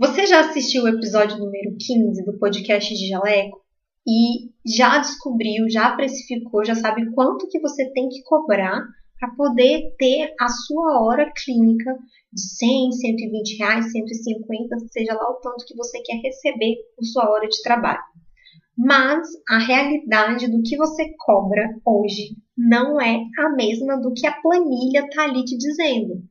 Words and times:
Você 0.00 0.26
já 0.26 0.40
assistiu 0.40 0.84
o 0.84 0.88
episódio 0.88 1.36
número 1.36 1.76
15 1.78 2.24
do 2.24 2.38
podcast 2.38 2.94
de 2.94 3.06
Jaleco 3.06 3.60
e 4.08 4.48
já 4.64 4.96
descobriu, 4.96 5.68
já 5.68 5.94
precificou, 5.94 6.64
já 6.64 6.74
sabe 6.74 7.12
quanto 7.12 7.46
que 7.50 7.60
você 7.60 7.84
tem 7.92 8.08
que 8.08 8.22
cobrar 8.22 8.82
para 9.18 9.30
poder 9.36 9.94
ter 9.98 10.32
a 10.40 10.48
sua 10.48 11.02
hora 11.02 11.30
clínica 11.36 11.98
de 12.32 12.40
100, 12.40 12.92
120 12.92 13.58
reais, 13.58 13.92
150, 13.92 14.78
seja 14.90 15.12
lá 15.12 15.32
o 15.32 15.40
tanto 15.42 15.66
que 15.66 15.76
você 15.76 16.00
quer 16.00 16.18
receber 16.22 16.76
por 16.96 17.04
sua 17.04 17.30
hora 17.30 17.46
de 17.46 17.62
trabalho. 17.62 18.00
Mas 18.78 19.28
a 19.50 19.58
realidade 19.58 20.50
do 20.50 20.62
que 20.62 20.78
você 20.78 21.12
cobra 21.18 21.78
hoje 21.84 22.38
não 22.56 22.98
é 22.98 23.22
a 23.38 23.50
mesma 23.50 24.00
do 24.00 24.14
que 24.14 24.26
a 24.26 24.32
planilha 24.40 25.00
está 25.00 25.24
ali 25.24 25.44
te 25.44 25.58
dizendo. 25.58 26.22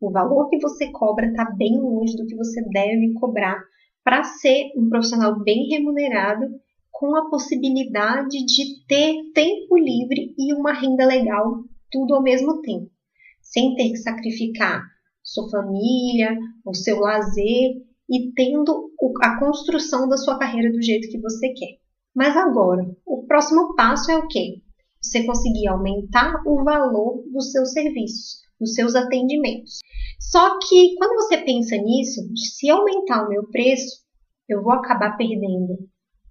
O 0.00 0.10
valor 0.10 0.48
que 0.48 0.58
você 0.58 0.90
cobra 0.92 1.26
está 1.26 1.50
bem 1.50 1.78
longe 1.78 2.16
do 2.16 2.26
que 2.26 2.36
você 2.36 2.62
deve 2.68 3.14
cobrar 3.14 3.62
para 4.04 4.22
ser 4.22 4.72
um 4.76 4.88
profissional 4.88 5.42
bem 5.42 5.68
remunerado, 5.68 6.46
com 6.92 7.14
a 7.16 7.28
possibilidade 7.28 8.44
de 8.44 8.86
ter 8.86 9.32
tempo 9.34 9.76
livre 9.76 10.34
e 10.38 10.54
uma 10.54 10.72
renda 10.72 11.04
legal, 11.06 11.64
tudo 11.90 12.14
ao 12.14 12.22
mesmo 12.22 12.60
tempo, 12.62 12.90
sem 13.42 13.74
ter 13.74 13.90
que 13.90 13.96
sacrificar 13.96 14.82
sua 15.22 15.50
família, 15.50 16.38
o 16.64 16.72
seu 16.72 17.00
lazer 17.00 17.82
e 18.08 18.32
tendo 18.34 18.90
a 19.22 19.38
construção 19.38 20.08
da 20.08 20.16
sua 20.16 20.38
carreira 20.38 20.70
do 20.70 20.80
jeito 20.80 21.08
que 21.08 21.20
você 21.20 21.48
quer. 21.48 21.78
Mas 22.14 22.36
agora, 22.36 22.88
o 23.04 23.26
próximo 23.26 23.74
passo 23.74 24.10
é 24.10 24.16
o 24.16 24.28
quê? 24.28 24.62
Você 25.02 25.24
conseguir 25.24 25.68
aumentar 25.68 26.42
o 26.46 26.64
valor 26.64 27.22
dos 27.30 27.50
seus 27.50 27.72
serviços, 27.72 28.45
dos 28.60 28.74
seus 28.74 28.94
atendimentos. 28.94 29.78
Só 30.18 30.58
que 30.58 30.94
quando 30.96 31.14
você 31.14 31.38
pensa 31.38 31.76
nisso, 31.76 32.20
se 32.34 32.68
aumentar 32.70 33.26
o 33.26 33.28
meu 33.28 33.48
preço, 33.50 34.04
eu 34.48 34.62
vou 34.62 34.72
acabar 34.72 35.16
perdendo 35.16 35.88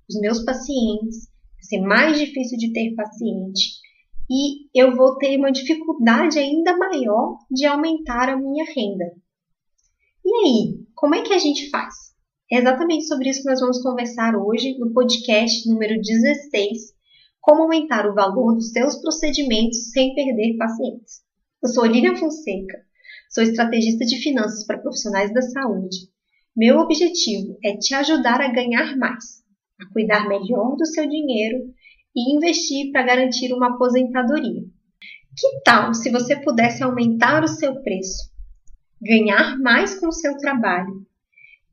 os 0.10 0.20
meus 0.20 0.44
pacientes, 0.44 1.28
vai 1.54 1.64
ser 1.64 1.82
mais 1.82 2.20
difícil 2.20 2.58
de 2.58 2.72
ter 2.74 2.94
paciente 2.96 3.86
e 4.30 4.68
eu 4.74 4.96
vou 4.96 5.18
ter 5.18 5.38
uma 5.38 5.52
dificuldade 5.52 6.40
ainda 6.40 6.78
maior 6.78 7.38
de 7.52 7.66
aumentar 7.66 8.30
a 8.30 8.38
minha 8.38 8.66
renda. 8.66 9.06
E 10.24 10.34
aí, 10.34 10.86
como 10.96 11.14
é 11.16 11.22
que 11.22 11.34
a 11.34 11.38
gente 11.38 11.70
faz? 11.70 11.94
É 12.52 12.58
exatamente 12.58 13.08
sobre 13.08 13.30
isso 13.30 13.42
que 13.42 13.50
nós 13.50 13.60
vamos 13.60 13.82
conversar 13.82 14.36
hoje 14.36 14.78
no 14.78 14.94
podcast 14.94 15.68
número 15.70 16.00
16, 16.00 16.94
como 17.40 17.64
aumentar 17.64 18.08
o 18.08 18.16
valor 18.16 18.56
dos 18.56 18.72
seus 18.72 19.00
procedimentos 19.02 19.92
sem 19.92 20.16
perder 20.16 20.58
pacientes. 20.58 21.25
Eu 21.66 21.70
sou 21.70 21.84
Olivia 21.84 22.16
Fonseca, 22.16 22.78
sou 23.28 23.44
estrategista 23.44 24.06
de 24.06 24.22
finanças 24.22 24.68
para 24.68 24.78
profissionais 24.78 25.34
da 25.34 25.42
saúde. 25.42 25.98
Meu 26.56 26.78
objetivo 26.78 27.58
é 27.66 27.76
te 27.76 27.96
ajudar 27.96 28.40
a 28.40 28.54
ganhar 28.54 28.96
mais, 28.96 29.44
a 29.82 29.92
cuidar 29.92 30.28
melhor 30.28 30.76
do 30.76 30.86
seu 30.86 31.10
dinheiro 31.10 31.74
e 32.16 32.36
investir 32.38 32.92
para 32.92 33.02
garantir 33.02 33.52
uma 33.52 33.74
aposentadoria. 33.74 34.62
Que 35.36 35.62
tal 35.64 35.92
se 35.96 36.12
você 36.12 36.36
pudesse 36.36 36.84
aumentar 36.84 37.44
o 37.44 37.48
seu 37.48 37.82
preço, 37.82 38.32
ganhar 39.02 39.58
mais 39.58 40.00
com 40.00 40.10
o 40.10 40.14
seu 40.14 40.38
trabalho 40.38 41.04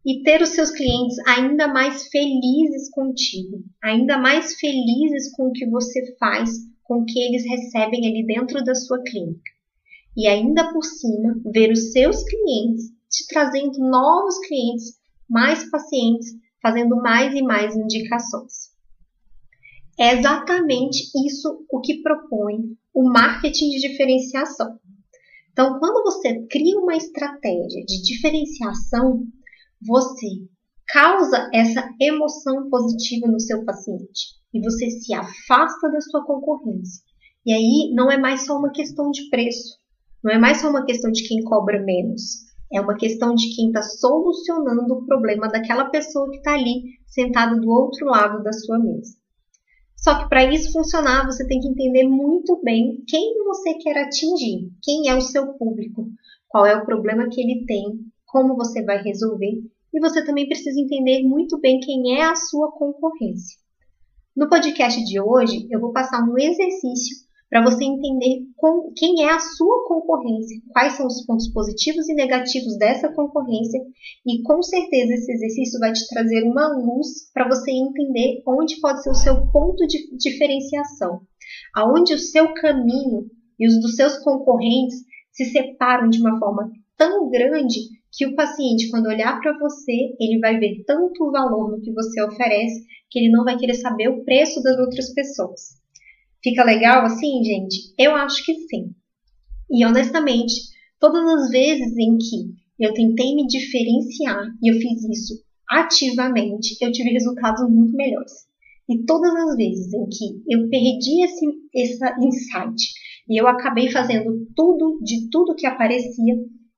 e 0.06 0.22
ter 0.22 0.40
os 0.40 0.48
seus 0.48 0.70
clientes 0.70 1.18
ainda 1.28 1.68
mais 1.68 2.08
felizes 2.08 2.88
contigo, 2.90 3.62
ainda 3.84 4.16
mais 4.16 4.54
felizes 4.54 5.30
com 5.36 5.48
o 5.48 5.52
que 5.52 5.66
você 5.66 6.16
faz, 6.16 6.48
com 6.82 7.02
o 7.02 7.04
que 7.04 7.20
eles 7.20 7.44
recebem 7.44 8.06
ali 8.06 8.24
dentro 8.24 8.64
da 8.64 8.74
sua 8.74 9.02
clínica. 9.02 9.52
E 10.16 10.26
ainda 10.26 10.72
por 10.72 10.84
cima, 10.84 11.40
ver 11.52 11.72
os 11.72 11.92
seus 11.92 12.22
clientes 12.24 12.92
te 13.10 13.26
trazendo 13.28 13.78
novos 13.78 14.38
clientes, 14.46 14.98
mais 15.28 15.68
pacientes, 15.70 16.28
fazendo 16.62 16.96
mais 16.96 17.34
e 17.34 17.42
mais 17.42 17.76
indicações. 17.76 18.72
É 19.98 20.18
exatamente 20.18 21.10
isso 21.26 21.64
o 21.70 21.80
que 21.80 22.02
propõe 22.02 22.76
o 22.94 23.04
marketing 23.04 23.70
de 23.70 23.88
diferenciação. 23.88 24.78
Então, 25.52 25.78
quando 25.78 26.02
você 26.02 26.46
cria 26.46 26.78
uma 26.78 26.96
estratégia 26.96 27.84
de 27.86 28.02
diferenciação, 28.02 29.26
você 29.80 30.26
causa 30.88 31.50
essa 31.52 31.86
emoção 32.00 32.70
positiva 32.70 33.26
no 33.26 33.40
seu 33.40 33.64
paciente 33.64 34.34
e 34.52 34.60
você 34.60 34.90
se 34.90 35.12
afasta 35.12 35.90
da 35.90 36.00
sua 36.00 36.24
concorrência. 36.24 37.02
E 37.44 37.52
aí 37.52 37.92
não 37.94 38.10
é 38.10 38.16
mais 38.16 38.46
só 38.46 38.56
uma 38.56 38.72
questão 38.72 39.10
de 39.10 39.28
preço, 39.28 39.76
não 40.22 40.32
é 40.32 40.38
mais 40.38 40.60
só 40.60 40.70
uma 40.70 40.84
questão 40.84 41.10
de 41.10 41.26
quem 41.26 41.42
cobra 41.42 41.82
menos, 41.82 42.42
é 42.72 42.80
uma 42.80 42.96
questão 42.96 43.34
de 43.34 43.54
quem 43.54 43.66
está 43.66 43.82
solucionando 43.82 44.94
o 44.94 45.04
problema 45.04 45.48
daquela 45.48 45.90
pessoa 45.90 46.30
que 46.30 46.38
está 46.38 46.54
ali 46.54 46.98
sentada 47.06 47.60
do 47.60 47.68
outro 47.68 48.06
lado 48.06 48.42
da 48.42 48.52
sua 48.52 48.78
mesa. 48.78 49.14
Só 49.96 50.18
que 50.18 50.28
para 50.28 50.44
isso 50.44 50.72
funcionar, 50.72 51.26
você 51.26 51.46
tem 51.46 51.60
que 51.60 51.68
entender 51.68 52.08
muito 52.08 52.60
bem 52.62 53.04
quem 53.06 53.44
você 53.44 53.74
quer 53.74 53.98
atingir, 53.98 54.70
quem 54.82 55.08
é 55.08 55.14
o 55.14 55.20
seu 55.20 55.52
público, 55.54 56.08
qual 56.48 56.66
é 56.66 56.74
o 56.74 56.84
problema 56.84 57.28
que 57.28 57.40
ele 57.40 57.64
tem, 57.66 57.84
como 58.26 58.56
você 58.56 58.82
vai 58.82 59.02
resolver, 59.02 59.62
e 59.92 60.00
você 60.00 60.24
também 60.24 60.48
precisa 60.48 60.80
entender 60.80 61.22
muito 61.22 61.60
bem 61.60 61.78
quem 61.78 62.18
é 62.18 62.24
a 62.24 62.34
sua 62.34 62.72
concorrência. 62.72 63.60
No 64.34 64.48
podcast 64.48 65.04
de 65.04 65.20
hoje, 65.20 65.68
eu 65.70 65.78
vou 65.78 65.92
passar 65.92 66.22
um 66.24 66.38
exercício 66.38 67.16
para 67.52 67.62
você 67.62 67.84
entender 67.84 68.46
com, 68.56 68.94
quem 68.96 69.26
é 69.26 69.30
a 69.30 69.38
sua 69.38 69.86
concorrência, 69.86 70.58
quais 70.70 70.94
são 70.94 71.06
os 71.06 71.22
pontos 71.26 71.52
positivos 71.52 72.08
e 72.08 72.14
negativos 72.14 72.78
dessa 72.78 73.12
concorrência, 73.12 73.78
e 74.26 74.40
com 74.42 74.62
certeza 74.62 75.12
esse 75.12 75.30
exercício 75.30 75.78
vai 75.78 75.92
te 75.92 76.08
trazer 76.08 76.44
uma 76.44 76.74
luz 76.74 77.30
para 77.34 77.46
você 77.46 77.70
entender 77.70 78.40
onde 78.48 78.80
pode 78.80 79.02
ser 79.02 79.10
o 79.10 79.14
seu 79.14 79.46
ponto 79.52 79.86
de 79.86 79.98
diferenciação, 80.16 81.20
aonde 81.76 82.14
o 82.14 82.18
seu 82.18 82.54
caminho 82.54 83.26
e 83.60 83.68
os 83.68 83.78
dos 83.82 83.96
seus 83.96 84.16
concorrentes 84.20 85.00
se 85.30 85.44
separam 85.44 86.08
de 86.08 86.20
uma 86.20 86.38
forma 86.38 86.70
tão 86.96 87.28
grande 87.28 87.80
que 88.16 88.24
o 88.24 88.34
paciente, 88.34 88.88
quando 88.90 89.08
olhar 89.08 89.38
para 89.42 89.58
você, 89.58 90.16
ele 90.18 90.38
vai 90.40 90.58
ver 90.58 90.84
tanto 90.86 91.22
o 91.22 91.30
valor 91.30 91.70
no 91.70 91.82
que 91.82 91.92
você 91.92 92.22
oferece 92.22 92.82
que 93.10 93.18
ele 93.18 93.30
não 93.30 93.44
vai 93.44 93.58
querer 93.58 93.74
saber 93.74 94.08
o 94.08 94.24
preço 94.24 94.62
das 94.62 94.78
outras 94.78 95.12
pessoas. 95.12 95.81
Fica 96.42 96.64
legal 96.64 97.04
assim, 97.04 97.42
gente? 97.44 97.94
Eu 97.96 98.16
acho 98.16 98.44
que 98.44 98.54
sim. 98.54 98.92
E 99.70 99.86
honestamente, 99.86 100.52
todas 100.98 101.24
as 101.24 101.50
vezes 101.50 101.96
em 101.96 102.18
que 102.18 102.62
eu 102.80 102.92
tentei 102.92 103.34
me 103.34 103.46
diferenciar 103.46 104.44
e 104.62 104.70
eu 104.70 104.80
fiz 104.80 105.04
isso 105.04 105.42
ativamente, 105.68 106.76
eu 106.80 106.90
tive 106.90 107.10
resultados 107.10 107.62
muito 107.70 107.96
melhores. 107.96 108.32
E 108.88 109.04
todas 109.04 109.32
as 109.32 109.56
vezes 109.56 109.92
em 109.94 110.06
que 110.08 110.42
eu 110.52 110.68
perdi 110.68 111.22
esse, 111.22 111.46
esse 111.72 112.04
insight 112.20 112.92
e 113.28 113.40
eu 113.40 113.46
acabei 113.46 113.88
fazendo 113.90 114.46
tudo 114.56 114.98
de 115.02 115.30
tudo 115.30 115.54
que 115.54 115.66
aparecia, 115.66 116.34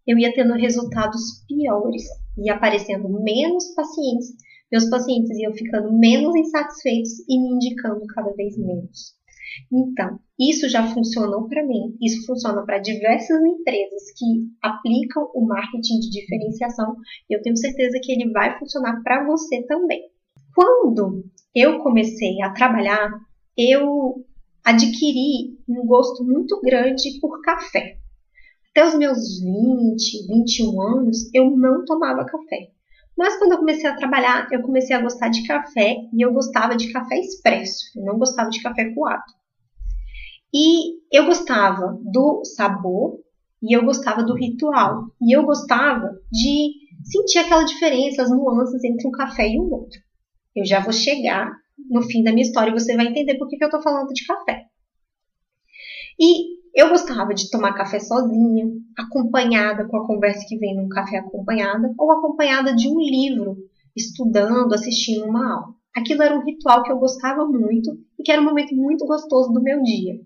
eu 0.06 0.18
ia 0.18 0.34
tendo 0.34 0.52
resultados 0.52 1.42
piores 1.48 2.04
e 2.36 2.50
aparecendo 2.50 3.08
menos 3.08 3.74
pacientes, 3.74 4.34
meus 4.70 4.90
pacientes 4.90 5.38
iam 5.38 5.54
ficando 5.54 5.90
menos 5.98 6.36
insatisfeitos 6.36 7.12
e 7.28 7.40
me 7.40 7.54
indicando 7.54 8.04
cada 8.08 8.30
vez 8.34 8.58
menos. 8.58 9.14
Então, 9.72 10.18
isso 10.38 10.68
já 10.68 10.86
funcionou 10.92 11.48
para 11.48 11.64
mim, 11.64 11.96
isso 12.02 12.26
funciona 12.26 12.64
para 12.64 12.78
diversas 12.78 13.40
empresas 13.42 14.10
que 14.16 14.48
aplicam 14.62 15.30
o 15.34 15.46
marketing 15.46 16.00
de 16.00 16.10
diferenciação 16.10 16.96
e 17.30 17.36
eu 17.36 17.42
tenho 17.42 17.56
certeza 17.56 18.00
que 18.02 18.12
ele 18.12 18.30
vai 18.32 18.58
funcionar 18.58 19.02
para 19.02 19.24
você 19.24 19.62
também. 19.62 20.02
Quando 20.54 21.24
eu 21.54 21.78
comecei 21.80 22.40
a 22.42 22.52
trabalhar, 22.52 23.10
eu 23.56 24.24
adquiri 24.64 25.58
um 25.68 25.86
gosto 25.86 26.24
muito 26.24 26.60
grande 26.60 27.18
por 27.20 27.40
café. 27.42 27.98
Até 28.70 28.86
os 28.88 28.94
meus 28.96 29.40
20, 29.40 30.26
21 30.26 30.82
anos, 30.82 31.30
eu 31.32 31.56
não 31.56 31.84
tomava 31.84 32.24
café. 32.24 32.70
Mas 33.16 33.36
quando 33.38 33.52
eu 33.52 33.58
comecei 33.58 33.88
a 33.88 33.96
trabalhar, 33.96 34.48
eu 34.50 34.62
comecei 34.62 34.96
a 34.96 35.00
gostar 35.00 35.28
de 35.28 35.46
café 35.46 35.96
e 36.12 36.24
eu 36.24 36.32
gostava 36.32 36.76
de 36.76 36.92
café 36.92 37.20
expresso, 37.20 37.84
eu 37.96 38.04
não 38.04 38.18
gostava 38.18 38.50
de 38.50 38.60
café 38.60 38.92
coado. 38.92 39.22
E 40.54 41.00
eu 41.10 41.26
gostava 41.26 41.98
do 42.00 42.44
sabor 42.44 43.18
e 43.60 43.76
eu 43.76 43.84
gostava 43.84 44.22
do 44.22 44.34
ritual. 44.34 45.06
E 45.20 45.36
eu 45.36 45.44
gostava 45.44 46.16
de 46.30 46.72
sentir 47.02 47.38
aquela 47.38 47.64
diferença, 47.64 48.22
as 48.22 48.30
nuances 48.30 48.84
entre 48.84 49.08
um 49.08 49.10
café 49.10 49.48
e 49.48 49.58
o 49.58 49.68
outro. 49.68 49.98
Eu 50.54 50.64
já 50.64 50.78
vou 50.78 50.92
chegar 50.92 51.50
no 51.90 52.02
fim 52.02 52.22
da 52.22 52.30
minha 52.30 52.46
história 52.46 52.70
e 52.70 52.72
você 52.72 52.94
vai 52.94 53.08
entender 53.08 53.36
por 53.36 53.48
que, 53.48 53.56
que 53.56 53.64
eu 53.64 53.68
estou 53.68 53.82
falando 53.82 54.12
de 54.12 54.24
café. 54.24 54.66
E 56.20 56.54
eu 56.72 56.88
gostava 56.88 57.34
de 57.34 57.50
tomar 57.50 57.74
café 57.74 57.98
sozinha, 57.98 58.66
acompanhada 58.96 59.88
com 59.88 59.96
a 59.96 60.06
conversa 60.06 60.44
que 60.46 60.56
vem 60.58 60.76
num 60.76 60.88
café 60.88 61.18
acompanhada, 61.18 61.92
ou 61.98 62.12
acompanhada 62.12 62.74
de 62.74 62.88
um 62.88 63.00
livro, 63.00 63.56
estudando, 63.96 64.72
assistindo 64.72 65.24
uma 65.24 65.52
aula. 65.52 65.74
Aquilo 65.96 66.22
era 66.22 66.36
um 66.36 66.44
ritual 66.44 66.84
que 66.84 66.92
eu 66.92 66.98
gostava 66.98 67.44
muito 67.44 67.98
e 68.18 68.22
que 68.22 68.30
era 68.30 68.40
um 68.40 68.44
momento 68.44 68.74
muito 68.74 69.04
gostoso 69.06 69.52
do 69.52 69.62
meu 69.62 69.82
dia. 69.82 70.20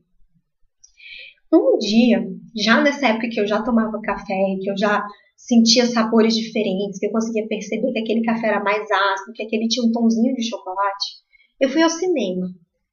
Um 1.52 1.78
dia, 1.78 2.26
já 2.54 2.80
nessa 2.82 3.08
época 3.08 3.28
que 3.30 3.40
eu 3.40 3.46
já 3.46 3.62
tomava 3.62 4.00
café, 4.02 4.56
que 4.60 4.70
eu 4.70 4.76
já 4.76 5.04
sentia 5.36 5.86
sabores 5.86 6.34
diferentes, 6.34 6.98
que 6.98 7.06
eu 7.06 7.12
conseguia 7.12 7.46
perceber 7.46 7.92
que 7.92 8.00
aquele 8.00 8.22
café 8.22 8.48
era 8.48 8.62
mais 8.62 8.90
ácido, 8.90 9.32
que 9.32 9.42
aquele 9.42 9.68
tinha 9.68 9.86
um 9.86 9.92
tonzinho 9.92 10.34
de 10.34 10.48
chocolate, 10.48 11.06
eu 11.60 11.68
fui 11.68 11.82
ao 11.82 11.88
cinema. 11.88 12.48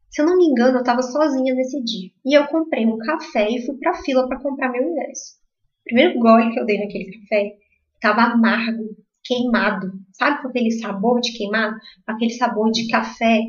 Se 0.10 0.22
eu 0.22 0.26
não 0.26 0.38
me 0.38 0.46
engano, 0.46 0.78
eu 0.78 0.82
estava 0.82 1.02
sozinha 1.02 1.54
nesse 1.54 1.84
dia. 1.84 2.10
E 2.26 2.34
eu 2.34 2.48
comprei 2.48 2.86
um 2.86 2.98
café 2.98 3.50
e 3.50 3.66
fui 3.66 3.76
para 3.78 3.92
a 3.92 4.02
fila 4.02 4.28
para 4.28 4.40
comprar 4.40 4.72
meu 4.72 4.82
ingresso. 4.82 5.34
O 5.82 5.84
primeiro 5.84 6.18
gole 6.20 6.54
que 6.54 6.60
eu 6.60 6.66
dei 6.66 6.80
naquele 6.80 7.12
café 7.20 7.58
estava 7.96 8.22
amargo, 8.22 8.96
queimado. 9.24 9.92
Sabe 10.14 10.42
com 10.42 10.48
aquele 10.48 10.72
sabor 10.72 11.20
de 11.20 11.34
queimado? 11.34 11.76
Aquele 12.08 12.32
sabor 12.32 12.72
de 12.72 12.88
café 12.88 13.42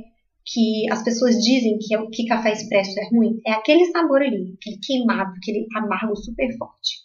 que 0.47 0.91
as 0.93 1.03
pessoas 1.03 1.35
dizem 1.43 1.77
que, 1.79 1.95
é, 1.95 2.07
que 2.07 2.27
café 2.27 2.53
expresso 2.53 2.99
é 3.01 3.09
ruim? 3.09 3.41
É 3.45 3.53
aquele 3.53 3.87
sabor 3.87 4.23
ali, 4.23 4.55
aquele 4.57 4.79
queimado, 4.79 5.33
aquele 5.37 5.67
amargo 5.75 6.15
super 6.15 6.57
forte. 6.57 7.05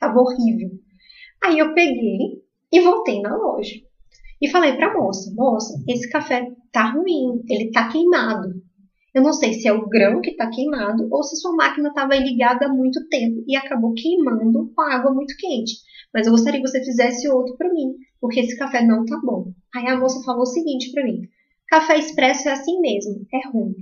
Tava 0.00 0.18
horrível. 0.18 0.70
Aí 1.44 1.58
eu 1.58 1.74
peguei 1.74 2.42
e 2.72 2.80
voltei 2.80 3.20
na 3.20 3.36
loja. 3.36 3.74
E 4.40 4.48
falei 4.48 4.74
pra 4.74 4.94
moça, 4.94 5.32
moça, 5.36 5.74
esse 5.86 6.08
café 6.08 6.50
tá 6.72 6.90
ruim, 6.90 7.42
ele 7.48 7.70
tá 7.70 7.88
queimado. 7.88 8.62
Eu 9.14 9.22
não 9.22 9.32
sei 9.32 9.52
se 9.52 9.68
é 9.68 9.72
o 9.72 9.86
grão 9.86 10.20
que 10.20 10.30
está 10.30 10.50
queimado 10.50 11.06
ou 11.10 11.22
se 11.22 11.36
sua 11.36 11.54
máquina 11.54 11.90
estava 11.90 12.16
ligada 12.16 12.66
há 12.66 12.68
muito 12.68 13.06
tempo 13.08 13.44
e 13.46 13.56
acabou 13.56 13.94
queimando 13.94 14.72
com 14.74 14.82
a 14.82 14.94
água 14.94 15.14
muito 15.14 15.36
quente. 15.36 15.74
Mas 16.12 16.26
eu 16.26 16.32
gostaria 16.32 16.60
que 16.60 16.66
você 16.66 16.82
fizesse 16.82 17.28
outro 17.28 17.56
para 17.56 17.72
mim, 17.72 17.94
porque 18.20 18.40
esse 18.40 18.56
café 18.58 18.84
não 18.84 19.04
tá 19.04 19.20
bom. 19.22 19.52
Aí 19.74 19.86
a 19.86 19.98
moça 19.98 20.24
falou 20.24 20.42
o 20.42 20.46
seguinte 20.46 20.90
para 20.92 21.04
mim: 21.04 21.22
café 21.68 21.98
expresso 21.98 22.48
é 22.48 22.52
assim 22.52 22.80
mesmo, 22.80 23.26
é 23.32 23.48
ruim. 23.48 23.74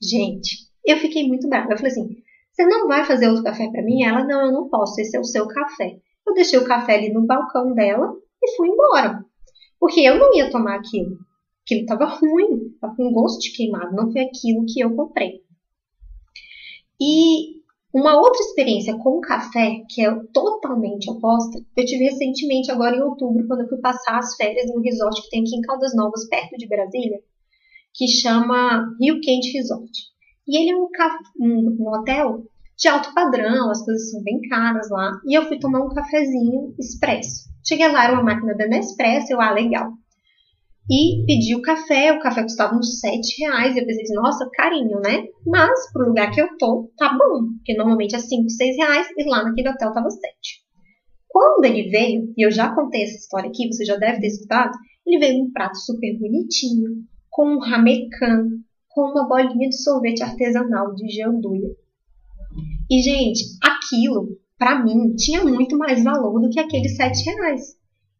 Gente, 0.00 0.68
eu 0.84 0.96
fiquei 0.98 1.26
muito 1.26 1.48
brava. 1.48 1.72
Eu 1.72 1.76
falei 1.76 1.92
assim: 1.92 2.08
você 2.52 2.64
não 2.66 2.86
vai 2.88 3.04
fazer 3.04 3.28
outro 3.28 3.44
café 3.44 3.68
para 3.70 3.82
mim? 3.82 4.02
Ela: 4.02 4.24
não, 4.24 4.46
eu 4.46 4.52
não 4.52 4.68
posso, 4.68 5.00
esse 5.00 5.16
é 5.16 5.20
o 5.20 5.24
seu 5.24 5.46
café. 5.46 5.98
Eu 6.26 6.34
deixei 6.34 6.58
o 6.58 6.64
café 6.64 6.96
ali 6.96 7.12
no 7.12 7.26
balcão 7.26 7.74
dela 7.74 8.12
e 8.42 8.56
fui 8.56 8.68
embora. 8.68 9.24
Porque 9.78 10.00
eu 10.00 10.18
não 10.18 10.34
ia 10.34 10.50
tomar 10.50 10.76
aquilo. 10.76 11.18
Aquilo 11.62 11.82
estava 11.82 12.04
ruim, 12.06 12.72
estava 12.74 12.94
com 12.94 13.12
gosto 13.12 13.40
de 13.40 13.50
queimado, 13.50 13.94
não 13.94 14.10
foi 14.10 14.22
aquilo 14.22 14.64
que 14.66 14.80
eu 14.80 14.94
comprei. 14.94 15.42
E 17.00 17.55
uma 17.96 18.14
outra 18.20 18.38
experiência 18.42 18.94
com 18.98 19.22
café, 19.22 19.82
que 19.88 20.04
é 20.04 20.14
totalmente 20.30 21.10
oposta, 21.10 21.58
eu 21.74 21.84
tive 21.86 22.04
recentemente, 22.04 22.70
agora 22.70 22.94
em 22.94 23.00
outubro, 23.00 23.46
quando 23.46 23.62
eu 23.62 23.68
fui 23.68 23.78
passar 23.78 24.18
as 24.18 24.36
férias 24.36 24.70
um 24.70 24.82
resort 24.82 25.22
que 25.22 25.30
tem 25.30 25.40
aqui 25.40 25.56
em 25.56 25.62
Caldas 25.62 25.96
Novas, 25.96 26.28
perto 26.28 26.58
de 26.58 26.68
Brasília, 26.68 27.18
que 27.94 28.06
chama 28.06 28.84
Rio 29.00 29.18
Quente 29.22 29.50
Resort. 29.56 29.90
E 30.46 30.58
ele 30.58 30.72
é 30.72 30.76
um, 30.76 30.88
um, 31.40 31.76
um 31.80 31.88
hotel 31.88 32.44
de 32.76 32.86
alto 32.86 33.14
padrão, 33.14 33.70
as 33.70 33.82
coisas 33.82 34.10
são 34.10 34.22
bem 34.22 34.42
caras 34.42 34.90
lá. 34.90 35.12
E 35.26 35.32
eu 35.32 35.46
fui 35.46 35.58
tomar 35.58 35.80
um 35.80 35.88
cafezinho 35.88 36.74
expresso. 36.78 37.48
Cheguei 37.66 37.90
lá, 37.90 38.04
era 38.04 38.12
uma 38.12 38.22
máquina 38.22 38.54
da 38.54 38.66
Nespresso, 38.66 39.32
eu, 39.32 39.40
ah, 39.40 39.52
legal 39.52 39.94
e 40.90 41.24
pedi 41.26 41.54
o 41.54 41.62
café. 41.62 42.12
O 42.12 42.20
café 42.20 42.42
custava 42.42 42.76
uns 42.76 43.00
7 43.00 43.42
reais. 43.42 43.76
Eu 43.76 43.84
pensei 43.84 44.02
assim, 44.04 44.14
nossa, 44.14 44.48
carinho, 44.52 45.00
né? 45.00 45.24
Mas 45.44 45.92
pro 45.92 46.08
lugar 46.08 46.30
que 46.30 46.40
eu 46.40 46.48
tô, 46.58 46.90
tá 46.96 47.10
bom. 47.10 47.48
Porque 47.56 47.74
normalmente 47.74 48.14
é 48.14 48.18
5, 48.18 48.48
6 48.48 48.76
reais 48.76 49.08
e 49.16 49.24
lá 49.28 49.42
naquele 49.42 49.68
hotel 49.68 49.92
tava 49.92 50.10
7. 50.10 50.24
Quando 51.28 51.64
ele 51.64 51.90
veio, 51.90 52.32
e 52.36 52.46
eu 52.46 52.50
já 52.50 52.74
contei 52.74 53.02
essa 53.02 53.16
história 53.16 53.50
aqui, 53.50 53.66
você 53.66 53.84
já 53.84 53.96
deve 53.96 54.20
ter 54.20 54.28
escutado, 54.28 54.72
ele 55.06 55.18
veio 55.18 55.38
num 55.38 55.52
prato 55.52 55.76
super 55.76 56.18
bonitinho, 56.18 57.04
com 57.28 57.56
um 57.56 57.58
ramecan, 57.58 58.48
com 58.88 59.02
uma 59.10 59.28
bolinha 59.28 59.68
de 59.68 59.76
sorvete 59.82 60.22
artesanal 60.22 60.94
de 60.94 61.06
geanduia. 61.08 61.68
E, 62.90 63.02
gente, 63.02 63.44
aquilo, 63.62 64.38
para 64.58 64.82
mim, 64.82 65.14
tinha 65.16 65.44
muito 65.44 65.76
mais 65.76 66.02
valor 66.02 66.40
do 66.40 66.48
que 66.48 66.58
aqueles 66.58 66.96
7 66.96 67.24
reais. 67.24 67.76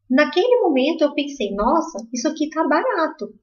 Naquele 0.09 0.61
momento 0.61 1.03
eu 1.03 1.15
pensei, 1.15 1.53
nossa, 1.55 2.07
isso 2.13 2.29
aqui 2.29 2.49
tá 2.51 2.67
barato. 2.67 3.35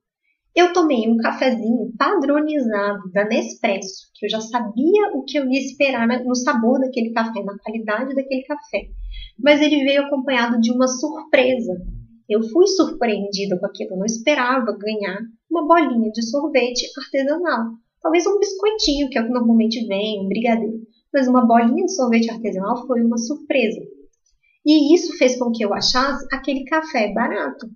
Eu 0.56 0.72
tomei 0.72 1.10
um 1.10 1.18
cafezinho 1.18 1.92
padronizado 1.98 3.12
da 3.12 3.26
Nespresso, 3.26 4.12
que 4.14 4.28
eu 4.28 4.30
já 4.30 4.40
sabia 4.40 5.10
o 5.16 5.24
que 5.24 5.38
eu 5.38 5.50
ia 5.50 5.60
esperar 5.60 6.08
no 6.24 6.36
sabor 6.36 6.80
daquele 6.80 7.12
café, 7.12 7.44
na 7.44 7.58
qualidade 7.58 8.14
daquele 8.14 8.44
café. 8.44 8.88
Mas 9.38 9.62
ele 9.62 9.84
veio 9.84 10.04
acompanhado 10.04 10.62
de 10.62 10.72
uma 10.72 10.88
surpresa. 10.88 11.74
Eu 12.30 12.44
fui 12.44 12.68
surpreendida 12.68 13.60
com 13.60 13.66
aquilo, 13.66 13.94
eu 13.94 13.98
não 13.98 14.06
esperava 14.06 14.78
ganhar 14.78 15.20
uma 15.50 15.68
bolinha 15.68 16.12
de 16.12 16.22
sorvete 16.22 16.88
artesanal. 16.98 17.72
Talvez 18.02 18.26
um 18.28 18.38
biscoitinho, 18.38 19.10
que 19.10 19.18
é 19.18 19.22
o 19.22 19.26
que 19.26 19.34
normalmente 19.34 19.86
vem, 19.88 20.24
um 20.24 20.28
brigadeiro. 20.28 20.82
Mas 21.12 21.28
uma 21.28 21.46
bolinha 21.46 21.86
de 21.86 21.96
sorvete 21.96 22.30
artesanal 22.30 22.86
foi 22.86 23.02
uma 23.02 23.18
surpresa. 23.18 23.82
E 24.66 24.96
isso 24.96 25.18
fez 25.18 25.38
com 25.38 25.52
que 25.52 25.64
eu 25.64 25.74
achasse 25.74 26.26
aquele 26.32 26.64
café 26.66 27.12
barato. 27.14 27.68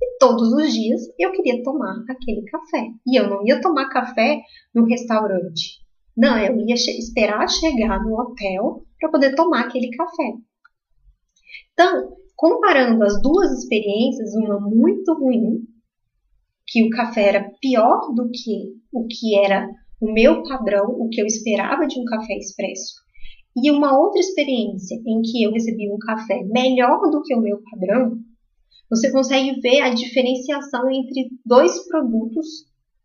E 0.00 0.18
todos 0.18 0.52
os 0.52 0.72
dias 0.72 1.02
eu 1.18 1.30
queria 1.32 1.62
tomar 1.62 2.04
aquele 2.08 2.42
café. 2.42 2.88
E 3.06 3.18
eu 3.18 3.28
não 3.28 3.46
ia 3.46 3.60
tomar 3.60 3.88
café 3.88 4.40
no 4.74 4.84
restaurante. 4.84 5.80
Não, 6.16 6.38
eu 6.38 6.56
ia 6.60 6.74
esperar 6.74 7.48
chegar 7.48 8.02
no 8.04 8.18
hotel 8.18 8.84
para 9.00 9.10
poder 9.10 9.34
tomar 9.34 9.60
aquele 9.60 9.90
café. 9.90 10.34
Então, 11.72 12.16
comparando 12.36 13.02
as 13.04 13.20
duas 13.22 13.50
experiências, 13.52 14.34
uma 14.34 14.60
muito 14.60 15.14
ruim, 15.14 15.66
que 16.66 16.84
o 16.84 16.90
café 16.90 17.28
era 17.28 17.50
pior 17.60 18.12
do 18.14 18.30
que 18.30 18.74
o 18.92 19.06
que 19.06 19.38
era 19.38 19.68
o 20.00 20.12
meu 20.12 20.42
padrão, 20.42 20.86
o 20.86 21.08
que 21.08 21.20
eu 21.20 21.26
esperava 21.26 21.86
de 21.86 22.00
um 22.00 22.04
café 22.04 22.34
expresso, 22.34 22.94
e 23.56 23.70
uma 23.70 23.98
outra 23.98 24.20
experiência 24.20 24.94
em 25.06 25.20
que 25.22 25.42
eu 25.42 25.52
recebi 25.52 25.90
um 25.92 25.98
café 25.98 26.42
melhor 26.44 27.10
do 27.10 27.22
que 27.22 27.34
o 27.34 27.40
meu 27.40 27.60
padrão, 27.70 28.18
você 28.88 29.10
consegue 29.10 29.60
ver 29.60 29.80
a 29.80 29.90
diferenciação 29.94 30.90
entre 30.90 31.30
dois 31.44 31.86
produtos, 31.88 32.46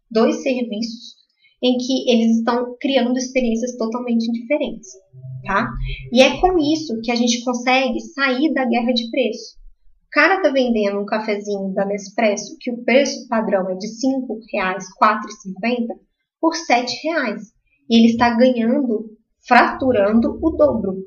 dois 0.10 0.42
serviços, 0.42 1.16
em 1.62 1.78
que 1.78 2.10
eles 2.10 2.38
estão 2.38 2.76
criando 2.80 3.18
experiências 3.18 3.76
totalmente 3.78 4.32
diferentes, 4.32 4.90
tá? 5.46 5.70
E 6.14 6.22
é 6.22 6.40
com 6.40 6.58
isso 6.60 7.00
que 7.02 7.12
a 7.12 7.16
gente 7.16 7.44
consegue 7.44 8.00
sair 8.00 8.54
da 8.54 8.66
guerra 8.66 8.94
de 8.94 9.10
preço. 9.10 9.58
O 10.08 10.10
cara 10.12 10.42
tá 10.42 10.50
vendendo 10.50 11.00
um 11.00 11.06
cafezinho 11.06 11.74
da 11.74 11.86
Nespresso 11.86 12.56
que 12.60 12.72
o 12.72 12.84
preço 12.84 13.28
padrão 13.28 13.70
é 13.70 13.76
de 13.76 13.88
R$ 13.88 13.94
5,00, 13.94 14.78
R$ 15.02 15.18
4,50 15.62 16.00
por 16.40 16.54
R$ 16.54 16.60
7,00. 16.60 17.40
E 17.90 17.98
ele 17.98 18.08
está 18.08 18.36
ganhando 18.36 19.17
fraturando 19.48 20.38
o 20.42 20.52
dobro. 20.52 20.98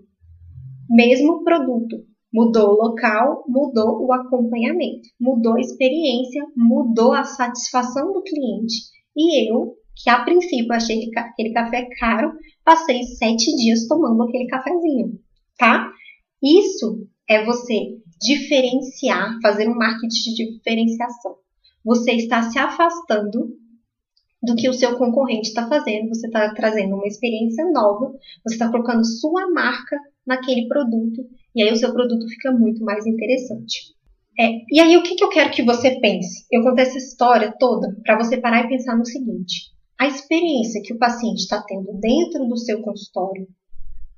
Mesmo 0.89 1.45
produto, 1.45 1.97
mudou 2.33 2.71
o 2.71 2.89
local, 2.89 3.45
mudou 3.47 4.07
o 4.07 4.13
acompanhamento, 4.13 5.09
mudou 5.21 5.57
a 5.57 5.61
experiência, 5.61 6.43
mudou 6.57 7.13
a 7.13 7.25
satisfação 7.25 8.13
do 8.13 8.23
cliente. 8.23 8.75
E 9.17 9.51
eu, 9.51 9.75
que 9.95 10.09
a 10.09 10.25
princípio 10.25 10.73
achei 10.73 11.11
aquele 11.15 11.53
café 11.53 11.89
caro, 11.99 12.33
passei 12.65 13.03
sete 13.03 13.55
dias 13.57 13.87
tomando 13.87 14.23
aquele 14.23 14.47
cafezinho, 14.47 15.21
tá? 15.59 15.93
Isso 16.43 17.07
é 17.29 17.45
você 17.45 17.99
diferenciar, 18.21 19.39
fazer 19.43 19.69
um 19.69 19.77
marketing 19.77 20.35
de 20.35 20.57
diferenciação. 20.57 21.37
Você 21.85 22.13
está 22.13 22.43
se 22.43 22.59
afastando 22.59 23.60
do 24.43 24.55
que 24.55 24.69
o 24.69 24.73
seu 24.73 24.97
concorrente 24.97 25.49
está 25.49 25.69
fazendo, 25.69 26.09
você 26.09 26.27
está 26.27 26.53
trazendo 26.55 26.95
uma 26.95 27.07
experiência 27.07 27.65
nova, 27.71 28.13
você 28.45 28.55
está 28.55 28.71
colocando 28.71 29.05
sua 29.05 29.51
marca 29.51 29.97
naquele 30.27 30.67
produto 30.67 31.27
e 31.55 31.63
aí 31.63 31.73
o 31.73 31.77
seu 31.77 31.93
produto 31.93 32.27
fica 32.29 32.51
muito 32.53 32.83
mais 32.85 33.07
interessante. 33.07 33.95
É, 34.39 34.53
e 34.71 34.81
aí 34.81 34.97
o 34.97 35.03
que, 35.03 35.15
que 35.15 35.25
eu 35.25 35.29
quero 35.29 35.51
que 35.51 35.63
você 35.63 36.01
pense? 36.01 36.47
Eu 36.51 36.63
contei 36.63 36.85
essa 36.85 36.97
história 36.97 37.55
toda 37.59 37.95
para 38.03 38.17
você 38.17 38.39
parar 38.39 38.65
e 38.65 38.69
pensar 38.69 38.97
no 38.97 39.05
seguinte: 39.05 39.71
a 39.99 40.07
experiência 40.07 40.81
que 40.83 40.95
o 40.95 40.99
paciente 40.99 41.41
está 41.41 41.63
tendo 41.63 41.93
dentro 42.01 42.47
do 42.47 42.57
seu 42.57 42.81
consultório 42.81 43.47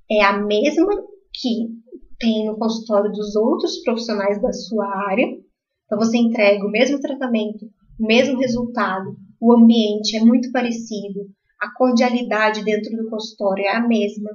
é 0.09 0.23
a 0.23 0.39
mesma 0.39 0.95
que 1.35 1.83
tem 2.21 2.47
no 2.47 2.57
consultório 2.57 3.11
dos 3.11 3.35
outros 3.35 3.83
profissionais 3.83 4.41
da 4.41 4.53
sua 4.53 4.87
área. 5.09 5.27
Então 5.87 5.99
você 5.99 6.17
entrega 6.19 6.65
o 6.65 6.71
mesmo 6.71 7.01
tratamento, 7.01 7.67
o 7.99 8.07
mesmo 8.07 8.39
resultado, 8.39 9.17
o 9.43 9.53
ambiente 9.53 10.17
é 10.17 10.21
muito 10.21 10.53
parecido, 10.53 11.29
a 11.61 11.69
cordialidade 11.75 12.65
dentro 12.65 12.97
do 12.97 13.11
consultório 13.11 13.65
é 13.65 13.75
a 13.75 13.85
mesma, 13.85 14.31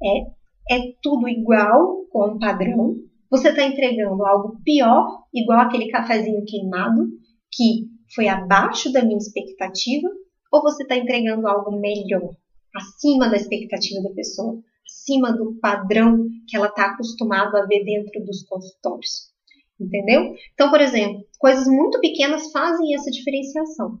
é, 0.00 0.76
é 0.76 0.92
tudo 1.02 1.28
igual 1.28 2.06
com 2.08 2.20
o 2.20 2.38
padrão. 2.38 2.94
Você 3.28 3.48
está 3.48 3.64
entregando 3.64 4.24
algo 4.24 4.60
pior, 4.64 5.24
igual 5.34 5.58
aquele 5.58 5.88
cafezinho 5.88 6.44
queimado, 6.46 7.04
que 7.52 7.88
foi 8.14 8.28
abaixo 8.28 8.92
da 8.92 9.04
minha 9.04 9.18
expectativa, 9.18 10.08
ou 10.52 10.62
você 10.62 10.84
está 10.84 10.96
entregando 10.96 11.48
algo 11.48 11.80
melhor, 11.80 12.36
acima 12.76 13.28
da 13.28 13.36
expectativa 13.36 14.02
da 14.02 14.14
pessoa, 14.14 14.60
acima 14.86 15.32
do 15.32 15.58
padrão 15.60 16.28
que 16.46 16.56
ela 16.56 16.68
está 16.68 16.92
acostumada 16.92 17.60
a 17.60 17.66
ver 17.66 17.82
dentro 17.82 18.24
dos 18.24 18.44
consultórios. 18.44 19.32
Entendeu? 19.80 20.32
Então, 20.52 20.70
por 20.70 20.80
exemplo, 20.80 21.24
coisas 21.40 21.66
muito 21.66 21.98
pequenas 21.98 22.52
fazem 22.52 22.94
essa 22.94 23.10
diferenciação 23.10 23.98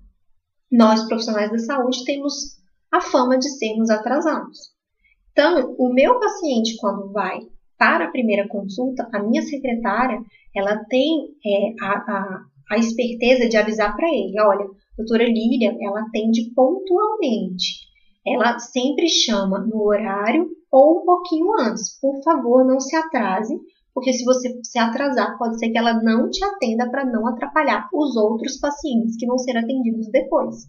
nós 0.70 1.06
profissionais 1.06 1.50
da 1.50 1.58
saúde 1.58 2.04
temos 2.04 2.56
a 2.90 3.00
fama 3.00 3.38
de 3.38 3.48
sermos 3.48 3.90
atrasados. 3.90 4.74
Então, 5.32 5.74
o 5.78 5.92
meu 5.92 6.18
paciente, 6.20 6.76
quando 6.78 7.12
vai 7.12 7.40
para 7.76 8.04
a 8.04 8.10
primeira 8.10 8.46
consulta, 8.48 9.08
a 9.12 9.22
minha 9.22 9.42
secretária, 9.42 10.20
ela 10.54 10.84
tem 10.88 11.28
é, 11.44 11.74
a, 11.84 11.92
a, 11.92 12.44
a 12.70 12.78
esperteza 12.78 13.48
de 13.48 13.56
avisar 13.56 13.96
para 13.96 14.08
ele, 14.08 14.40
olha, 14.40 14.66
doutora 14.96 15.24
Lília, 15.24 15.76
ela 15.80 16.02
atende 16.02 16.52
pontualmente. 16.54 17.84
Ela 18.26 18.58
sempre 18.58 19.08
chama 19.08 19.58
no 19.58 19.82
horário 19.82 20.48
ou 20.70 21.00
um 21.00 21.04
pouquinho 21.04 21.52
antes. 21.60 21.98
Por 22.00 22.22
favor, 22.22 22.64
não 22.64 22.80
se 22.80 22.96
atrase, 22.96 23.54
porque 23.94 24.12
se 24.12 24.24
você 24.24 24.58
se 24.64 24.78
atrasar, 24.78 25.38
pode 25.38 25.58
ser 25.58 25.70
que 25.70 25.78
ela 25.78 26.02
não 26.02 26.28
te 26.28 26.44
atenda 26.44 26.90
para 26.90 27.06
não 27.06 27.26
atrapalhar 27.28 27.88
os 27.92 28.16
outros 28.16 28.58
pacientes 28.58 29.16
que 29.16 29.26
vão 29.26 29.38
ser 29.38 29.56
atendidos 29.56 30.10
depois. 30.10 30.68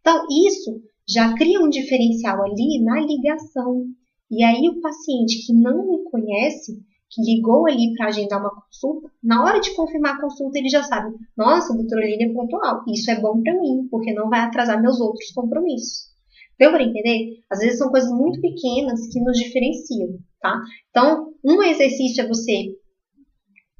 Então, 0.00 0.24
isso 0.48 0.82
já 1.06 1.34
cria 1.34 1.60
um 1.60 1.68
diferencial 1.68 2.42
ali 2.42 2.82
na 2.82 3.00
ligação. 3.00 3.84
E 4.30 4.42
aí, 4.42 4.68
o 4.70 4.80
paciente 4.80 5.46
que 5.46 5.52
não 5.52 5.86
me 5.86 6.10
conhece, 6.10 6.72
que 7.10 7.22
ligou 7.22 7.66
ali 7.66 7.92
para 7.94 8.06
agendar 8.06 8.40
uma 8.40 8.50
consulta, 8.50 9.10
na 9.22 9.44
hora 9.44 9.60
de 9.60 9.74
confirmar 9.76 10.14
a 10.14 10.20
consulta, 10.20 10.58
ele 10.58 10.70
já 10.70 10.82
sabe: 10.82 11.14
nossa, 11.36 11.74
doutora 11.74 12.06
Lília 12.06 12.30
é 12.30 12.32
pontual, 12.32 12.82
isso 12.88 13.10
é 13.10 13.20
bom 13.20 13.42
para 13.42 13.60
mim, 13.60 13.86
porque 13.90 14.14
não 14.14 14.30
vai 14.30 14.40
atrasar 14.40 14.80
meus 14.80 15.00
outros 15.00 15.30
compromissos. 15.32 16.13
Deu 16.58 16.70
para 16.70 16.82
entender? 16.82 17.40
Às 17.50 17.58
vezes 17.60 17.78
são 17.78 17.90
coisas 17.90 18.10
muito 18.10 18.40
pequenas 18.40 19.08
que 19.12 19.20
nos 19.20 19.36
diferenciam, 19.38 20.18
tá? 20.40 20.60
Então, 20.90 21.32
um 21.44 21.62
exercício 21.62 22.22
é 22.22 22.28
você 22.28 22.68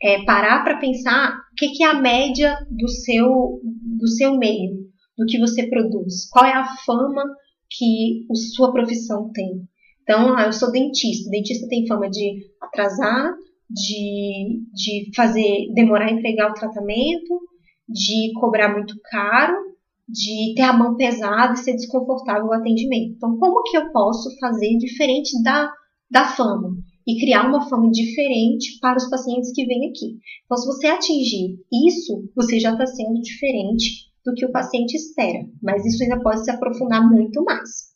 é, 0.03 0.25
parar 0.25 0.65
para 0.65 0.79
pensar 0.79 1.35
o 1.53 1.55
que, 1.57 1.69
que, 1.69 1.85
é 1.85 1.87
a 1.87 2.01
média 2.01 2.59
do 2.71 2.89
seu, 2.89 3.61
do 3.63 4.09
seu 4.09 4.37
meio, 4.37 4.73
do 5.17 5.25
que 5.27 5.39
você 5.39 5.69
produz, 5.69 6.29
qual 6.31 6.45
é 6.45 6.53
a 6.53 6.77
fama 6.85 7.23
que 7.71 8.27
a 8.31 8.35
sua 8.35 8.73
profissão 8.73 9.31
tem. 9.33 9.63
Então, 10.03 10.37
ah, 10.37 10.45
eu 10.45 10.53
sou 10.53 10.71
dentista. 10.71 11.31
Dentista 11.31 11.67
tem 11.69 11.87
fama 11.87 12.11
de 12.11 12.45
atrasar, 12.61 13.33
de, 13.71 14.63
de 14.75 15.11
fazer 15.17 15.73
demorar 15.75 16.09
a 16.09 16.13
entregar 16.13 16.51
o 16.51 16.55
tratamento, 16.55 17.41
de 17.89 18.33
cobrar 18.35 18.75
muito 18.75 18.95
caro 19.11 19.74
de 20.09 20.55
ter 20.55 20.63
a 20.63 20.73
mão 20.73 20.97
pesada 20.97 21.55
e 21.55 21.57
ser 21.57 21.75
desconfortável 21.75 22.47
o 22.47 22.53
atendimento. 22.53 23.15
Então, 23.17 23.37
como 23.39 23.63
que 23.63 23.77
eu 23.77 23.91
posso 23.91 24.29
fazer 24.39 24.77
diferente 24.79 25.43
da, 25.43 25.71
da 26.11 26.29
fama? 26.29 26.77
E 27.07 27.21
criar 27.21 27.47
uma 27.47 27.69
fama 27.69 27.91
diferente 27.91 28.79
para 28.81 28.97
os 28.97 29.09
pacientes 29.11 29.53
que 29.53 29.67
vêm 29.67 29.89
aqui. 29.89 30.19
Então, 30.45 30.57
se 30.57 30.67
você 30.67 30.87
atingir 30.87 31.59
isso, 31.87 32.31
você 32.35 32.59
já 32.59 32.73
está 32.73 32.87
sendo 32.87 33.21
diferente 33.21 34.11
do 34.25 34.33
que 34.35 34.47
o 34.47 34.53
paciente 34.53 34.95
espera. 34.95 35.41
Mas 35.63 35.85
isso 35.85 36.03
ainda 36.03 36.23
pode 36.23 36.45
se 36.45 36.51
aprofundar 36.51 37.07
muito 37.07 37.45
mais. 37.45 37.95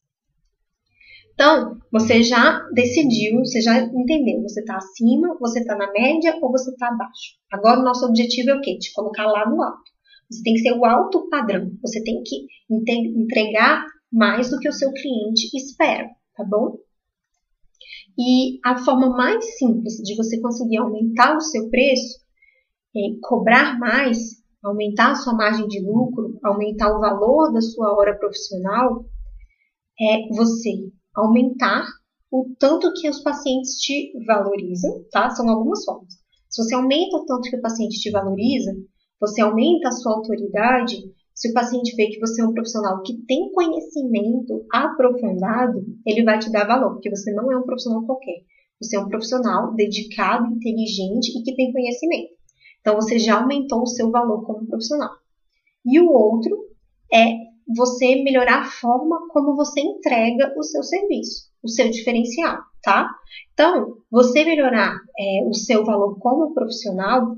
Então, 1.33 1.79
você 1.93 2.23
já 2.23 2.59
decidiu, 2.75 3.39
você 3.39 3.61
já 3.61 3.79
entendeu, 3.79 4.43
você 4.43 4.59
está 4.59 4.77
acima, 4.77 5.39
você 5.39 5.61
está 5.61 5.77
na 5.77 5.91
média 5.93 6.37
ou 6.43 6.51
você 6.51 6.71
está 6.71 6.89
abaixo. 6.89 7.39
Agora 7.51 7.79
o 7.79 7.85
nosso 7.85 8.05
objetivo 8.07 8.51
é 8.51 8.55
o 8.57 8.61
quê? 8.61 8.77
Te 8.77 8.93
colocar 8.93 9.25
lá 9.25 9.49
no 9.49 9.63
alto. 9.63 9.89
Você 10.31 10.43
tem 10.43 10.55
que 10.55 10.61
ser 10.61 10.73
o 10.73 10.85
alto 10.85 11.29
padrão. 11.29 11.71
Você 11.83 12.03
tem 12.03 12.23
que 12.23 12.47
entregar 12.71 13.85
mais 14.13 14.51
do 14.51 14.59
que 14.59 14.69
o 14.69 14.73
seu 14.73 14.93
cliente 14.93 15.49
espera, 15.57 16.09
tá 16.37 16.45
bom? 16.45 16.77
E 18.19 18.59
a 18.65 18.77
forma 18.79 19.11
mais 19.11 19.59
simples 19.59 19.95
de 19.97 20.17
você 20.17 20.41
conseguir 20.41 20.79
aumentar 20.79 21.37
o 21.37 21.41
seu 21.41 21.71
preço, 21.71 22.19
é 22.97 23.01
cobrar 23.23 23.79
mais, 23.79 24.43
aumentar 24.63 25.13
a 25.13 25.15
sua 25.15 25.35
margem 25.35 25.69
de 25.69 25.81
lucro, 25.81 26.39
aumentar 26.43 26.97
o 26.97 27.01
valor 27.01 27.53
da 27.53 27.61
sua 27.61 27.95
hora 27.97 28.19
profissional, 28.19 29.05
é 30.01 30.29
você 30.35 30.91
aumentar 31.15 31.87
o 32.31 32.55
tanto 32.59 32.93
que 32.95 33.09
os 33.09 33.23
pacientes 33.23 33.79
te 33.79 34.13
valorizam, 34.27 35.05
tá? 35.11 35.31
São 35.31 35.49
algumas 35.49 35.85
formas. 35.85 36.15
Se 36.49 36.63
você 36.63 36.75
aumenta 36.75 37.17
o 37.17 37.25
tanto 37.25 37.49
que 37.49 37.57
o 37.57 37.63
paciente 37.63 38.01
te 38.01 38.11
valoriza, 38.11 38.73
você 39.21 39.41
aumenta 39.41 39.89
a 39.89 39.93
sua 39.93 40.15
autoridade 40.15 40.97
se 41.39 41.51
o 41.51 41.53
paciente 41.53 41.95
vê 41.95 42.09
que 42.09 42.19
você 42.19 42.43
é 42.43 42.45
um 42.45 42.53
profissional 42.53 43.01
que 43.03 43.17
tem 43.27 43.53
conhecimento 43.53 44.67
aprofundado, 44.73 45.87
ele 46.05 46.25
vai 46.25 46.37
te 46.37 46.51
dar 46.51 46.67
valor, 46.67 46.95
porque 46.95 47.11
você 47.11 47.33
não 47.33 47.53
é 47.53 47.57
um 47.57 47.63
profissional 47.63 48.05
qualquer. 48.05 48.43
Você 48.83 48.97
é 48.97 49.01
um 49.01 49.09
profissional 49.09 49.73
dedicado, 49.75 50.53
inteligente 50.53 51.39
e 51.39 51.43
que 51.45 51.55
tem 51.55 51.73
conhecimento. 51.73 52.33
Então 52.81 52.97
você 52.97 53.21
já 53.21 53.41
aumentou 53.41 53.83
o 53.83 53.87
seu 53.87 54.11
valor 54.11 54.45
como 54.45 54.67
profissional. 54.67 55.11
E 55.87 56.01
o 56.01 56.11
outro 56.11 56.59
é 57.13 57.35
você 57.77 58.23
melhorar 58.23 58.63
a 58.63 58.71
forma 58.71 59.29
como 59.29 59.55
você 59.55 59.81
entrega 59.81 60.53
o 60.57 60.63
seu 60.65 60.83
serviço, 60.83 61.51
o 61.63 61.69
seu 61.69 61.89
diferencial, 61.89 62.59
tá? 62.83 63.09
Então, 63.53 63.99
você 64.11 64.45
melhorar 64.45 64.97
é, 65.19 65.45
o 65.47 65.55
seu 65.55 65.85
valor 65.85 66.19
como 66.19 66.55
profissional 66.55 67.37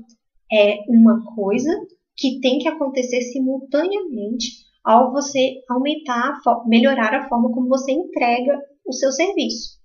é 0.51 0.79
uma 0.87 1.23
coisa 1.35 1.71
que 2.17 2.39
tem 2.39 2.59
que 2.59 2.67
acontecer 2.67 3.21
simultaneamente 3.21 4.47
ao 4.83 5.11
você 5.11 5.61
aumentar, 5.69 6.39
melhorar 6.67 7.13
a 7.13 7.29
forma 7.29 7.51
como 7.51 7.67
você 7.67 7.91
entrega 7.91 8.59
o 8.85 8.93
seu 8.93 9.11
serviço. 9.11 9.79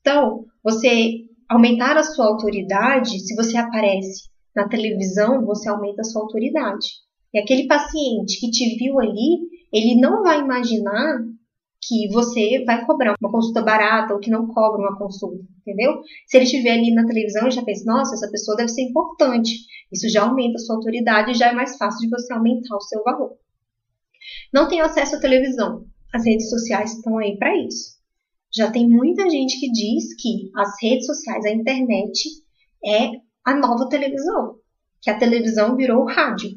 Então, 0.00 0.44
você 0.62 1.24
aumentar 1.48 1.96
a 1.96 2.02
sua 2.02 2.26
autoridade, 2.26 3.18
se 3.20 3.34
você 3.34 3.56
aparece 3.56 4.28
na 4.54 4.68
televisão, 4.68 5.44
você 5.44 5.68
aumenta 5.68 6.02
a 6.02 6.04
sua 6.04 6.22
autoridade. 6.22 6.86
E 7.32 7.38
aquele 7.38 7.66
paciente 7.66 8.40
que 8.40 8.50
te 8.50 8.76
viu 8.76 8.98
ali, 9.00 9.38
ele 9.72 10.00
não 10.00 10.22
vai 10.22 10.40
imaginar 10.40 11.18
que 11.82 12.08
você 12.12 12.62
vai 12.64 12.84
cobrar 12.84 13.14
uma 13.20 13.30
consulta 13.30 13.62
barata 13.62 14.12
ou 14.12 14.20
que 14.20 14.30
não 14.30 14.46
cobra 14.48 14.80
uma 14.80 14.98
consulta, 14.98 15.42
entendeu? 15.60 16.02
Se 16.26 16.36
ele 16.36 16.44
estiver 16.44 16.72
ali 16.72 16.92
na 16.92 17.06
televisão 17.06 17.48
e 17.48 17.50
já 17.50 17.64
pensa, 17.64 17.84
nossa, 17.86 18.14
essa 18.14 18.30
pessoa 18.30 18.56
deve 18.56 18.68
ser 18.68 18.82
importante. 18.82 19.50
Isso 19.92 20.08
já 20.08 20.22
aumenta 20.22 20.56
a 20.56 20.58
sua 20.58 20.76
autoridade 20.76 21.32
e 21.32 21.34
já 21.34 21.48
é 21.48 21.52
mais 21.52 21.76
fácil 21.76 22.00
de 22.00 22.10
você 22.10 22.32
aumentar 22.32 22.76
o 22.76 22.80
seu 22.80 23.02
valor. 23.02 23.36
Não 24.52 24.68
tem 24.68 24.80
acesso 24.80 25.16
à 25.16 25.20
televisão. 25.20 25.84
As 26.12 26.24
redes 26.24 26.48
sociais 26.48 26.94
estão 26.94 27.18
aí 27.18 27.36
para 27.36 27.56
isso. 27.56 27.98
Já 28.54 28.70
tem 28.70 28.88
muita 28.88 29.28
gente 29.30 29.60
que 29.60 29.70
diz 29.70 30.14
que 30.20 30.50
as 30.56 30.74
redes 30.82 31.06
sociais, 31.06 31.44
a 31.44 31.50
internet, 31.50 32.28
é 32.84 33.12
a 33.44 33.54
nova 33.54 33.88
televisão. 33.88 34.56
Que 35.00 35.10
a 35.10 35.18
televisão 35.18 35.76
virou 35.76 36.04
rádio. 36.04 36.50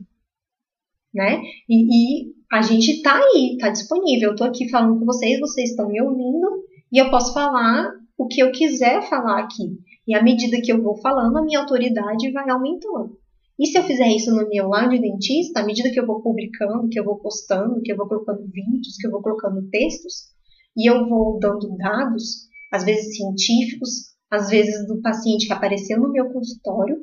Né? 1.13 1.41
E, 1.69 2.25
e 2.25 2.33
a 2.51 2.61
gente 2.61 2.91
está 2.91 3.15
aí, 3.15 3.53
está 3.53 3.69
disponível. 3.69 4.29
Eu 4.29 4.33
estou 4.33 4.47
aqui 4.47 4.69
falando 4.69 4.99
com 4.99 5.05
vocês, 5.05 5.39
vocês 5.39 5.69
estão 5.69 5.89
me 5.89 6.01
ouvindo 6.01 6.65
e 6.91 6.97
eu 6.97 7.09
posso 7.11 7.33
falar 7.33 7.91
o 8.17 8.27
que 8.27 8.41
eu 8.41 8.51
quiser 8.51 9.07
falar 9.07 9.39
aqui. 9.39 9.77
E 10.07 10.15
à 10.15 10.21
medida 10.21 10.61
que 10.61 10.71
eu 10.71 10.81
vou 10.81 10.97
falando, 10.97 11.37
a 11.37 11.43
minha 11.43 11.59
autoridade 11.59 12.31
vai 12.31 12.49
aumentando. 12.49 13.17
E 13.59 13.67
se 13.67 13.77
eu 13.77 13.83
fizer 13.83 14.07
isso 14.07 14.33
no 14.33 14.47
meu 14.49 14.67
lado 14.67 14.89
de 14.89 15.01
dentista, 15.01 15.59
à 15.59 15.65
medida 15.65 15.91
que 15.91 15.99
eu 15.99 16.07
vou 16.07 16.21
publicando, 16.21 16.89
que 16.89 16.99
eu 16.99 17.03
vou 17.03 17.19
postando, 17.19 17.81
que 17.81 17.91
eu 17.91 17.97
vou 17.97 18.07
colocando 18.07 18.47
vídeos, 18.51 18.97
que 18.99 19.05
eu 19.05 19.11
vou 19.11 19.21
colocando 19.21 19.69
textos, 19.69 20.33
e 20.75 20.89
eu 20.89 21.07
vou 21.07 21.37
dando 21.39 21.75
dados, 21.77 22.47
às 22.71 22.83
vezes 22.83 23.15
científicos, 23.15 24.13
às 24.29 24.49
vezes 24.49 24.87
do 24.87 24.99
paciente 25.01 25.45
que 25.45 25.53
apareceu 25.53 25.99
no 25.99 26.11
meu 26.11 26.31
consultório, 26.31 26.97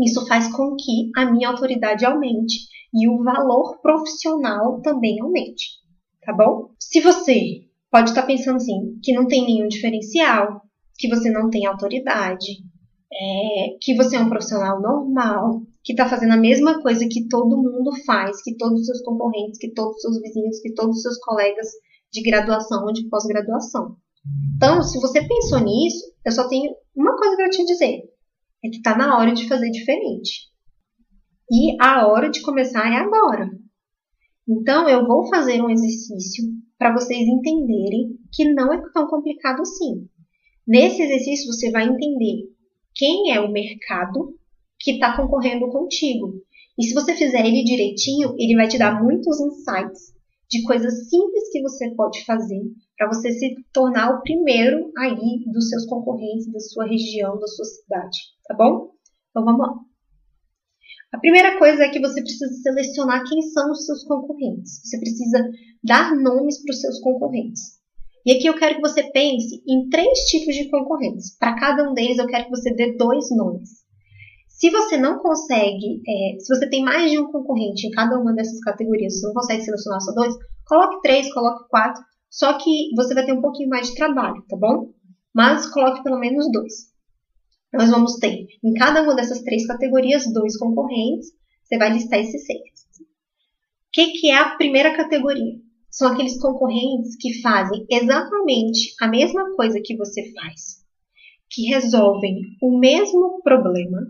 isso 0.00 0.26
faz 0.26 0.48
com 0.54 0.74
que 0.76 1.10
a 1.16 1.30
minha 1.30 1.48
autoridade 1.48 2.04
aumente 2.04 2.66
e 2.92 3.08
o 3.08 3.22
valor 3.22 3.80
profissional 3.80 4.80
também 4.80 5.20
aumente, 5.20 5.78
tá 6.22 6.32
bom? 6.32 6.70
Se 6.78 7.00
você 7.00 7.68
pode 7.90 8.10
estar 8.10 8.22
pensando 8.22 8.56
assim, 8.56 8.98
que 9.02 9.12
não 9.12 9.26
tem 9.26 9.44
nenhum 9.44 9.68
diferencial, 9.68 10.62
que 10.96 11.08
você 11.08 11.30
não 11.30 11.50
tem 11.50 11.66
autoridade, 11.66 12.64
é, 13.12 13.76
que 13.80 13.94
você 13.96 14.16
é 14.16 14.20
um 14.20 14.28
profissional 14.28 14.80
normal, 14.80 15.62
que 15.82 15.92
está 15.92 16.08
fazendo 16.08 16.32
a 16.32 16.36
mesma 16.36 16.82
coisa 16.82 17.06
que 17.08 17.26
todo 17.28 17.56
mundo 17.56 17.90
faz, 18.04 18.42
que 18.42 18.56
todos 18.56 18.80
os 18.80 18.86
seus 18.86 19.02
concorrentes, 19.02 19.58
que 19.58 19.72
todos 19.72 19.96
os 19.96 20.02
seus 20.02 20.20
vizinhos, 20.20 20.60
que 20.60 20.74
todos 20.74 20.96
os 20.96 21.02
seus 21.02 21.18
colegas 21.18 21.68
de 22.12 22.22
graduação 22.22 22.84
ou 22.84 22.92
de 22.92 23.08
pós-graduação. 23.08 23.96
Então, 24.56 24.82
se 24.82 25.00
você 25.00 25.26
pensou 25.26 25.60
nisso, 25.60 26.04
eu 26.24 26.32
só 26.32 26.48
tenho 26.48 26.72
uma 26.94 27.16
coisa 27.16 27.36
para 27.36 27.48
te 27.48 27.64
dizer: 27.64 28.02
é 28.64 28.68
que 28.68 28.76
está 28.76 28.96
na 28.96 29.16
hora 29.16 29.32
de 29.32 29.48
fazer 29.48 29.70
diferente. 29.70 30.48
E 31.50 31.76
a 31.80 32.06
hora 32.06 32.28
de 32.28 32.42
começar 32.42 32.86
é 32.92 32.96
agora. 32.96 33.48
Então, 34.46 34.88
eu 34.88 35.06
vou 35.06 35.28
fazer 35.28 35.62
um 35.62 35.70
exercício 35.70 36.44
para 36.78 36.92
vocês 36.92 37.26
entenderem 37.26 38.18
que 38.32 38.52
não 38.52 38.72
é 38.72 38.82
tão 38.92 39.06
complicado 39.06 39.62
assim. 39.62 40.06
Nesse 40.66 41.02
exercício, 41.02 41.52
você 41.52 41.70
vai 41.70 41.84
entender 41.84 42.48
quem 42.98 43.32
é 43.32 43.40
o 43.40 43.50
mercado 43.50 44.36
que 44.78 44.92
está 44.92 45.16
concorrendo 45.16 45.70
contigo. 45.70 46.42
E 46.76 46.84
se 46.84 46.92
você 46.92 47.14
fizer 47.14 47.46
ele 47.46 47.62
direitinho, 47.62 48.34
ele 48.36 48.56
vai 48.56 48.66
te 48.68 48.76
dar 48.76 49.02
muitos 49.02 49.40
insights 49.40 50.12
de 50.50 50.62
coisas 50.64 51.08
simples 51.08 51.50
que 51.52 51.62
você 51.62 51.90
pode 51.94 52.24
fazer 52.24 52.60
para 52.96 53.06
você 53.06 53.30
se 53.32 53.54
tornar 53.72 54.10
o 54.10 54.22
primeiro 54.22 54.90
aí 54.98 55.44
dos 55.46 55.68
seus 55.68 55.86
concorrentes, 55.86 56.50
da 56.52 56.58
sua 56.58 56.86
região, 56.86 57.38
da 57.38 57.46
sua 57.46 57.64
cidade, 57.64 58.18
tá 58.46 58.54
bom? 58.56 58.90
Então 59.30 59.44
vamos 59.44 59.60
lá. 59.60 59.74
A 61.12 61.18
primeira 61.18 61.58
coisa 61.58 61.84
é 61.84 61.88
que 61.88 62.00
você 62.00 62.20
precisa 62.20 62.52
selecionar 62.62 63.24
quem 63.28 63.40
são 63.42 63.70
os 63.70 63.86
seus 63.86 64.04
concorrentes. 64.04 64.80
Você 64.82 64.98
precisa 64.98 65.38
dar 65.82 66.14
nomes 66.16 66.62
para 66.62 66.72
os 66.72 66.80
seus 66.80 67.00
concorrentes. 67.00 67.77
E 68.28 68.32
aqui 68.32 68.46
eu 68.46 68.56
quero 68.56 68.74
que 68.74 68.82
você 68.82 69.10
pense 69.10 69.62
em 69.66 69.88
três 69.88 70.18
tipos 70.28 70.54
de 70.54 70.68
concorrentes. 70.68 71.34
Para 71.38 71.58
cada 71.58 71.90
um 71.90 71.94
deles, 71.94 72.18
eu 72.18 72.26
quero 72.26 72.44
que 72.44 72.50
você 72.50 72.74
dê 72.74 72.94
dois 72.94 73.24
nomes. 73.34 73.70
Se 74.46 74.68
você 74.68 74.98
não 74.98 75.18
consegue, 75.20 76.02
é, 76.06 76.38
se 76.38 76.54
você 76.54 76.68
tem 76.68 76.84
mais 76.84 77.10
de 77.10 77.18
um 77.18 77.32
concorrente 77.32 77.86
em 77.86 77.90
cada 77.90 78.20
uma 78.20 78.34
dessas 78.34 78.60
categorias, 78.60 79.18
você 79.18 79.28
não 79.28 79.32
consegue 79.32 79.62
selecionar 79.62 80.02
só 80.02 80.12
dois, 80.12 80.34
coloque 80.66 81.00
três, 81.00 81.32
coloque 81.32 81.70
quatro, 81.70 82.02
só 82.28 82.52
que 82.58 82.90
você 82.94 83.14
vai 83.14 83.24
ter 83.24 83.32
um 83.32 83.40
pouquinho 83.40 83.70
mais 83.70 83.88
de 83.88 83.94
trabalho, 83.94 84.44
tá 84.46 84.58
bom? 84.58 84.92
Mas 85.34 85.64
coloque 85.72 86.02
pelo 86.02 86.18
menos 86.18 86.52
dois. 86.52 86.92
Nós 87.72 87.88
vamos 87.88 88.16
ter 88.16 88.46
em 88.62 88.74
cada 88.74 89.04
uma 89.04 89.16
dessas 89.16 89.40
três 89.40 89.66
categorias 89.66 90.30
dois 90.34 90.54
concorrentes. 90.58 91.30
Você 91.64 91.78
vai 91.78 91.94
listar 91.94 92.18
esses 92.18 92.44
seis. 92.44 92.60
O 93.00 93.90
que, 93.90 94.08
que 94.20 94.30
é 94.30 94.36
a 94.36 94.54
primeira 94.56 94.94
categoria? 94.94 95.66
São 95.98 96.12
aqueles 96.12 96.40
concorrentes 96.40 97.16
que 97.16 97.42
fazem 97.42 97.84
exatamente 97.90 98.94
a 99.00 99.08
mesma 99.08 99.56
coisa 99.56 99.80
que 99.82 99.96
você 99.96 100.32
faz, 100.32 100.86
que 101.50 101.62
resolvem 101.70 102.40
o 102.62 102.78
mesmo 102.78 103.42
problema 103.42 104.06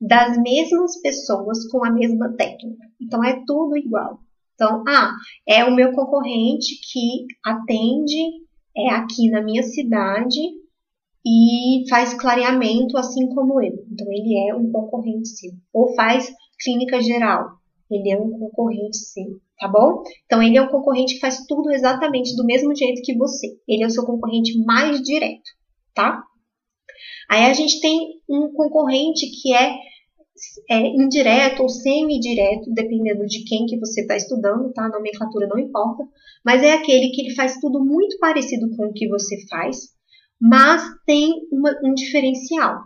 das 0.00 0.38
mesmas 0.38 0.98
pessoas 1.02 1.70
com 1.70 1.84
a 1.84 1.90
mesma 1.90 2.34
técnica. 2.38 2.86
Então 2.98 3.22
é 3.22 3.44
tudo 3.46 3.76
igual. 3.76 4.20
Então, 4.54 4.82
ah, 4.88 5.12
é 5.46 5.62
o 5.62 5.74
meu 5.74 5.92
concorrente 5.92 6.80
que 6.90 7.26
atende 7.44 8.46
é 8.74 8.88
aqui 8.88 9.28
na 9.28 9.42
minha 9.42 9.64
cidade 9.64 10.40
e 11.22 11.84
faz 11.90 12.14
clareamento 12.14 12.96
assim 12.96 13.28
como 13.34 13.62
eu. 13.62 13.74
Então 13.92 14.10
ele 14.10 14.48
é 14.48 14.54
um 14.54 14.72
concorrente 14.72 15.28
seu. 15.28 15.50
Ou 15.70 15.94
faz 15.94 16.32
clínica 16.58 17.02
geral. 17.02 17.57
Ele 17.90 18.10
é 18.10 18.18
um 18.18 18.30
concorrente 18.38 18.98
seu, 18.98 19.40
tá 19.58 19.68
bom? 19.68 20.02
Então 20.26 20.42
ele 20.42 20.58
é 20.58 20.62
um 20.62 20.68
concorrente 20.68 21.14
que 21.14 21.20
faz 21.20 21.46
tudo 21.46 21.70
exatamente 21.70 22.36
do 22.36 22.44
mesmo 22.44 22.74
jeito 22.74 23.02
que 23.02 23.16
você. 23.16 23.58
Ele 23.66 23.84
é 23.84 23.86
o 23.86 23.90
seu 23.90 24.04
concorrente 24.04 24.58
mais 24.64 25.00
direto, 25.02 25.50
tá? 25.94 26.22
Aí 27.30 27.44
a 27.44 27.52
gente 27.52 27.80
tem 27.80 28.20
um 28.28 28.52
concorrente 28.52 29.26
que 29.42 29.54
é 29.54 29.76
é, 30.70 30.78
indireto 30.80 31.62
ou 31.62 31.68
semi-direto, 31.68 32.72
dependendo 32.72 33.26
de 33.26 33.44
quem 33.44 33.66
que 33.66 33.78
você 33.78 34.02
está 34.02 34.16
estudando, 34.16 34.72
tá? 34.72 34.84
A 34.84 34.88
nomenclatura 34.88 35.46
não 35.46 35.58
importa, 35.58 36.04
mas 36.44 36.62
é 36.62 36.72
aquele 36.72 37.10
que 37.10 37.22
ele 37.22 37.34
faz 37.34 37.58
tudo 37.58 37.84
muito 37.84 38.18
parecido 38.18 38.68
com 38.76 38.86
o 38.86 38.92
que 38.92 39.08
você 39.08 39.46
faz, 39.48 39.88
mas 40.40 40.82
tem 41.04 41.32
uma, 41.50 41.74
um 41.84 41.94
diferencial, 41.94 42.82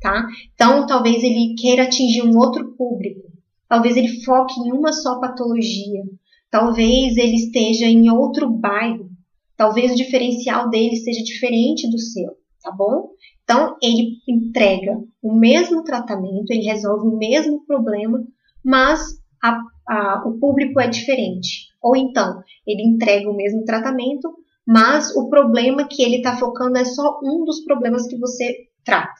tá? 0.00 0.26
Então, 0.54 0.86
talvez 0.86 1.22
ele 1.22 1.54
queira 1.54 1.84
atingir 1.84 2.22
um 2.22 2.36
outro 2.36 2.74
público, 2.76 3.25
talvez 3.68 3.96
ele 3.96 4.22
foque 4.22 4.60
em 4.60 4.72
uma 4.72 4.92
só 4.92 5.18
patologia, 5.20 6.02
talvez 6.50 7.16
ele 7.16 7.36
esteja 7.36 7.86
em 7.86 8.10
outro 8.10 8.48
bairro, 8.50 9.10
talvez 9.56 9.92
o 9.92 9.96
diferencial 9.96 10.68
dele 10.68 10.96
seja 10.96 11.22
diferente 11.22 11.90
do 11.90 11.98
seu, 11.98 12.36
tá 12.62 12.70
bom? 12.70 13.10
Então, 13.44 13.76
ele 13.80 14.18
entrega 14.26 15.00
o 15.22 15.32
mesmo 15.32 15.84
tratamento, 15.84 16.50
ele 16.50 16.64
resolve 16.64 17.06
o 17.06 17.16
mesmo 17.16 17.64
problema, 17.64 18.24
mas 18.64 19.00
a, 19.40 19.60
a, 19.88 20.24
o 20.26 20.38
público 20.38 20.80
é 20.80 20.88
diferente. 20.88 21.68
Ou 21.80 21.94
então, 21.94 22.42
ele 22.66 22.82
entrega 22.82 23.30
o 23.30 23.36
mesmo 23.36 23.64
tratamento, 23.64 24.34
mas 24.66 25.14
o 25.14 25.28
problema 25.28 25.86
que 25.86 26.02
ele 26.02 26.16
está 26.16 26.36
focando 26.36 26.76
é 26.76 26.84
só 26.84 27.20
um 27.22 27.44
dos 27.44 27.60
problemas 27.60 28.08
que 28.08 28.18
você 28.18 28.66
trata, 28.84 29.14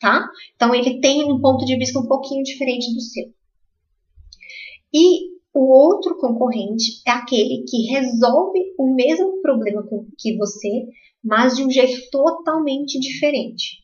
tá? 0.00 0.28
Então, 0.54 0.72
ele 0.72 1.00
tem 1.00 1.24
um 1.24 1.40
ponto 1.40 1.64
de 1.64 1.76
vista 1.76 1.98
um 1.98 2.06
pouquinho 2.06 2.44
diferente 2.44 2.94
do 2.94 3.00
seu. 3.00 3.24
E 4.92 5.32
o 5.54 5.70
outro 5.70 6.16
concorrente 6.16 7.02
é 7.06 7.10
aquele 7.10 7.64
que 7.68 7.90
resolve 7.90 8.74
o 8.78 8.94
mesmo 8.94 9.40
problema 9.42 9.86
que 10.18 10.36
você, 10.36 10.88
mas 11.22 11.56
de 11.56 11.64
um 11.64 11.70
jeito 11.70 12.10
totalmente 12.10 12.98
diferente. 12.98 13.82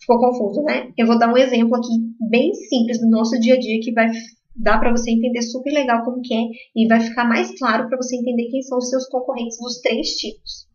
Ficou 0.00 0.18
confuso, 0.18 0.62
né? 0.62 0.92
Eu 0.98 1.06
vou 1.06 1.18
dar 1.18 1.32
um 1.32 1.36
exemplo 1.36 1.76
aqui 1.76 1.92
bem 2.28 2.52
simples 2.54 3.00
do 3.00 3.08
nosso 3.08 3.38
dia 3.38 3.54
a 3.54 3.58
dia 3.58 3.80
que 3.80 3.92
vai 3.92 4.10
dar 4.54 4.78
para 4.78 4.90
você 4.90 5.10
entender 5.10 5.42
super 5.42 5.72
legal 5.72 6.04
como 6.04 6.20
que 6.20 6.34
é 6.34 6.42
e 6.74 6.88
vai 6.88 7.00
ficar 7.00 7.24
mais 7.24 7.56
claro 7.58 7.88
para 7.88 7.96
você 7.96 8.16
entender 8.16 8.50
quem 8.50 8.62
são 8.62 8.78
os 8.78 8.90
seus 8.90 9.06
concorrentes 9.06 9.58
dos 9.58 9.80
três 9.80 10.08
tipos. 10.16 10.66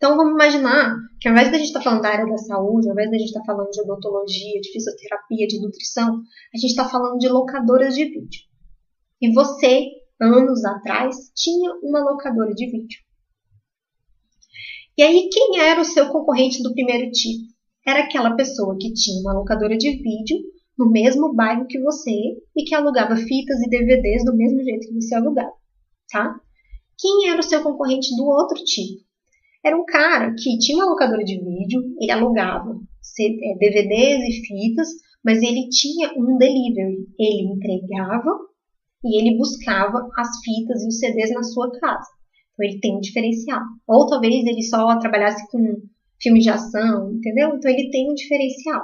Então 0.00 0.16
vamos 0.16 0.32
imaginar 0.32 0.96
que 1.20 1.28
ao 1.28 1.34
invés 1.34 1.52
da 1.52 1.58
gente 1.58 1.66
estar 1.66 1.80
tá 1.80 1.84
falando 1.84 2.00
da 2.00 2.08
área 2.08 2.24
da 2.24 2.38
saúde, 2.38 2.88
ao 2.88 2.94
invés 2.94 3.10
da 3.10 3.18
gente 3.18 3.26
estar 3.26 3.40
tá 3.40 3.46
falando 3.52 3.68
de 3.68 3.82
odontologia, 3.82 4.58
de 4.58 4.72
fisioterapia, 4.72 5.46
de 5.46 5.60
nutrição, 5.60 6.22
a 6.54 6.56
gente 6.56 6.70
está 6.70 6.88
falando 6.88 7.18
de 7.18 7.28
locadoras 7.28 7.94
de 7.94 8.06
vídeo. 8.06 8.40
E 9.20 9.30
você, 9.34 9.84
anos 10.18 10.64
atrás, 10.64 11.14
tinha 11.36 11.74
uma 11.82 12.00
locadora 12.00 12.54
de 12.54 12.64
vídeo. 12.64 12.98
E 14.96 15.02
aí, 15.02 15.28
quem 15.30 15.60
era 15.60 15.82
o 15.82 15.84
seu 15.84 16.08
concorrente 16.08 16.62
do 16.62 16.72
primeiro 16.72 17.10
tipo? 17.10 17.52
Era 17.86 18.04
aquela 18.04 18.34
pessoa 18.34 18.78
que 18.80 18.94
tinha 18.94 19.20
uma 19.20 19.34
locadora 19.34 19.76
de 19.76 19.90
vídeo 19.90 20.38
no 20.78 20.90
mesmo 20.90 21.34
bairro 21.34 21.66
que 21.66 21.78
você 21.78 22.38
e 22.56 22.64
que 22.64 22.74
alugava 22.74 23.16
fitas 23.16 23.60
e 23.60 23.68
DVDs 23.68 24.24
do 24.24 24.34
mesmo 24.34 24.64
jeito 24.64 24.88
que 24.88 24.94
você 24.94 25.14
alugava, 25.14 25.52
tá? 26.10 26.40
Quem 26.98 27.28
era 27.28 27.40
o 27.40 27.42
seu 27.44 27.62
concorrente 27.62 28.16
do 28.16 28.24
outro 28.24 28.56
tipo? 28.64 29.09
Era 29.64 29.76
um 29.76 29.84
cara 29.84 30.34
que 30.34 30.58
tinha 30.58 30.78
uma 30.78 30.90
locadora 30.90 31.22
de 31.22 31.38
vídeo, 31.38 31.82
ele 32.00 32.10
alugava 32.10 32.80
DVDs 33.58 34.24
e 34.24 34.46
fitas, 34.46 34.88
mas 35.24 35.42
ele 35.42 35.68
tinha 35.68 36.12
um 36.16 36.38
delivery. 36.38 37.06
Ele 37.18 37.52
entregava 37.52 38.30
e 39.04 39.20
ele 39.20 39.36
buscava 39.36 40.08
as 40.16 40.28
fitas 40.42 40.82
e 40.82 40.88
os 40.88 40.98
CDs 40.98 41.30
na 41.30 41.42
sua 41.42 41.70
casa. 41.78 42.08
Então 42.52 42.66
ele 42.66 42.80
tem 42.80 42.96
um 42.96 43.00
diferencial. 43.00 43.60
Ou 43.86 44.06
talvez 44.06 44.46
ele 44.46 44.62
só 44.62 44.98
trabalhasse 44.98 45.46
com 45.50 45.82
filme 46.20 46.40
de 46.40 46.50
ação, 46.50 47.12
entendeu? 47.12 47.54
Então 47.54 47.70
ele 47.70 47.90
tem 47.90 48.10
um 48.10 48.14
diferencial. 48.14 48.82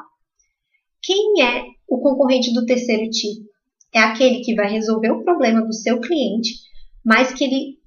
Quem 1.02 1.42
é 1.42 1.64
o 1.88 1.98
concorrente 1.98 2.52
do 2.52 2.66
terceiro 2.66 3.08
tipo? 3.10 3.46
É 3.94 4.00
aquele 4.00 4.40
que 4.40 4.54
vai 4.54 4.70
resolver 4.70 5.10
o 5.10 5.22
problema 5.22 5.64
do 5.64 5.72
seu 5.72 6.00
cliente, 6.00 6.50
mas 7.04 7.32
que 7.32 7.44
ele 7.44 7.78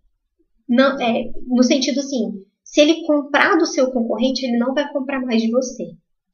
não 0.68 1.00
é 1.00 1.26
no 1.48 1.64
sentido 1.64 2.00
assim, 2.00 2.46
se 2.72 2.82
ele 2.82 3.04
comprar 3.08 3.58
do 3.58 3.66
seu 3.66 3.90
concorrente, 3.92 4.46
ele 4.46 4.60
não 4.60 4.76
vai 4.76 4.88
comprar 4.94 5.20
mais 5.22 5.42
de 5.42 5.50
você. 5.50 5.86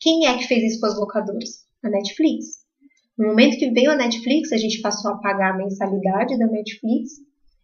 Quem 0.01 0.27
é 0.27 0.37
que 0.37 0.47
fez 0.47 0.73
isso 0.73 0.81
com 0.81 0.87
as 0.87 0.99
locadoras? 0.99 1.65
A 1.81 1.89
Netflix. 1.89 2.65
No 3.17 3.27
momento 3.27 3.57
que 3.57 3.71
veio 3.71 3.91
a 3.91 3.95
Netflix, 3.95 4.51
a 4.51 4.57
gente 4.57 4.81
passou 4.81 5.11
a 5.11 5.17
pagar 5.17 5.53
a 5.53 5.57
mensalidade 5.57 6.37
da 6.37 6.47
Netflix 6.47 7.11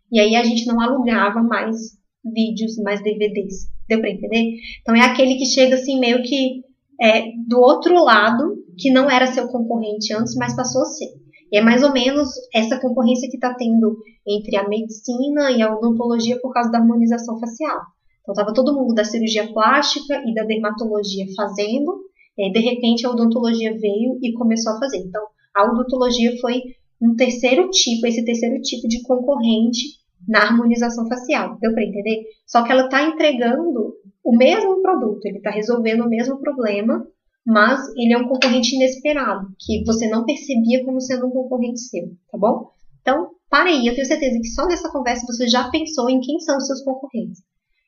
e 0.10 0.21
aí 0.21 0.38
a 0.38 0.43
gente 0.43 0.65
não 0.67 0.79
alugava 0.79 1.43
mais 1.43 1.97
vídeos, 2.23 2.77
mais 2.77 3.03
DVDs. 3.03 3.67
Deu 3.89 3.99
para 3.99 4.10
entender? 4.10 4.55
Então 4.79 4.95
é 4.95 5.01
aquele 5.01 5.36
que 5.36 5.45
chega 5.45 5.75
assim 5.75 5.99
meio 5.99 6.23
que 6.23 6.63
é, 7.01 7.23
do 7.45 7.60
outro 7.60 8.01
lado, 8.01 8.55
que 8.77 8.89
não 8.89 9.12
era 9.12 9.27
seu 9.27 9.49
concorrente 9.49 10.13
antes, 10.13 10.34
mas 10.36 10.55
passou 10.55 10.84
a 10.84 10.86
ser. 10.86 11.10
E 11.51 11.57
é 11.57 11.62
mais 11.62 11.84
ou 11.84 11.91
menos 11.91 12.29
essa 12.55 12.79
concorrência 12.79 13.29
que 13.29 13.36
está 13.36 13.53
tendo 13.53 13.97
entre 14.25 14.55
a 14.55 14.69
medicina 14.69 15.51
e 15.51 15.62
a 15.62 15.75
odontologia 15.75 16.39
por 16.39 16.53
causa 16.53 16.71
da 16.71 16.77
harmonização 16.77 17.38
facial. 17.38 17.81
Então 18.21 18.34
estava 18.34 18.53
todo 18.53 18.73
mundo 18.73 18.93
da 18.93 19.03
cirurgia 19.03 19.51
plástica 19.51 20.21
e 20.25 20.34
da 20.34 20.43
dermatologia 20.43 21.25
fazendo, 21.36 22.05
e 22.38 22.43
aí, 22.43 22.51
de 22.51 22.60
repente 22.60 23.05
a 23.05 23.12
odontologia 23.12 23.77
veio 23.77 24.17
e 24.21 24.34
começou 24.34 24.73
a 24.73 24.79
fazer. 24.79 24.97
Então 24.97 25.21
a 25.55 25.71
odontologia 25.71 26.38
foi 26.39 26.62
um 27.01 27.15
terceiro 27.15 27.69
tipo, 27.71 28.05
esse 28.05 28.23
terceiro 28.23 28.62
tipo 28.62 28.88
de 28.88 29.01
concorrente 29.03 29.99
na 30.27 30.43
harmonização 30.43 31.07
facial. 31.07 31.57
Deu 31.60 31.73
para 31.73 31.84
entender? 31.84 32.23
Só 32.45 32.63
que 32.63 32.71
ela 32.71 32.86
está 32.86 33.03
entregando 33.03 33.95
o 34.23 34.38
mesmo 34.38 34.81
produto, 34.81 35.25
ele 35.25 35.38
está 35.38 35.49
resolvendo 35.49 36.01
o 36.01 36.10
mesmo 36.10 36.39
problema, 36.39 37.05
mas 37.45 37.81
ele 37.97 38.13
é 38.13 38.17
um 38.17 38.27
concorrente 38.27 38.75
inesperado, 38.75 39.47
que 39.60 39.84
você 39.84 40.07
não 40.07 40.25
percebia 40.25 40.86
como 40.86 41.01
sendo 41.01 41.25
um 41.25 41.31
concorrente 41.31 41.79
seu, 41.79 42.10
tá 42.31 42.38
bom? 42.38 42.69
Então, 43.01 43.31
para 43.49 43.69
aí, 43.69 43.88
eu 43.88 43.95
tenho 43.95 44.05
certeza 44.05 44.38
que 44.39 44.47
só 44.47 44.67
nessa 44.67 44.91
conversa 44.91 45.25
você 45.25 45.47
já 45.47 45.69
pensou 45.69 46.07
em 46.07 46.21
quem 46.21 46.39
são 46.39 46.57
os 46.57 46.67
seus 46.67 46.84
concorrentes. 46.84 47.41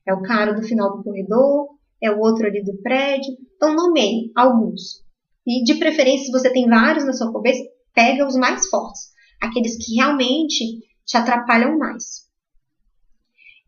É 0.05 0.13
o 0.13 0.21
cara 0.21 0.53
do 0.53 0.61
final 0.63 0.97
do 0.97 1.03
corredor, 1.03 1.69
é 2.01 2.11
o 2.11 2.19
outro 2.19 2.45
ali 2.45 2.63
do 2.63 2.77
prédio. 2.81 3.35
Então, 3.55 3.75
nomeie 3.75 4.31
alguns. 4.35 5.03
E, 5.45 5.63
de 5.63 5.75
preferência, 5.75 6.25
se 6.25 6.31
você 6.31 6.51
tem 6.51 6.67
vários 6.67 7.05
na 7.05 7.13
sua 7.13 7.31
cabeça, 7.31 7.63
pega 7.93 8.27
os 8.27 8.35
mais 8.35 8.67
fortes. 8.69 9.13
Aqueles 9.41 9.77
que 9.77 9.95
realmente 9.95 10.79
te 11.05 11.17
atrapalham 11.17 11.77
mais. 11.77 12.23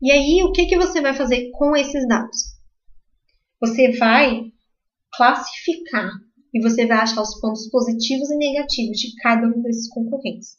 E 0.00 0.10
aí, 0.10 0.42
o 0.42 0.52
que, 0.52 0.66
que 0.66 0.76
você 0.76 1.00
vai 1.00 1.14
fazer 1.14 1.50
com 1.52 1.74
esses 1.74 2.06
dados? 2.06 2.56
Você 3.60 3.96
vai 3.96 4.52
classificar 5.14 6.10
e 6.52 6.60
você 6.60 6.86
vai 6.86 6.98
achar 6.98 7.22
os 7.22 7.40
pontos 7.40 7.68
positivos 7.70 8.30
e 8.30 8.36
negativos 8.36 8.98
de 8.98 9.14
cada 9.22 9.46
um 9.46 9.62
desses 9.62 9.88
concorrentes. 9.88 10.58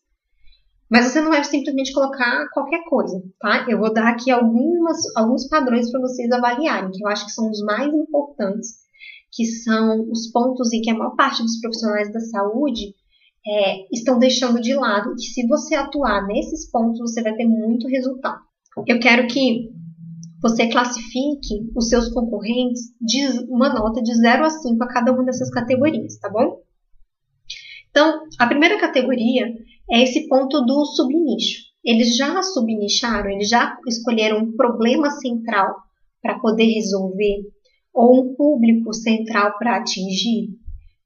Mas 0.90 1.06
você 1.06 1.20
não 1.20 1.30
vai 1.30 1.44
simplesmente 1.44 1.92
colocar 1.92 2.48
qualquer 2.54 2.84
coisa, 2.86 3.22
tá? 3.40 3.66
Eu 3.70 3.80
vou 3.80 3.94
dar 3.94 4.08
aqui 4.10 4.32
algumas, 4.32 4.98
alguns 5.16 5.48
padrões 5.48 5.92
para 5.92 6.00
vocês 6.00 6.32
avaliarem, 6.32 6.92
que 6.92 7.04
eu 7.04 7.08
acho 7.10 7.26
que 7.26 7.32
são 7.32 7.50
os 7.50 7.62
mais 7.64 7.94
importantes, 7.94 8.70
que 9.32 9.46
são 9.46 10.10
os 10.10 10.32
pontos 10.32 10.72
em 10.72 10.82
que 10.82 10.90
a 10.90 10.96
maior 10.96 11.16
parte 11.16 11.44
dos 11.44 11.60
profissionais 11.60 12.12
da 12.12 12.22
saúde 12.22 12.96
é, 13.46 13.86
estão 13.94 14.18
deixando 14.18 14.62
de 14.62 14.74
lado, 14.74 15.14
que 15.16 15.26
se 15.26 15.46
você 15.46 15.76
atuar 15.76 16.26
nesses 16.26 16.70
pontos, 16.72 17.00
você 17.00 17.22
vai 17.22 17.34
ter 17.36 17.46
muito 17.46 17.88
resultado. 17.88 18.42
eu 18.88 19.00
quero 19.00 19.28
que 19.28 19.70
você 20.42 20.70
classifique 20.70 21.70
os 21.76 21.90
seus 21.90 22.10
concorrentes 22.14 22.94
de 23.02 23.26
uma 23.50 23.74
nota 23.74 24.02
de 24.02 24.14
0 24.14 24.46
a 24.46 24.50
5 24.50 24.84
a 24.84 24.88
cada 24.88 25.12
uma 25.12 25.26
dessas 25.26 25.50
categorias, 25.50 26.18
tá 26.18 26.30
bom? 26.30 26.62
Então, 27.98 28.28
a 28.38 28.46
primeira 28.46 28.80
categoria 28.80 29.52
é 29.90 30.04
esse 30.04 30.28
ponto 30.28 30.62
do 30.62 30.86
subnicho. 30.86 31.64
Eles 31.84 32.16
já 32.16 32.44
subnicharam, 32.44 33.32
eles 33.32 33.50
já 33.50 33.76
escolheram 33.88 34.38
um 34.38 34.56
problema 34.56 35.10
central 35.10 35.78
para 36.22 36.38
poder 36.38 36.66
resolver 36.66 37.42
ou 37.92 38.22
um 38.22 38.36
público 38.36 38.94
central 38.94 39.58
para 39.58 39.78
atingir. 39.78 40.50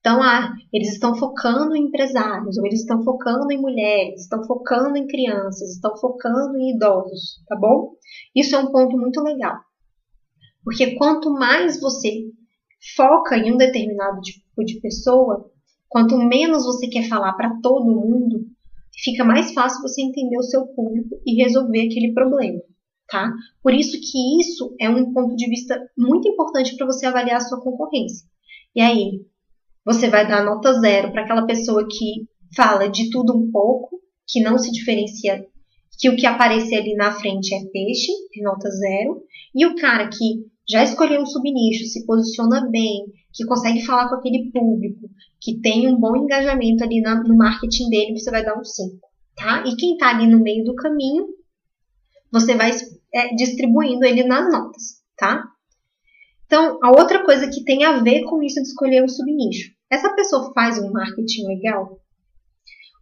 Então, 0.01 0.21
ah, 0.21 0.51
eles 0.73 0.91
estão 0.91 1.15
focando 1.15 1.77
em 1.77 1.86
empresários, 1.86 2.58
ou 2.58 2.65
eles 2.65 2.82
estão 2.82 3.01
focando 3.06 3.49
em 3.54 3.62
mulheres, 3.62 4.23
estão 4.23 4.43
focando 4.43 4.97
em 4.97 5.08
crianças, 5.08 5.69
estão 5.69 5.95
focando 5.95 6.58
em 6.58 6.75
idosos, 6.75 7.41
tá 7.47 7.56
bom? 7.56 7.93
Isso 8.36 8.54
é 8.54 8.60
um 8.60 8.69
ponto 8.69 8.97
muito 8.97 9.21
legal. 9.21 9.56
Porque 10.62 10.97
quanto 10.97 11.32
mais 11.32 11.80
você 11.80 12.25
foca 12.97 13.38
em 13.38 13.54
um 13.54 13.58
determinado 13.58 14.19
tipo 14.19 14.65
de 14.65 14.82
pessoa, 14.82 15.50
quanto 15.91 16.17
menos 16.17 16.63
você 16.63 16.88
quer 16.88 17.10
falar 17.10 17.34
para 17.34 17.60
todo 17.62 17.84
mundo, 17.84 18.45
fica 19.04 19.25
mais 19.25 19.54
fácil 19.54 19.82
você 19.82 20.01
entender 20.01 20.38
o 20.38 20.43
seu 20.43 20.65
público 20.67 21.19
e 21.27 21.43
resolver 21.43 21.82
aquele 21.82 22.13
problema, 22.13 22.62
tá? 23.10 23.30
Por 23.62 23.73
isso 23.73 23.99
que 23.99 24.39
isso 24.39 24.73
é 24.80 24.89
um 24.89 25.12
ponto 25.12 25.36
de 25.36 25.49
vista 25.49 25.77
muito 25.97 26.30
importante 26.30 26.77
para 26.77 26.86
você 26.86 27.06
avaliar 27.06 27.38
a 27.38 27.41
sua 27.41 27.62
concorrência. 27.62 28.25
E 28.73 28.80
aí, 28.80 29.25
você 29.86 30.10
vai 30.10 30.25
dar 30.25 30.45
nota 30.45 30.71
zero 30.80 31.12
para 31.12 31.23
aquela 31.23 31.45
pessoa 31.45 31.86
que 31.86 32.25
fala 32.56 32.88
de 32.88 33.10
tudo 33.10 33.38
um 33.38 33.51
pouco, 33.51 33.99
que 34.25 34.41
não 34.41 34.58
se 34.58 34.71
diferencia, 34.71 35.45
que 35.99 36.10
o 36.10 36.15
que 36.15 36.25
aparecer 36.25 36.75
ali 36.75 36.95
na 36.95 37.12
frente 37.12 37.54
é 37.54 37.65
peixe, 37.69 38.13
é 38.38 38.41
nota 38.41 38.69
zero, 38.69 39.21
e 39.54 39.65
o 39.65 39.75
cara 39.75 40.08
que 40.08 40.45
já 40.69 40.84
escolheu 40.84 41.21
um 41.21 41.25
subnicho, 41.25 41.84
se 41.86 42.06
posiciona 42.06 42.69
bem, 42.71 43.04
que 43.34 43.46
consegue 43.46 43.86
falar 43.86 44.10
com 44.10 44.15
aquele 44.15 44.52
público, 44.52 45.10
que 45.39 45.60
tem 45.60 45.88
um 45.88 46.00
bom 46.00 46.15
engajamento 46.15 46.84
ali 46.84 47.02
na, 47.02 47.24
no 47.24 47.36
marketing 47.36 47.89
dele, 47.89 48.20
você 48.20 48.30
vai 48.30 48.44
dar 48.44 48.58
um 48.58 48.63
5, 48.63 48.98
tá? 49.36 49.63
E 49.65 49.76
quem 49.76 49.94
está 49.94 50.10
ali 50.10 50.28
no 50.28 50.41
meio 50.41 50.63
do 50.63 50.76
caminho, 50.76 51.28
você 52.32 52.56
vai 52.56 52.72
é, 53.13 53.36
distribuindo 53.36 54.06
ele 54.06 54.24
nas 54.24 54.52
notas, 54.52 55.02
tá? 55.17 55.44
Então, 56.46 56.80
a 56.84 56.91
outra 56.91 57.24
coisa 57.24 57.50
que 57.50 57.63
tem 57.63 57.86
a 57.86 58.02
ver 58.02 58.24
com 58.24 58.44
isso 58.44 58.62
de 58.62 58.67
escolher 58.67 59.04
um 59.04 59.08
subnicho. 59.08 59.72
Essa 59.89 60.13
pessoa 60.13 60.52
faz 60.54 60.78
um 60.78 60.91
marketing 60.91 61.48
legal? 61.48 61.98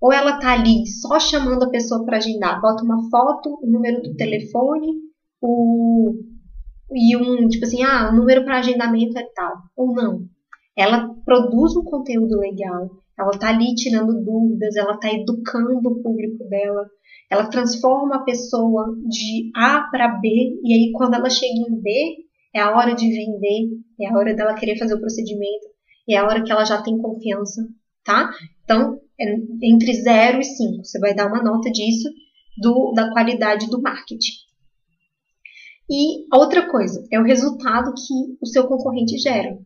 Ou 0.02 0.14
ela 0.14 0.40
tá 0.40 0.54
ali 0.54 0.86
só 0.88 1.20
chamando 1.20 1.64
a 1.64 1.70
pessoa 1.70 2.06
para 2.06 2.18
agendar? 2.18 2.62
Bota 2.62 2.84
uma 2.84 3.10
foto, 3.10 3.60
o 3.62 3.68
número 3.68 4.02
do 4.02 4.16
telefone, 4.16 4.94
o 5.42 6.14
e 6.92 7.16
um, 7.16 7.48
tipo 7.48 7.66
assim, 7.66 7.84
ah, 7.84 8.10
o 8.12 8.16
número 8.16 8.44
para 8.44 8.60
agendamento 8.60 9.18
é 9.18 9.24
tal. 9.36 9.54
Ou 9.76 9.94
não. 9.94 10.26
Ela 10.76 11.10
produz 11.26 11.76
um 11.76 11.84
conteúdo 11.84 12.38
legal, 12.40 12.90
ela 13.18 13.38
tá 13.38 13.50
ali 13.50 13.76
tirando 13.76 14.24
dúvidas, 14.24 14.78
ela 14.78 14.98
tá 14.98 15.12
educando 15.14 15.90
o 15.90 16.02
público 16.02 16.48
dela, 16.48 16.90
ela 17.30 17.48
transforma 17.48 18.16
a 18.16 18.24
pessoa 18.24 18.96
de 19.08 19.52
A 19.56 19.82
para 19.92 20.08
B, 20.08 20.60
e 20.64 20.74
aí 20.74 20.92
quando 20.94 21.16
ela 21.16 21.30
chega 21.30 21.54
em 21.54 21.82
B, 21.82 21.92
é 22.56 22.62
a 22.62 22.72
hora 22.76 22.96
de 22.96 23.10
vender, 23.10 23.70
é 24.00 24.08
a 24.08 24.18
hora 24.18 24.34
dela 24.34 24.56
querer 24.56 24.78
fazer 24.78 24.96
o 24.96 25.02
procedimento, 25.02 25.68
é 26.10 26.16
a 26.16 26.24
hora 26.24 26.42
que 26.42 26.52
ela 26.52 26.64
já 26.64 26.82
tem 26.82 26.98
confiança, 26.98 27.68
tá? 28.04 28.32
Então, 28.64 29.00
é 29.20 29.26
entre 29.64 29.94
0 29.94 30.40
e 30.40 30.44
5, 30.44 30.86
você 30.86 30.98
vai 30.98 31.14
dar 31.14 31.28
uma 31.28 31.44
nota 31.44 31.70
disso 31.70 32.10
do, 32.58 32.94
da 32.94 33.12
qualidade 33.12 33.70
do 33.70 33.82
marketing. 33.82 34.49
E 35.90 36.26
outra 36.32 36.70
coisa, 36.70 37.04
é 37.12 37.20
o 37.20 37.24
resultado 37.24 37.94
que 37.94 38.38
o 38.40 38.46
seu 38.46 38.68
concorrente 38.68 39.18
gera. 39.18 39.58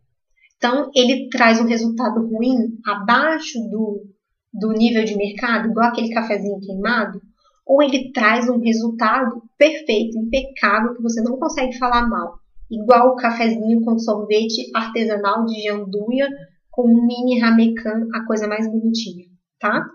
Então, 0.55 0.89
ele 0.95 1.27
traz 1.29 1.59
um 1.59 1.65
resultado 1.65 2.25
ruim 2.25 2.79
abaixo 2.86 3.59
do, 3.69 4.07
do 4.53 4.71
nível 4.71 5.03
de 5.03 5.17
mercado, 5.17 5.69
igual 5.69 5.88
aquele 5.88 6.13
cafezinho 6.13 6.62
queimado, 6.62 7.21
ou 7.65 7.83
ele 7.83 8.12
traz 8.13 8.47
um 8.49 8.59
resultado 8.59 9.43
perfeito, 9.57 10.17
impecável, 10.17 10.95
que 10.95 11.01
você 11.01 11.21
não 11.21 11.38
consegue 11.38 11.77
falar 11.77 12.07
mal. 12.07 12.39
Igual 12.71 13.09
o 13.09 13.15
cafezinho 13.17 13.81
com 13.81 13.99
sorvete 13.99 14.71
artesanal 14.73 15.45
de 15.45 15.62
janduia 15.63 16.29
com 16.71 16.89
um 16.89 17.05
mini 17.05 17.39
ramecan, 17.39 18.07
a 18.13 18.25
coisa 18.25 18.47
mais 18.47 18.65
bonitinha, 18.65 19.27
tá? 19.59 19.86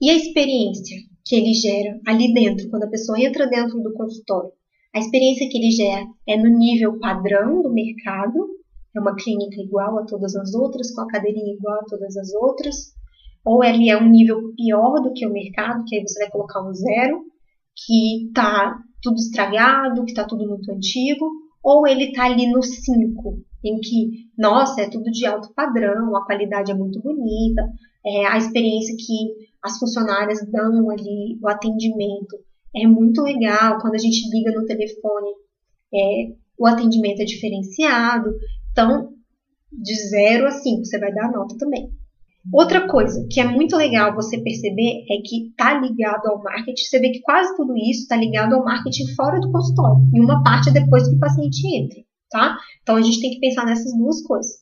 E 0.00 0.08
a 0.08 0.14
experiência? 0.14 1.09
Que 1.30 1.36
ele 1.36 1.54
gera 1.54 1.96
ali 2.04 2.34
dentro, 2.34 2.68
quando 2.68 2.82
a 2.82 2.90
pessoa 2.90 3.20
entra 3.20 3.46
dentro 3.46 3.80
do 3.80 3.92
consultório. 3.92 4.50
A 4.92 4.98
experiência 4.98 5.48
que 5.48 5.56
ele 5.56 5.70
gera 5.70 6.04
é 6.26 6.36
no 6.36 6.58
nível 6.58 6.98
padrão 6.98 7.62
do 7.62 7.72
mercado, 7.72 8.48
é 8.92 8.98
uma 8.98 9.14
clínica 9.14 9.62
igual 9.62 10.00
a 10.00 10.04
todas 10.04 10.34
as 10.34 10.52
outras, 10.54 10.92
com 10.92 11.02
a 11.02 11.06
cadeirinha 11.06 11.54
igual 11.54 11.78
a 11.78 11.84
todas 11.84 12.16
as 12.16 12.34
outras, 12.34 12.92
ou 13.44 13.62
ele 13.62 13.88
é 13.88 13.96
um 13.96 14.10
nível 14.10 14.52
pior 14.56 15.00
do 15.00 15.12
que 15.12 15.24
o 15.24 15.32
mercado, 15.32 15.84
que 15.86 15.94
aí 15.94 16.02
você 16.02 16.18
vai 16.18 16.30
colocar 16.30 16.68
um 16.68 16.74
zero, 16.74 17.22
que 17.76 18.26
está 18.26 18.76
tudo 19.00 19.14
estragado, 19.14 20.04
que 20.04 20.10
está 20.10 20.24
tudo 20.24 20.48
muito 20.48 20.72
antigo, 20.72 21.30
ou 21.62 21.86
ele 21.86 22.06
está 22.06 22.24
ali 22.24 22.50
no 22.50 22.60
5, 22.60 23.38
em 23.64 23.78
que, 23.78 24.26
nossa, 24.36 24.80
é 24.80 24.90
tudo 24.90 25.12
de 25.12 25.24
alto 25.26 25.54
padrão, 25.54 26.16
a 26.16 26.26
qualidade 26.26 26.72
é 26.72 26.74
muito 26.74 27.00
bonita, 27.00 27.62
é, 28.04 28.26
a 28.26 28.36
experiência 28.36 28.96
que 28.96 29.49
as 29.62 29.78
funcionárias 29.78 30.40
dão 30.50 30.90
ali 30.90 31.38
o 31.42 31.48
atendimento. 31.48 32.36
É 32.74 32.86
muito 32.86 33.22
legal 33.22 33.78
quando 33.80 33.94
a 33.94 33.98
gente 33.98 34.28
liga 34.30 34.52
no 34.52 34.66
telefone, 34.66 35.30
é, 35.92 36.32
o 36.58 36.66
atendimento 36.66 37.20
é 37.20 37.24
diferenciado. 37.24 38.30
Então, 38.70 39.12
de 39.72 39.94
0 39.94 40.46
a 40.46 40.50
5, 40.50 40.84
você 40.84 40.98
vai 40.98 41.12
dar 41.12 41.30
nota 41.30 41.56
também. 41.58 41.90
Outra 42.52 42.88
coisa 42.88 43.26
que 43.30 43.38
é 43.38 43.44
muito 43.44 43.76
legal 43.76 44.14
você 44.14 44.40
perceber 44.40 45.04
é 45.10 45.20
que 45.22 45.48
está 45.48 45.78
ligado 45.78 46.26
ao 46.26 46.42
marketing. 46.42 46.82
Você 46.82 46.98
vê 46.98 47.10
que 47.10 47.20
quase 47.20 47.54
tudo 47.56 47.76
isso 47.76 48.02
está 48.02 48.16
ligado 48.16 48.54
ao 48.54 48.64
marketing 48.64 49.14
fora 49.14 49.38
do 49.40 49.52
consultório. 49.52 50.08
E 50.14 50.20
uma 50.20 50.42
parte 50.42 50.70
é 50.70 50.72
depois 50.72 51.06
que 51.06 51.16
o 51.16 51.18
paciente 51.18 51.60
entra, 51.76 51.98
tá? 52.30 52.56
Então 52.82 52.96
a 52.96 53.02
gente 53.02 53.20
tem 53.20 53.30
que 53.30 53.40
pensar 53.40 53.66
nessas 53.66 53.94
duas 53.96 54.22
coisas. 54.22 54.52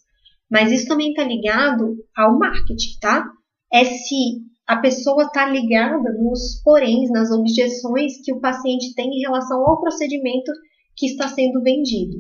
Mas 0.50 0.72
isso 0.72 0.88
também 0.88 1.10
está 1.10 1.22
ligado 1.22 1.96
ao 2.16 2.36
marketing, 2.36 2.98
tá? 3.00 3.24
É 3.72 3.84
se 3.84 4.42
a 4.68 4.76
pessoa 4.76 5.24
está 5.24 5.48
ligada 5.48 6.12
nos 6.12 6.60
poréns, 6.62 7.10
nas 7.10 7.30
objeções 7.30 8.20
que 8.22 8.34
o 8.34 8.38
paciente 8.38 8.94
tem 8.94 9.08
em 9.08 9.22
relação 9.22 9.64
ao 9.66 9.80
procedimento 9.80 10.52
que 10.94 11.06
está 11.06 11.26
sendo 11.26 11.62
vendido. 11.62 12.18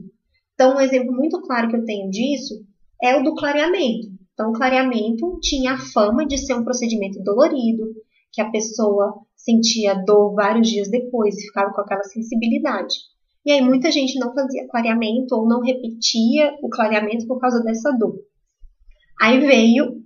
Então, 0.54 0.76
um 0.76 0.80
exemplo 0.80 1.14
muito 1.14 1.42
claro 1.42 1.68
que 1.68 1.76
eu 1.76 1.84
tenho 1.84 2.08
disso 2.10 2.54
é 3.02 3.14
o 3.14 3.22
do 3.22 3.34
clareamento. 3.34 4.08
Então, 4.32 4.48
o 4.48 4.54
clareamento 4.54 5.38
tinha 5.42 5.74
a 5.74 5.78
fama 5.78 6.24
de 6.26 6.38
ser 6.38 6.54
um 6.54 6.64
procedimento 6.64 7.22
dolorido, 7.22 7.84
que 8.32 8.40
a 8.40 8.50
pessoa 8.50 9.20
sentia 9.36 9.94
dor 10.06 10.34
vários 10.34 10.70
dias 10.70 10.90
depois 10.90 11.36
e 11.36 11.46
ficava 11.48 11.70
com 11.74 11.82
aquela 11.82 12.04
sensibilidade. 12.04 12.94
E 13.44 13.52
aí 13.52 13.60
muita 13.60 13.90
gente 13.90 14.18
não 14.18 14.32
fazia 14.32 14.66
clareamento 14.68 15.34
ou 15.34 15.46
não 15.46 15.60
repetia 15.60 16.56
o 16.62 16.70
clareamento 16.70 17.26
por 17.26 17.38
causa 17.38 17.62
dessa 17.62 17.92
dor. 17.92 18.16
Aí 19.20 19.38
veio 19.40 20.02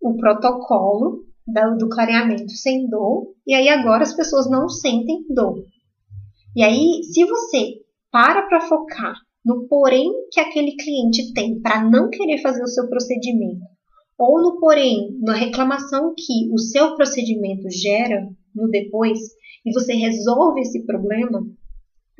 o 0.00 0.16
protocolo 0.16 1.24
do 1.46 1.88
clareamento 1.88 2.52
sem 2.52 2.88
dor, 2.88 3.34
e 3.46 3.54
aí 3.54 3.68
agora 3.68 4.02
as 4.02 4.14
pessoas 4.14 4.48
não 4.48 4.68
sentem 4.68 5.24
dor. 5.28 5.62
E 6.56 6.62
aí, 6.62 7.02
se 7.02 7.24
você 7.24 7.80
para 8.10 8.42
para 8.42 8.62
focar 8.62 9.14
no 9.44 9.66
porém 9.68 10.10
que 10.30 10.40
aquele 10.40 10.74
cliente 10.76 11.34
tem 11.34 11.60
para 11.60 11.84
não 11.84 12.08
querer 12.08 12.38
fazer 12.38 12.62
o 12.62 12.68
seu 12.68 12.88
procedimento, 12.88 13.60
ou 14.16 14.40
no 14.40 14.58
porém, 14.58 15.18
na 15.20 15.34
reclamação 15.34 16.14
que 16.16 16.50
o 16.52 16.58
seu 16.58 16.94
procedimento 16.96 17.68
gera 17.68 18.26
no 18.54 18.68
depois, 18.68 19.18
e 19.66 19.72
você 19.72 19.92
resolve 19.94 20.60
esse 20.60 20.86
problema, 20.86 21.42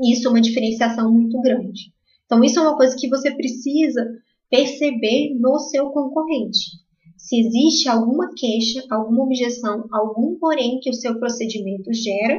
isso 0.02 0.26
é 0.26 0.30
uma 0.30 0.40
diferenciação 0.40 1.10
muito 1.10 1.40
grande. 1.40 1.92
Então, 2.26 2.42
isso 2.42 2.58
é 2.58 2.62
uma 2.62 2.76
coisa 2.76 2.96
que 2.98 3.08
você 3.08 3.30
precisa 3.30 4.04
perceber 4.50 5.34
no 5.38 5.58
seu 5.60 5.90
concorrente 5.90 6.83
se 7.24 7.40
existe 7.40 7.88
alguma 7.88 8.34
queixa, 8.36 8.84
alguma 8.90 9.24
objeção, 9.24 9.88
algum 9.90 10.38
porém 10.38 10.78
que 10.80 10.90
o 10.90 10.94
seu 10.94 11.18
procedimento 11.18 11.90
gera 11.94 12.38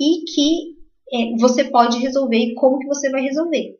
e 0.00 0.24
que 0.24 0.78
é, 1.12 1.36
você 1.38 1.64
pode 1.64 1.98
resolver 1.98 2.38
e 2.38 2.54
como 2.54 2.78
que 2.78 2.86
você 2.86 3.10
vai 3.10 3.20
resolver. 3.20 3.76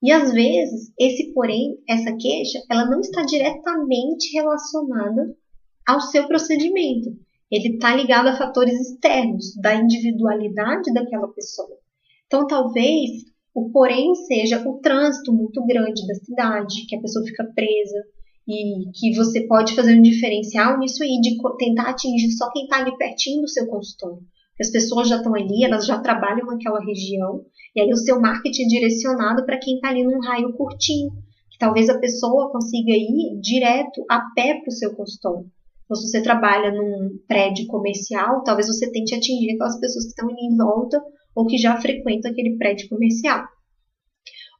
E 0.00 0.12
às 0.12 0.32
vezes, 0.32 0.92
esse 0.96 1.32
porém, 1.32 1.78
essa 1.88 2.16
queixa, 2.16 2.60
ela 2.70 2.88
não 2.88 3.00
está 3.00 3.22
diretamente 3.22 4.32
relacionada 4.32 5.36
ao 5.84 6.00
seu 6.00 6.28
procedimento. 6.28 7.10
Ele 7.50 7.74
está 7.74 7.96
ligado 7.96 8.28
a 8.28 8.36
fatores 8.36 8.74
externos, 8.80 9.56
da 9.60 9.74
individualidade 9.74 10.92
daquela 10.94 11.26
pessoa. 11.26 11.76
Então, 12.26 12.46
talvez 12.46 13.10
o 13.52 13.68
porém 13.70 14.14
seja 14.14 14.62
o 14.64 14.78
trânsito 14.78 15.32
muito 15.32 15.64
grande 15.66 16.06
da 16.06 16.14
cidade, 16.14 16.86
que 16.86 16.94
a 16.94 17.00
pessoa 17.00 17.26
fica 17.26 17.44
presa, 17.52 18.00
e 18.46 18.90
que 18.94 19.14
você 19.14 19.46
pode 19.46 19.74
fazer 19.74 19.96
um 19.96 20.02
diferencial 20.02 20.78
nisso 20.78 21.02
aí, 21.02 21.20
de 21.20 21.36
tentar 21.58 21.90
atingir 21.90 22.30
só 22.32 22.50
quem 22.50 22.64
está 22.64 22.78
ali 22.78 22.96
pertinho 22.96 23.42
do 23.42 23.48
seu 23.48 23.66
consultório. 23.66 24.18
As 24.60 24.70
pessoas 24.70 25.08
já 25.08 25.16
estão 25.16 25.34
ali, 25.34 25.64
elas 25.64 25.86
já 25.86 25.98
trabalham 25.98 26.46
naquela 26.46 26.80
região, 26.80 27.44
e 27.74 27.80
aí 27.80 27.92
o 27.92 27.96
seu 27.96 28.20
marketing 28.20 28.64
é 28.64 28.66
direcionado 28.66 29.44
para 29.44 29.58
quem 29.58 29.76
está 29.76 29.88
ali 29.88 30.04
num 30.04 30.20
raio 30.20 30.52
curtinho, 30.52 31.10
que 31.50 31.58
talvez 31.58 31.88
a 31.88 31.98
pessoa 31.98 32.50
consiga 32.50 32.92
ir 32.92 33.40
direto 33.40 34.04
a 34.08 34.20
pé 34.34 34.60
para 34.60 34.68
o 34.68 34.72
seu 34.72 34.94
consultório. 34.94 35.46
Então, 35.84 35.96
se 35.96 36.08
você 36.08 36.22
trabalha 36.22 36.72
num 36.72 37.18
prédio 37.26 37.66
comercial, 37.66 38.42
talvez 38.44 38.66
você 38.66 38.90
tente 38.90 39.14
atingir 39.14 39.52
aquelas 39.54 39.78
pessoas 39.78 40.04
que 40.04 40.10
estão 40.10 40.28
ali 40.28 40.46
em 40.46 40.56
volta 40.56 41.02
ou 41.34 41.46
que 41.46 41.58
já 41.58 41.76
frequentam 41.80 42.30
aquele 42.30 42.56
prédio 42.56 42.88
comercial. 42.88 43.44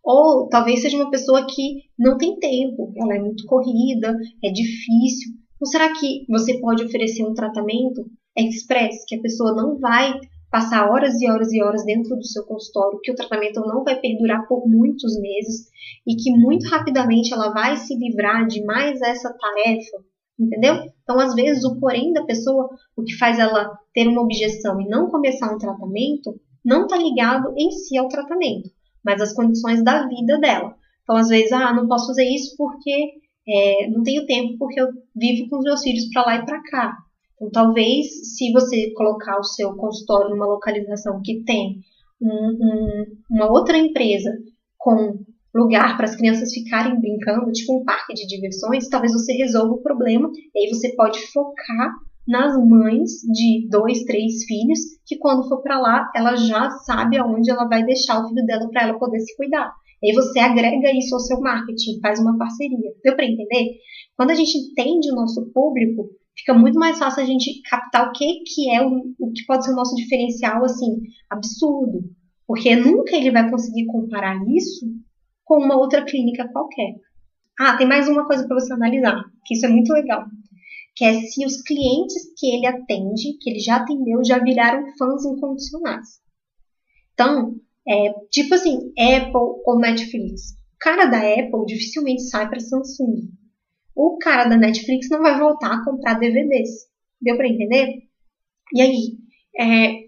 Ou 0.05 0.49
talvez 0.49 0.83
seja 0.83 0.97
uma 0.97 1.11
pessoa 1.11 1.47
que 1.47 1.85
não 1.99 2.19
tem 2.19 2.38
tempo, 2.38 2.93
ela 2.97 3.15
é 3.15 3.21
muito 3.21 3.47
corrida, 3.47 4.17
é 4.45 4.51
difícil. 4.51 5.35
Ou 5.61 5.67
será 5.67 5.93
que 5.93 6.25
você 6.29 6.59
pode 6.59 6.85
oferecer 6.85 7.25
um 7.25 7.35
tratamento 7.35 8.05
express, 8.37 9.05
que 9.07 9.17
a 9.17 9.21
pessoa 9.21 9.55
não 9.55 9.79
vai 9.79 10.12
passar 10.51 10.91
horas 10.91 11.19
e 11.21 11.31
horas 11.31 11.51
e 11.53 11.62
horas 11.62 11.85
dentro 11.85 12.15
do 12.15 12.27
seu 12.27 12.45
consultório, 12.45 13.01
que 13.03 13.11
o 13.11 13.15
tratamento 13.15 13.61
não 13.61 13.83
vai 13.83 13.99
perdurar 13.99 14.47
por 14.47 14.69
muitos 14.69 15.19
meses 15.19 15.69
e 16.07 16.15
que 16.15 16.31
muito 16.31 16.69
rapidamente 16.69 17.33
ela 17.33 17.51
vai 17.53 17.77
se 17.77 17.97
livrar 17.97 18.47
de 18.47 18.62
mais 18.65 19.01
essa 19.01 19.33
tarefa, 19.33 20.05
entendeu? 20.38 20.75
Então, 21.03 21.19
às 21.19 21.35
vezes, 21.35 21.65
o 21.65 21.79
porém 21.81 22.12
da 22.12 22.25
pessoa, 22.25 22.69
o 22.95 23.03
que 23.03 23.17
faz 23.17 23.38
ela 23.38 23.71
ter 23.95 24.07
uma 24.07 24.23
objeção 24.23 24.79
e 24.81 24.88
não 24.88 25.09
começar 25.09 25.55
um 25.55 25.59
tratamento, 25.59 26.38
não 26.62 26.83
está 26.83 26.99
ligado 26.99 27.55
em 27.57 27.71
si 27.71 27.97
ao 27.97 28.09
tratamento, 28.09 28.69
mas 29.05 29.21
às 29.21 29.33
condições 29.33 29.83
da 29.83 30.07
vida 30.07 30.38
dela. 30.38 30.75
Então, 31.03 31.17
às 31.17 31.29
vezes, 31.29 31.53
ah, 31.53 31.73
não 31.73 31.88
posso 31.88 32.09
fazer 32.09 32.25
isso 32.25 32.55
porque 32.57 33.12
é, 33.49 33.88
não 33.88 34.03
tenho 34.03 34.27
tempo, 34.27 34.57
porque 34.59 34.81
eu 34.81 34.88
vivo 35.15 35.49
com 35.49 35.59
os 35.59 35.65
meus 35.65 35.83
filhos 35.83 36.09
para 36.12 36.23
lá 36.23 36.37
e 36.37 36.47
para 36.47 36.62
cá. 36.62 36.97
Então, 37.35 37.51
talvez, 37.51 38.37
se 38.37 38.53
você 38.53 38.93
colocar 38.95 39.38
o 39.38 39.45
seu 39.45 39.75
consultório 39.75 40.31
numa 40.31 40.47
localização 40.47 41.21
que 41.25 41.43
tem 41.45 41.81
um, 42.21 42.29
um, 42.29 43.05
uma 43.31 43.51
outra 43.51 43.77
empresa 43.77 44.31
com 44.79 45.19
lugar 45.55 45.97
para 45.97 46.07
as 46.07 46.17
crianças 46.17 46.53
ficarem 46.53 46.99
brincando, 47.01 47.51
tipo 47.53 47.77
um 47.79 47.85
parque 47.85 48.15
de 48.15 48.27
diversões, 48.27 48.88
talvez 48.88 49.12
você 49.12 49.33
resolva 49.33 49.75
o 49.75 49.83
problema 49.83 50.31
e 50.55 50.61
aí 50.61 50.69
você 50.69 50.95
pode 50.95 51.19
focar 51.33 51.93
nas 52.27 52.57
mães 52.57 53.11
de 53.33 53.69
dois, 53.69 54.05
três 54.05 54.45
filhos, 54.45 54.79
que 55.07 55.19
quando 55.19 55.49
for 55.49 55.63
para 55.63 55.81
lá, 55.81 56.11
ela 56.15 56.37
já 56.37 56.71
sabe 56.71 57.17
aonde 57.17 57.51
ela 57.51 57.67
vai 57.69 57.85
deixar 57.85 58.21
o 58.21 58.29
filho 58.29 58.47
dela 58.47 58.69
para 58.71 58.83
ela 58.83 58.99
poder 58.99 59.21
se 59.21 59.37
cuidar. 59.37 59.73
E 60.03 60.11
aí 60.11 60.15
você 60.15 60.39
agrega 60.39 60.97
isso 60.97 61.15
ao 61.15 61.21
seu 61.21 61.41
marketing, 61.41 62.01
faz 62.01 62.21
uma 62.21 62.37
parceria. 62.39 62.93
Deu 63.03 63.15
para 63.15 63.27
entender? 63.27 63.77
Quando 64.17 64.31
a 64.31 64.35
gente 64.35 64.57
entende 64.57 65.11
o 65.11 65.15
nosso 65.15 65.51
público, 65.53 66.11
fica 66.37 66.55
muito 66.55 66.79
mais 66.79 66.99
fácil 66.99 67.23
a 67.23 67.27
gente 67.27 67.61
captar 67.69 68.09
o 68.09 68.13
que, 68.13 68.43
que 68.45 68.71
é 68.71 68.83
o, 68.83 69.15
o 69.19 69.33
que 69.33 69.45
pode 69.47 69.65
ser 69.65 69.73
o 69.73 69.77
nosso 69.77 69.95
diferencial, 69.97 70.65
assim, 70.65 71.03
absurdo. 71.31 72.01
Porque 72.47 72.75
nunca 72.77 73.17
ele 73.17 73.31
vai 73.31 73.49
conseguir 73.51 73.87
comparar 73.87 74.37
isso 74.49 74.87
com 75.45 75.59
uma 75.59 75.77
outra 75.77 76.05
clínica 76.05 76.49
qualquer. 76.53 76.95
Ah, 77.59 77.77
tem 77.77 77.87
mais 77.87 78.09
uma 78.09 78.27
coisa 78.27 78.47
para 78.47 78.59
você 78.59 78.73
analisar, 78.73 79.23
que 79.45 79.55
isso 79.55 79.67
é 79.67 79.69
muito 79.69 79.93
legal 79.93 80.25
que 80.94 81.05
é 81.05 81.20
se 81.22 81.44
os 81.44 81.62
clientes 81.62 82.33
que 82.37 82.46
ele 82.46 82.66
atende, 82.66 83.38
que 83.40 83.50
ele 83.50 83.61
já 83.61 83.76
atendeu, 83.76 84.24
já 84.24 84.38
viraram 84.38 84.85
fãs 84.98 85.24
incondicionais. 85.24 86.20
Então, 87.14 87.57
é, 87.87 88.12
tipo 88.31 88.55
assim, 88.55 88.92
Apple 88.98 89.62
ou 89.64 89.78
Netflix. 89.78 90.52
O 90.52 90.78
cara 90.78 91.07
da 91.07 91.18
Apple 91.18 91.66
dificilmente 91.66 92.22
sai 92.22 92.48
para 92.48 92.61
Samsung. 92.61 93.28
O 93.94 94.18
cara 94.18 94.48
da 94.48 94.57
Netflix 94.57 95.09
não 95.11 95.20
vai 95.20 95.38
voltar 95.38 95.72
a 95.72 95.85
comprar 95.85 96.18
DVDs. 96.18 96.87
Deu 97.20 97.37
para 97.37 97.48
entender? 97.48 98.02
E 98.74 98.81
aí, 98.81 99.18
é, 99.59 100.02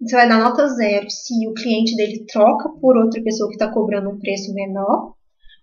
você 0.00 0.16
vai 0.16 0.28
dar 0.28 0.40
nota 0.40 0.66
zero 0.68 1.08
se 1.08 1.48
o 1.48 1.54
cliente 1.54 1.96
dele 1.96 2.24
troca 2.26 2.68
por 2.80 2.96
outra 2.96 3.22
pessoa 3.22 3.48
que 3.48 3.54
está 3.54 3.72
cobrando 3.72 4.10
um 4.10 4.18
preço 4.18 4.52
menor, 4.52 5.14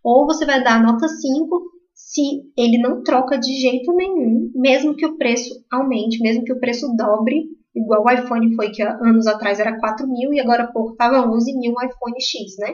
ou 0.03 0.25
você 0.25 0.45
vai 0.45 0.63
dar 0.63 0.81
nota 0.81 1.07
5 1.07 1.61
se 2.07 2.21
ele 2.57 2.77
não 2.77 3.03
troca 3.03 3.37
de 3.37 3.53
jeito 3.61 3.93
nenhum, 3.93 4.51
mesmo 4.55 4.95
que 4.95 5.05
o 5.05 5.17
preço 5.17 5.63
aumente, 5.71 6.19
mesmo 6.21 6.43
que 6.43 6.51
o 6.51 6.59
preço 6.59 6.93
dobre, 6.97 7.45
igual 7.75 8.03
o 8.03 8.11
iPhone 8.11 8.53
foi 8.55 8.71
que 8.71 8.81
anos 8.81 9.27
atrás 9.27 9.59
era 9.59 9.79
4 9.79 10.07
mil 10.07 10.33
e 10.33 10.39
agora 10.39 10.63
há 10.63 10.91
estava 10.91 11.31
11 11.31 11.57
mil 11.57 11.71
o 11.71 11.81
iPhone 11.81 12.19
X, 12.19 12.57
né? 12.59 12.73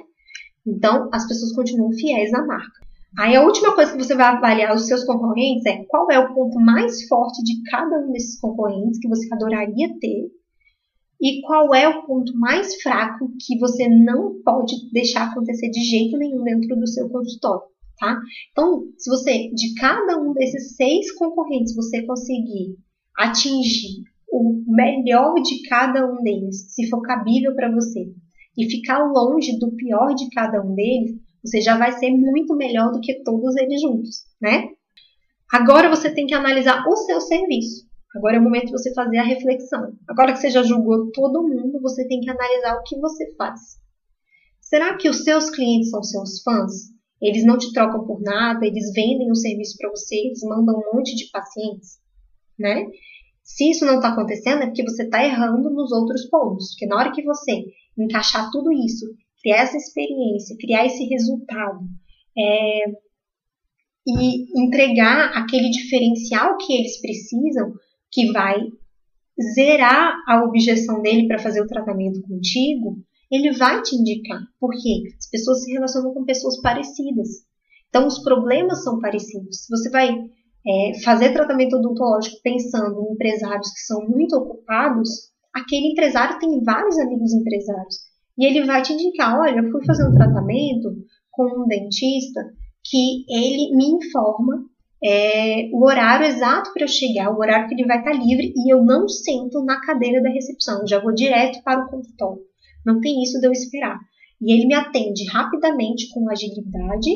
Então, 0.65 1.09
as 1.13 1.27
pessoas 1.27 1.53
continuam 1.53 1.91
fiéis 1.91 2.33
à 2.33 2.43
marca. 2.43 2.87
Aí 3.19 3.35
a 3.35 3.43
última 3.43 3.75
coisa 3.75 3.91
que 3.91 4.03
você 4.03 4.15
vai 4.15 4.25
avaliar 4.25 4.73
os 4.73 4.87
seus 4.87 5.03
concorrentes 5.03 5.65
é 5.65 5.83
qual 5.85 6.09
é 6.09 6.17
o 6.17 6.33
ponto 6.33 6.59
mais 6.59 7.07
forte 7.07 7.43
de 7.43 7.61
cada 7.69 7.99
um 7.99 8.11
desses 8.11 8.39
concorrentes 8.39 8.99
que 8.99 9.07
você 9.07 9.31
adoraria 9.33 9.89
ter 9.99 10.31
e 11.21 11.41
qual 11.41 11.75
é 11.75 11.87
o 11.87 12.05
ponto 12.05 12.35
mais 12.37 12.81
fraco 12.81 13.31
que 13.45 13.57
você 13.59 13.87
não 13.87 14.41
pode 14.43 14.75
deixar 14.91 15.29
acontecer 15.29 15.69
de 15.69 15.81
jeito 15.81 16.17
nenhum 16.17 16.43
dentro 16.43 16.75
do 16.75 16.87
seu 16.87 17.07
consultório 17.09 17.76
tá? 17.99 18.19
Então, 18.51 18.83
se 18.97 19.09
você, 19.09 19.49
de 19.49 19.73
cada 19.75 20.19
um 20.19 20.33
desses 20.33 20.75
seis 20.75 21.11
concorrentes, 21.13 21.75
você 21.75 22.05
conseguir 22.05 22.77
atingir 23.17 24.03
o 24.31 24.63
melhor 24.67 25.35
de 25.35 25.67
cada 25.67 26.05
um 26.05 26.21
deles, 26.21 26.73
se 26.73 26.89
for 26.89 27.01
cabível 27.01 27.55
para 27.55 27.71
você, 27.71 28.13
e 28.57 28.69
ficar 28.69 28.99
longe 28.99 29.57
do 29.59 29.71
pior 29.75 30.13
de 30.15 30.29
cada 30.29 30.61
um 30.61 30.73
deles, 30.73 31.11
você 31.43 31.61
já 31.61 31.77
vai 31.77 31.91
ser 31.93 32.11
muito 32.11 32.55
melhor 32.55 32.91
do 32.91 32.99
que 32.99 33.23
todos 33.23 33.55
eles 33.55 33.81
juntos, 33.81 34.25
né? 34.41 34.69
Agora 35.51 35.89
você 35.89 36.09
tem 36.13 36.25
que 36.25 36.33
analisar 36.33 36.83
o 36.87 36.95
seu 36.95 37.21
serviço. 37.21 37.87
Agora 38.15 38.35
é 38.35 38.39
o 38.39 38.43
momento 38.43 38.65
de 38.65 38.71
você 38.71 38.93
fazer 38.93 39.17
a 39.17 39.23
reflexão. 39.23 39.93
Agora 40.07 40.33
que 40.33 40.39
você 40.39 40.49
já 40.49 40.63
julgou 40.63 41.11
todo 41.11 41.47
mundo, 41.47 41.79
você 41.81 42.07
tem 42.07 42.19
que 42.19 42.29
analisar 42.29 42.75
o 42.75 42.83
que 42.83 42.99
você 42.99 43.33
faz. 43.35 43.79
Será 44.59 44.97
que 44.97 45.07
os 45.07 45.23
seus 45.23 45.49
clientes 45.49 45.91
são 45.91 46.03
seus 46.03 46.41
fãs? 46.41 46.96
Eles 47.21 47.45
não 47.45 47.57
te 47.57 47.71
trocam 47.73 48.05
por 48.05 48.21
nada, 48.21 48.65
eles 48.65 48.91
vendem 48.93 49.31
o 49.31 49.35
serviço 49.35 49.75
para 49.77 49.89
você, 49.89 50.15
eles 50.15 50.41
mandam 50.43 50.75
um 50.75 50.95
monte 50.95 51.15
de 51.15 51.29
pacientes, 51.31 51.99
né? 52.57 52.85
Se 53.43 53.71
isso 53.71 53.85
não 53.85 53.95
está 53.95 54.09
acontecendo, 54.09 54.63
é 54.63 54.65
porque 54.67 54.83
você 54.83 55.03
está 55.03 55.23
errando 55.23 55.69
nos 55.69 55.91
outros 55.91 56.29
pontos. 56.29 56.71
Porque 56.71 56.85
na 56.85 56.97
hora 56.97 57.11
que 57.13 57.23
você 57.23 57.63
encaixar 57.97 58.51
tudo 58.51 58.71
isso, 58.73 59.05
criar 59.41 59.63
essa 59.63 59.77
experiência, 59.77 60.57
criar 60.59 60.85
esse 60.85 61.05
resultado, 61.05 61.79
é, 62.37 62.91
e 64.07 64.61
entregar 64.63 65.31
aquele 65.35 65.69
diferencial 65.69 66.57
que 66.57 66.73
eles 66.73 67.01
precisam, 67.01 67.73
que 68.11 68.31
vai 68.31 68.55
zerar 69.53 70.15
a 70.27 70.43
objeção 70.43 71.01
dele 71.01 71.27
para 71.27 71.39
fazer 71.39 71.61
o 71.61 71.67
tratamento 71.67 72.21
contigo, 72.21 72.97
ele 73.31 73.51
vai 73.57 73.81
te 73.81 73.95
indicar. 73.95 74.39
Porque 74.59 75.03
as 75.17 75.29
pessoas 75.29 75.63
se 75.63 75.71
relacionam 75.71 76.13
com 76.13 76.25
pessoas 76.25 76.59
parecidas. 76.61 77.27
Então, 77.89 78.07
os 78.07 78.19
problemas 78.19 78.83
são 78.83 78.99
parecidos. 78.99 79.65
Se 79.65 79.69
você 79.69 79.89
vai 79.89 80.09
é, 80.09 80.99
fazer 81.03 81.33
tratamento 81.33 81.77
odontológico 81.77 82.41
pensando 82.43 83.01
em 83.01 83.13
empresários 83.13 83.71
que 83.71 83.79
são 83.79 84.07
muito 84.07 84.35
ocupados, 84.35 85.09
aquele 85.53 85.91
empresário 85.91 86.39
tem 86.39 86.63
vários 86.63 86.97
amigos 86.99 87.33
empresários. 87.33 87.95
E 88.37 88.45
ele 88.45 88.65
vai 88.65 88.81
te 88.81 88.93
indicar: 88.93 89.39
olha, 89.39 89.59
eu 89.59 89.71
fui 89.71 89.85
fazer 89.85 90.07
um 90.07 90.13
tratamento 90.13 90.95
com 91.31 91.63
um 91.63 91.67
dentista 91.67 92.41
que 92.83 93.25
ele 93.29 93.75
me 93.75 93.85
informa 93.85 94.65
é, 95.03 95.69
o 95.71 95.85
horário 95.85 96.25
exato 96.25 96.73
para 96.73 96.83
eu 96.83 96.87
chegar, 96.87 97.31
o 97.31 97.39
horário 97.39 97.67
que 97.67 97.75
ele 97.75 97.85
vai 97.85 97.99
estar 97.99 98.13
livre, 98.13 98.53
e 98.55 98.73
eu 98.73 98.83
não 98.83 99.07
sento 99.07 99.63
na 99.63 99.79
cadeira 99.81 100.21
da 100.21 100.29
recepção, 100.29 100.81
eu 100.81 100.87
já 100.87 100.99
vou 100.99 101.13
direto 101.13 101.61
para 101.63 101.85
o 101.85 101.89
consultório. 101.89 102.41
Não 102.87 103.01
tem 103.01 103.21
isso 103.21 103.37
de 103.41 103.47
eu 103.47 103.51
esperar. 103.51 103.99
E 104.41 104.53
ele 104.53 104.65
me 104.65 104.73
atende 104.73 105.25
rapidamente, 105.25 106.09
com 106.13 106.29
agilidade, 106.29 107.09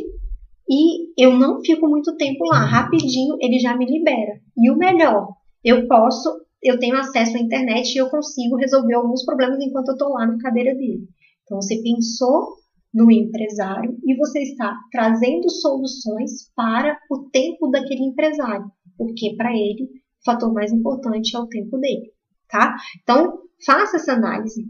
e 0.69 1.13
eu 1.17 1.39
não 1.39 1.61
fico 1.61 1.87
muito 1.87 2.17
tempo 2.17 2.43
lá. 2.43 2.65
Rapidinho 2.65 3.37
ele 3.39 3.57
já 3.57 3.77
me 3.77 3.85
libera. 3.85 4.41
E 4.57 4.69
o 4.69 4.75
melhor, 4.75 5.29
eu 5.63 5.87
posso, 5.87 6.29
eu 6.61 6.77
tenho 6.77 6.97
acesso 6.97 7.37
à 7.37 7.39
internet 7.39 7.95
e 7.95 7.99
eu 7.99 8.09
consigo 8.09 8.57
resolver 8.57 8.95
alguns 8.95 9.23
problemas 9.23 9.61
enquanto 9.61 9.87
eu 9.87 9.93
estou 9.93 10.09
lá 10.09 10.27
na 10.27 10.37
cadeira 10.39 10.75
dele. 10.75 11.07
Então 11.43 11.61
você 11.61 11.81
pensou 11.81 12.57
no 12.93 13.09
empresário 13.09 13.97
e 14.03 14.13
você 14.17 14.41
está 14.41 14.75
trazendo 14.91 15.49
soluções 15.49 16.51
para 16.53 16.99
o 17.09 17.29
tempo 17.29 17.69
daquele 17.69 18.03
empresário, 18.03 18.69
porque 18.97 19.35
para 19.37 19.53
ele 19.53 19.83
o 19.83 20.25
fator 20.25 20.53
mais 20.53 20.73
importante 20.73 21.33
é 21.33 21.39
o 21.39 21.47
tempo 21.47 21.77
dele, 21.77 22.11
tá? 22.49 22.75
Então 23.01 23.39
faça 23.65 23.95
essa 23.95 24.11
análise 24.11 24.65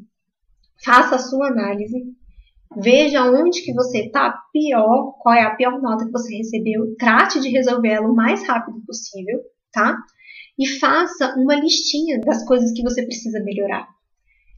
faça 0.83 1.15
a 1.15 1.19
sua 1.19 1.47
análise, 1.47 2.03
veja 2.81 3.29
onde 3.29 3.61
que 3.61 3.73
você 3.73 4.05
está 4.05 4.37
pior, 4.51 5.13
qual 5.19 5.35
é 5.35 5.41
a 5.41 5.55
pior 5.55 5.81
nota 5.81 6.05
que 6.05 6.11
você 6.11 6.35
recebeu, 6.35 6.95
trate 6.97 7.39
de 7.39 7.49
resolver 7.49 7.89
ela 7.89 8.09
o 8.09 8.15
mais 8.15 8.47
rápido 8.47 8.81
possível, 8.85 9.39
tá? 9.71 9.97
E 10.57 10.67
faça 10.79 11.35
uma 11.37 11.55
listinha 11.55 12.19
das 12.21 12.45
coisas 12.45 12.71
que 12.71 12.83
você 12.83 13.03
precisa 13.03 13.43
melhorar. 13.43 13.87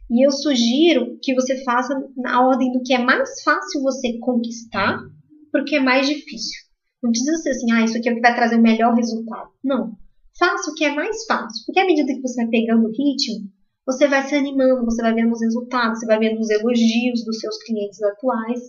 E 0.10 0.26
eu 0.26 0.32
sugiro 0.32 1.18
que 1.22 1.34
você 1.34 1.64
faça 1.64 1.94
na 2.16 2.46
ordem 2.46 2.72
do 2.72 2.84
que 2.84 2.94
é 2.94 3.00
mais 3.00 3.42
fácil 3.42 3.82
você 3.82 4.20
conquistar 4.20 5.00
para 5.52 5.62
o 5.62 5.66
que 5.66 5.76
é 5.76 5.80
mais 5.80 6.08
difícil. 6.08 6.62
Não 7.02 7.12
precisa 7.12 7.38
ser 7.38 7.50
assim, 7.50 7.72
ah, 7.72 7.84
isso 7.84 7.98
aqui 7.98 8.10
é 8.10 8.12
o 8.12 8.16
que 8.16 8.22
vai 8.22 8.36
trazer 8.36 8.58
o 8.58 8.62
melhor 8.62 8.94
resultado. 8.94 9.50
Não. 9.64 9.98
Faça 10.38 10.72
o 10.72 10.74
que 10.74 10.84
é 10.84 10.94
mais 10.94 11.26
fácil. 11.26 11.66
Porque 11.66 11.80
à 11.80 11.86
medida 11.86 12.14
que 12.14 12.22
você 12.22 12.42
vai 12.42 12.50
pegando 12.50 12.86
o 12.86 12.92
ritmo, 12.92 13.50
você 13.86 14.08
vai 14.08 14.28
se 14.28 14.36
animando, 14.36 14.86
você 14.86 15.02
vai 15.02 15.14
vendo 15.14 15.32
os 15.32 15.42
resultados, 15.42 16.00
você 16.00 16.06
vai 16.06 16.20
vendo 16.20 16.40
os 16.40 16.50
elogios 16.50 17.24
dos 17.26 17.40
seus 17.40 17.58
clientes 17.64 18.02
atuais. 18.02 18.60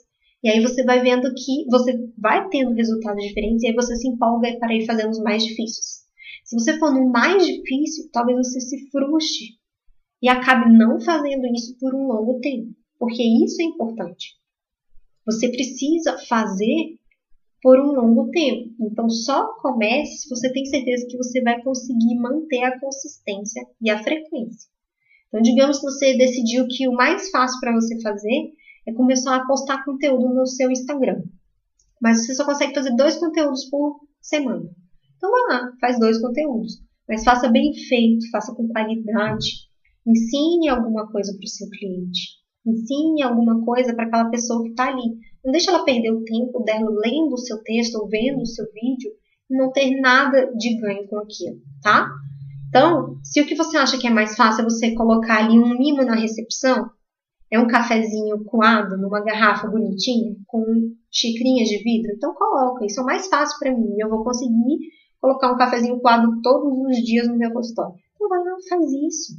E 0.42 0.50
aí 0.50 0.61
você 0.61 0.85
vai 0.85 1.00
vendo 1.00 1.33
que 1.35 1.64
você 1.70 1.92
vai 2.18 2.48
tendo 2.48 2.74
resultados 2.74 3.24
diferentes 3.24 3.62
e 3.62 3.68
aí 3.68 3.74
você 3.74 3.96
se 3.96 4.09
empolga 4.09 4.59
para 4.59 4.74
ir 4.74 4.85
fazendo 4.85 5.11
os 5.11 5.20
mais 5.20 5.44
difíceis. 5.44 6.05
Se 6.44 6.59
você 6.59 6.79
for 6.79 6.92
no 6.92 7.11
mais 7.11 7.46
difícil, 7.46 8.11
talvez 8.12 8.37
você 8.38 8.61
se 8.61 8.90
frustre 8.90 9.46
e 10.20 10.29
acabe 10.29 10.70
não 10.77 11.00
fazendo 11.00 11.46
isso 11.46 11.77
por 11.79 11.94
um 11.94 12.07
longo 12.07 12.40
tempo, 12.40 12.74
porque 12.98 13.22
isso 13.22 13.62
é 13.62 13.64
importante. 13.64 14.35
Você 15.24 15.48
precisa 15.48 16.18
fazer 16.29 16.98
por 17.62 17.81
um 17.81 17.92
longo 17.92 18.31
tempo. 18.31 18.74
Então, 18.79 19.09
só 19.09 19.55
comece 19.55 20.18
se 20.18 20.29
você 20.29 20.53
tem 20.53 20.66
certeza 20.66 21.07
que 21.09 21.16
você 21.16 21.40
vai 21.40 21.62
conseguir 21.62 22.14
manter 22.16 22.62
a 22.62 22.79
consistência 22.79 23.66
e 23.81 23.88
a 23.88 24.03
frequência. 24.03 24.68
Então, 25.35 25.42
digamos 25.42 25.81
que 25.81 25.87
você 25.87 26.16
decidiu 26.16 26.64
que 26.68 26.87
o 26.87 26.92
mais 26.92 27.29
fácil 27.31 27.59
para 27.59 27.75
você 27.75 28.01
fazer 28.01 28.53
é 28.87 28.92
começar 28.92 29.35
a 29.35 29.44
postar 29.44 29.85
conteúdo 29.85 30.33
no 30.33 30.47
seu 30.47 30.70
Instagram. 30.70 31.25
Mas 32.01 32.25
você 32.25 32.37
só 32.37 32.44
consegue 32.44 32.73
fazer 32.73 32.94
dois 32.94 33.16
conteúdos 33.16 33.68
por 33.68 33.99
semana. 34.20 34.70
Então, 35.16 35.33
vá 35.33 35.55
lá, 35.55 35.73
faz 35.81 35.99
dois 35.99 36.20
conteúdos. 36.20 36.75
Mas 37.09 37.25
faça 37.25 37.49
bem 37.49 37.75
feito, 37.75 38.31
faça 38.31 38.55
com 38.55 38.68
qualidade. 38.68 39.49
Ensine 40.07 40.68
alguma 40.68 41.11
coisa 41.11 41.33
para 41.33 41.44
o 41.44 41.49
seu 41.49 41.68
cliente. 41.68 42.38
Ensine 42.64 43.25
alguma 43.25 43.64
coisa 43.64 43.92
para 43.92 44.07
aquela 44.07 44.31
pessoa 44.31 44.62
que 44.62 44.70
está 44.70 44.87
ali. 44.87 45.18
Não 45.44 45.51
deixe 45.51 45.68
ela 45.68 45.85
perder 45.85 46.12
o 46.12 46.23
tempo 46.23 46.62
dela 46.62 46.88
lendo 47.05 47.33
o 47.33 47.38
seu 47.38 47.61
texto 47.64 47.97
ou 47.97 48.09
vendo 48.09 48.40
o 48.40 48.47
seu 48.47 48.66
vídeo 48.66 49.11
e 49.51 49.57
não 49.57 49.73
ter 49.73 50.01
nada 50.01 50.49
de 50.57 50.79
ganho 50.79 51.09
com 51.09 51.18
aquilo, 51.18 51.61
tá? 51.83 52.09
Então, 52.75 53.21
se 53.23 53.41
o 53.41 53.47
que 53.47 53.55
você 53.55 53.77
acha 53.77 53.97
que 53.97 54.09
é 54.09 54.11
mais 54.11 54.35
fácil 54.35 54.63
é 54.63 54.65
você 54.65 54.97
colocar 54.97 55.45
ali 55.45 55.57
um 55.57 55.79
mimo 55.79 56.05
na 56.05 56.17
recepção, 56.17 56.91
é 57.49 57.57
um 57.57 57.69
cafezinho 57.69 58.43
coado 58.47 58.99
numa 58.99 59.23
garrafa 59.23 59.69
bonitinha, 59.69 60.35
com 60.49 60.65
xicrinhas 61.09 61.69
de 61.69 61.79
vidro, 61.85 62.11
então 62.17 62.35
coloca. 62.35 62.85
Isso 62.85 63.01
é 63.01 63.05
mais 63.05 63.29
fácil 63.29 63.61
para 63.61 63.71
mim. 63.71 63.95
Eu 63.97 64.11
vou 64.11 64.25
conseguir 64.25 64.81
colocar 65.21 65.53
um 65.53 65.57
cafezinho 65.57 66.01
coado 66.01 66.41
todos 66.43 66.73
os 66.89 66.97
dias 67.05 67.29
no 67.29 67.37
meu 67.37 67.53
consultório. 67.53 67.95
Então 68.17 68.29
vai 68.29 68.41
lá, 68.41 68.57
faz 68.69 68.91
isso. 68.91 69.35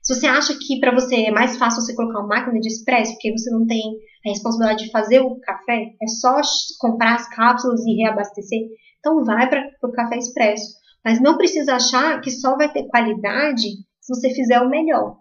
Se 0.00 0.14
você 0.14 0.28
acha 0.28 0.56
que 0.56 0.78
para 0.78 0.94
você 0.94 1.24
é 1.24 1.32
mais 1.32 1.56
fácil 1.56 1.82
você 1.82 1.92
colocar 1.92 2.20
uma 2.20 2.28
máquina 2.28 2.60
de 2.60 2.68
expresso, 2.68 3.14
porque 3.14 3.32
você 3.32 3.50
não 3.50 3.66
tem 3.66 3.82
a 4.24 4.28
responsabilidade 4.28 4.84
de 4.84 4.92
fazer 4.92 5.18
o 5.22 5.40
café, 5.40 5.90
é 6.00 6.06
só 6.06 6.40
comprar 6.78 7.16
as 7.16 7.28
cápsulas 7.34 7.84
e 7.84 7.94
reabastecer, 7.96 8.60
então 9.00 9.24
vai 9.24 9.50
para 9.50 9.68
o 9.82 9.90
café 9.90 10.18
expresso. 10.18 10.85
Mas 11.04 11.20
não 11.20 11.36
precisa 11.36 11.74
achar 11.74 12.20
que 12.20 12.30
só 12.30 12.56
vai 12.56 12.72
ter 12.72 12.86
qualidade 12.88 13.68
se 14.00 14.14
você 14.14 14.30
fizer 14.30 14.60
o 14.60 14.68
melhor. 14.68 15.18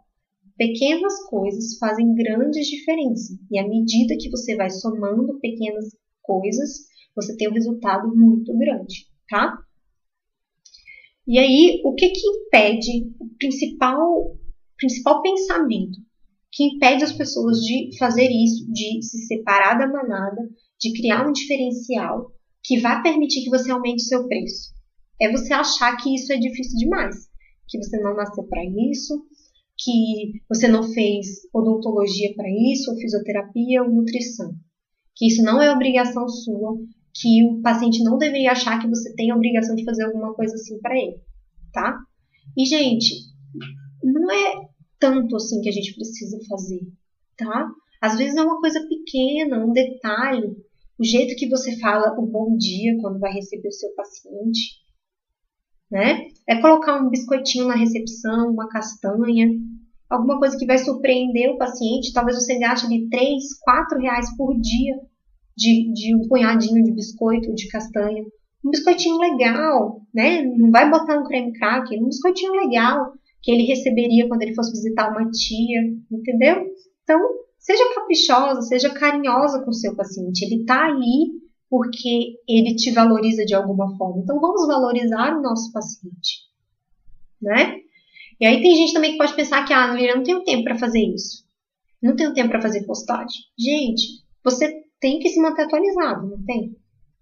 Pequenas 0.57 1.23
coisas 1.27 1.77
fazem 1.77 2.15
grandes 2.15 2.67
diferenças. 2.67 3.37
E 3.51 3.59
à 3.59 3.67
medida 3.67 4.15
que 4.17 4.29
você 4.29 4.55
vai 4.55 4.69
somando 4.69 5.39
pequenas 5.39 5.95
coisas, 6.21 6.85
você 7.15 7.35
tem 7.35 7.49
um 7.49 7.53
resultado 7.53 8.15
muito 8.15 8.57
grande, 8.57 9.07
tá? 9.29 9.57
E 11.27 11.39
aí, 11.39 11.81
o 11.83 11.93
que 11.95 12.09
que 12.09 12.27
impede 12.27 13.11
o 13.19 13.27
principal 13.39 14.37
principal 14.77 15.21
pensamento 15.21 15.97
que 16.51 16.63
impede 16.63 17.03
as 17.03 17.11
pessoas 17.11 17.57
de 17.57 17.97
fazer 17.97 18.29
isso, 18.29 18.71
de 18.71 19.01
se 19.01 19.25
separar 19.25 19.77
da 19.77 19.87
manada, 19.87 20.41
de 20.79 20.93
criar 20.93 21.27
um 21.27 21.31
diferencial 21.31 22.31
que 22.63 22.79
vai 22.79 23.01
permitir 23.01 23.43
que 23.43 23.49
você 23.49 23.71
aumente 23.71 24.03
seu 24.03 24.27
preço. 24.27 24.74
É 25.19 25.31
você 25.31 25.53
achar 25.53 25.95
que 25.97 26.13
isso 26.13 26.31
é 26.33 26.37
difícil 26.37 26.77
demais, 26.77 27.15
que 27.67 27.77
você 27.77 27.99
não 27.99 28.15
nasceu 28.15 28.43
para 28.45 28.63
isso, 28.65 29.25
que 29.77 30.41
você 30.49 30.67
não 30.67 30.83
fez 30.83 31.27
odontologia 31.53 32.33
para 32.35 32.49
isso, 32.49 32.91
ou 32.91 32.97
fisioterapia, 32.97 33.83
ou 33.83 33.89
nutrição. 33.89 34.53
Que 35.15 35.27
isso 35.27 35.43
não 35.43 35.61
é 35.61 35.71
obrigação 35.71 36.27
sua, 36.27 36.77
que 37.13 37.45
o 37.45 37.61
paciente 37.61 38.03
não 38.03 38.17
deveria 38.17 38.51
achar 38.51 38.79
que 38.79 38.89
você 38.89 39.13
tem 39.15 39.31
a 39.31 39.35
obrigação 39.35 39.75
de 39.75 39.85
fazer 39.85 40.03
alguma 40.03 40.33
coisa 40.33 40.55
assim 40.55 40.79
para 40.79 40.97
ele, 40.97 41.17
tá? 41.71 41.97
E, 42.57 42.65
gente, 42.65 43.15
não 44.03 44.29
é 44.31 44.67
tanto 44.99 45.35
assim 45.35 45.61
que 45.61 45.69
a 45.69 45.71
gente 45.71 45.95
precisa 45.95 46.37
fazer, 46.47 46.81
tá? 47.37 47.69
Às 48.01 48.17
vezes 48.17 48.35
é 48.35 48.43
uma 48.43 48.59
coisa 48.59 48.85
pequena, 48.87 49.65
um 49.65 49.71
detalhe, 49.71 50.55
o 50.99 51.03
jeito 51.03 51.35
que 51.35 51.49
você 51.49 51.77
fala 51.79 52.17
o 52.19 52.25
bom 52.25 52.55
dia 52.57 52.97
quando 53.01 53.19
vai 53.19 53.33
receber 53.33 53.67
o 53.67 53.73
seu 53.73 53.93
paciente, 53.95 54.84
né? 55.91 56.27
É 56.47 56.59
colocar 56.61 57.01
um 57.01 57.09
biscoitinho 57.09 57.67
na 57.67 57.75
recepção, 57.75 58.51
uma 58.51 58.67
castanha, 58.67 59.49
alguma 60.09 60.39
coisa 60.39 60.57
que 60.57 60.65
vai 60.65 60.77
surpreender 60.77 61.51
o 61.51 61.57
paciente. 61.57 62.13
Talvez 62.13 62.37
você 62.37 62.57
gaste 62.59 62.87
de 62.87 63.09
3, 63.09 63.43
4 63.61 63.99
reais 63.99 64.35
por 64.37 64.53
dia 64.59 64.95
de, 65.55 65.91
de 65.93 66.15
um 66.15 66.27
punhadinho 66.27 66.83
de 66.83 66.91
biscoito, 66.91 67.53
de 67.53 67.67
castanha. 67.67 68.23
Um 68.63 68.71
biscoitinho 68.71 69.17
legal, 69.17 70.01
né? 70.13 70.41
Não 70.41 70.71
vai 70.71 70.89
botar 70.89 71.19
um 71.19 71.23
creme 71.23 71.53
cracker, 71.53 72.01
um 72.01 72.07
biscoitinho 72.07 72.53
legal 72.53 73.13
que 73.41 73.51
ele 73.51 73.63
receberia 73.63 74.27
quando 74.27 74.41
ele 74.41 74.55
fosse 74.55 74.71
visitar 74.71 75.11
uma 75.11 75.29
tia, 75.29 75.81
entendeu? 76.11 76.65
Então, 77.03 77.19
seja 77.59 77.93
caprichosa, 77.93 78.61
seja 78.63 78.89
carinhosa 78.89 79.63
com 79.63 79.69
o 79.69 79.73
seu 79.73 79.95
paciente. 79.95 80.43
Ele 80.43 80.61
está 80.61 80.85
ali 80.85 81.44
porque 81.69 82.35
ele 82.47 82.75
te 82.75 82.91
valoriza 82.91 83.45
de 83.45 83.53
alguma 83.53 83.95
forma. 83.97 84.21
Então, 84.21 84.39
vamos 84.39 84.67
valorizar 84.67 85.37
o 85.37 85.41
nosso 85.41 85.71
paciente, 85.71 86.43
né? 87.41 87.77
E 88.39 88.45
aí 88.45 88.61
tem 88.61 88.75
gente 88.75 88.93
também 88.93 89.13
que 89.13 89.17
pode 89.17 89.35
pensar 89.35 89.65
que, 89.65 89.73
ah, 89.73 89.95
eu 89.99 90.17
não 90.17 90.23
tenho 90.23 90.43
tempo 90.43 90.63
para 90.63 90.77
fazer 90.77 91.01
isso. 91.01 91.45
Não 92.01 92.15
tenho 92.15 92.33
tempo 92.33 92.49
para 92.49 92.61
fazer 92.61 92.85
postagem. 92.85 93.41
Gente, 93.57 94.23
você 94.43 94.83
tem 94.99 95.19
que 95.19 95.29
se 95.29 95.39
manter 95.39 95.63
atualizado, 95.63 96.27
não 96.27 96.43
tem? 96.43 96.75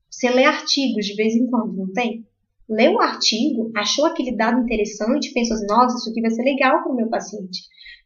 Você 0.09 0.29
lê 0.29 0.45
artigos 0.45 1.05
de 1.05 1.15
vez 1.15 1.35
em 1.35 1.47
quando, 1.47 1.75
não 1.75 1.91
tem? 1.91 2.25
leu 2.69 2.93
o 2.93 3.01
artigo, 3.01 3.71
achou 3.75 4.05
aquele 4.05 4.35
dado 4.35 4.61
interessante, 4.61 5.33
pensou 5.33 5.55
assim, 5.55 5.67
nossa, 5.67 5.97
isso 5.97 6.09
aqui 6.09 6.21
vai 6.21 6.31
ser 6.31 6.43
legal 6.43 6.81
para 6.81 6.91
o 6.91 6.95
meu 6.95 7.09
paciente. 7.09 7.61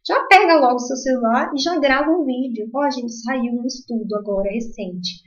Já 0.06 0.24
pega 0.24 0.58
logo 0.58 0.76
o 0.76 0.80
seu 0.80 0.96
celular 0.96 1.50
e 1.54 1.60
já 1.60 1.78
grava 1.78 2.10
um 2.10 2.24
vídeo. 2.24 2.68
Ó, 2.72 2.86
oh, 2.86 2.90
gente, 2.90 3.12
saiu 3.12 3.52
um 3.52 3.66
estudo 3.66 4.16
agora 4.16 4.50
recente 4.50 5.20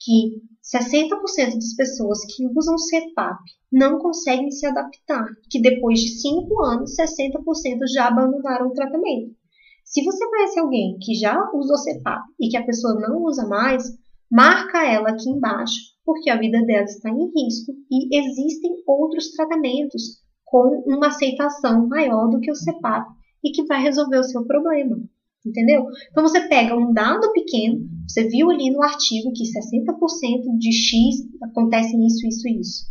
que 0.00 0.40
60% 0.74 1.54
das 1.54 1.74
pessoas 1.74 2.18
que 2.24 2.46
usam 2.54 2.76
CPAP 2.76 3.38
não 3.72 3.98
conseguem 3.98 4.50
se 4.50 4.66
adaptar, 4.66 5.26
que 5.50 5.60
depois 5.60 6.00
de 6.00 6.20
5 6.20 6.64
anos, 6.64 6.94
60% 6.94 7.86
já 7.92 8.08
abandonaram 8.08 8.68
o 8.68 8.74
tratamento. 8.74 9.34
Se 9.84 10.04
você 10.04 10.28
conhece 10.28 10.58
alguém 10.58 10.98
que 11.00 11.14
já 11.14 11.50
usou 11.54 11.76
CPAP 11.78 12.22
e 12.38 12.48
que 12.48 12.56
a 12.56 12.64
pessoa 12.64 12.94
não 13.00 13.22
usa 13.22 13.46
mais, 13.46 13.84
marca 14.30 14.84
ela 14.84 15.10
aqui 15.10 15.30
embaixo 15.30 15.98
porque 16.08 16.30
a 16.30 16.38
vida 16.38 16.62
dela 16.64 16.84
está 16.84 17.10
em 17.10 17.30
risco 17.36 17.74
e 17.90 18.18
existem 18.18 18.82
outros 18.86 19.30
tratamentos 19.32 20.22
com 20.42 20.82
uma 20.86 21.08
aceitação 21.08 21.86
maior 21.86 22.28
do 22.28 22.40
que 22.40 22.50
o 22.50 22.54
CEPAP 22.54 23.06
e 23.44 23.50
que 23.50 23.66
vai 23.66 23.82
resolver 23.82 24.18
o 24.18 24.24
seu 24.24 24.46
problema. 24.46 24.98
Entendeu? 25.48 25.84
Então 26.10 26.22
você 26.22 26.46
pega 26.46 26.76
um 26.76 26.92
dado 26.92 27.32
pequeno, 27.32 27.88
você 28.06 28.28
viu 28.28 28.50
ali 28.50 28.70
no 28.70 28.82
artigo 28.82 29.32
que 29.32 29.44
60% 29.44 30.58
de 30.58 30.72
X 30.72 31.26
acontece 31.42 31.96
isso, 31.96 32.26
isso 32.26 32.48
isso. 32.48 32.86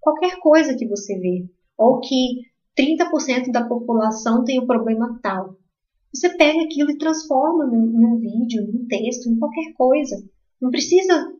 Qualquer 0.00 0.38
coisa 0.38 0.76
que 0.76 0.86
você 0.86 1.18
vê, 1.18 1.46
ou 1.76 2.00
que 2.00 2.42
30% 2.78 3.50
da 3.50 3.66
população 3.66 4.44
tem 4.44 4.60
o 4.60 4.62
um 4.62 4.66
problema 4.66 5.18
tal. 5.22 5.56
Você 6.14 6.28
pega 6.36 6.62
aquilo 6.62 6.90
e 6.90 6.98
transforma 6.98 7.66
num, 7.66 7.86
num 7.86 8.18
vídeo, 8.18 8.66
num 8.72 8.86
texto, 8.86 9.28
em 9.28 9.38
qualquer 9.38 9.72
coisa. 9.74 10.16
Não 10.60 10.70
precisa 10.70 11.32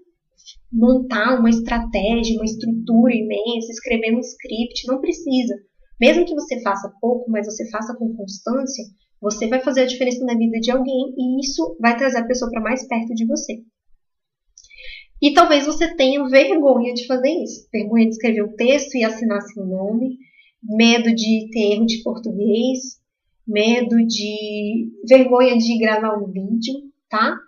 montar 0.72 1.38
uma 1.38 1.48
estratégia, 1.48 2.36
uma 2.36 2.44
estrutura 2.44 3.14
imensa, 3.14 3.70
escrever 3.70 4.14
um 4.14 4.20
script, 4.20 4.86
não 4.86 5.00
precisa. 5.00 5.54
Mesmo 6.00 6.26
que 6.26 6.34
você 6.34 6.60
faça 6.62 6.92
pouco, 7.00 7.30
mas 7.30 7.46
você 7.46 7.68
faça 7.70 7.96
com 7.96 8.14
constância, 8.14 8.84
você 9.20 9.48
vai 9.48 9.60
fazer 9.60 9.82
a 9.82 9.86
diferença 9.86 10.24
na 10.24 10.34
vida 10.34 10.58
de 10.60 10.70
alguém 10.70 11.14
e 11.16 11.40
isso 11.40 11.76
vai 11.80 11.96
trazer 11.96 12.18
a 12.18 12.26
pessoa 12.26 12.50
para 12.50 12.60
mais 12.60 12.86
perto 12.86 13.14
de 13.14 13.26
você. 13.26 13.62
E 15.20 15.32
talvez 15.32 15.64
você 15.64 15.94
tenha 15.94 16.26
vergonha 16.28 16.92
de 16.92 17.06
fazer 17.06 17.30
isso. 17.42 17.66
Vergonha 17.72 18.04
de 18.04 18.10
escrever 18.10 18.42
o 18.42 18.48
um 18.48 18.56
texto 18.56 18.96
e 18.96 19.04
assinar 19.04 19.40
seu 19.40 19.64
nome, 19.64 20.18
medo 20.62 21.14
de 21.14 21.48
ter 21.50 21.72
erro 21.72 21.86
de 21.86 22.02
português, 22.02 23.00
medo 23.46 23.96
de. 24.06 24.92
vergonha 25.08 25.56
de 25.56 25.78
gravar 25.78 26.18
um 26.18 26.30
vídeo, 26.30 26.74
tá? 27.08 27.38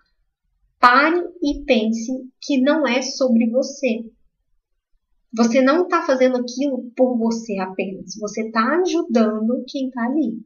Pare 0.81 1.21
e 1.43 1.65
pense 1.65 2.13
que 2.41 2.61
não 2.61 2.87
é 2.87 3.03
sobre 3.03 3.51
você. 3.51 4.05
Você 5.37 5.61
não 5.61 5.83
está 5.83 6.03
fazendo 6.07 6.39
aquilo 6.39 6.91
por 6.97 7.19
você 7.19 7.59
apenas. 7.59 8.15
Você 8.19 8.47
está 8.47 8.81
ajudando 8.81 9.65
quem 9.69 9.89
está 9.89 10.07
ali. 10.07 10.41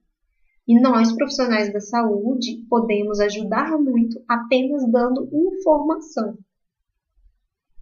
E 0.67 0.81
nós, 0.81 1.13
profissionais 1.13 1.73
da 1.73 1.81
saúde, 1.81 2.65
podemos 2.69 3.19
ajudar 3.21 3.77
muito 3.79 4.23
apenas 4.29 4.89
dando 4.91 5.29
informação. 5.33 6.39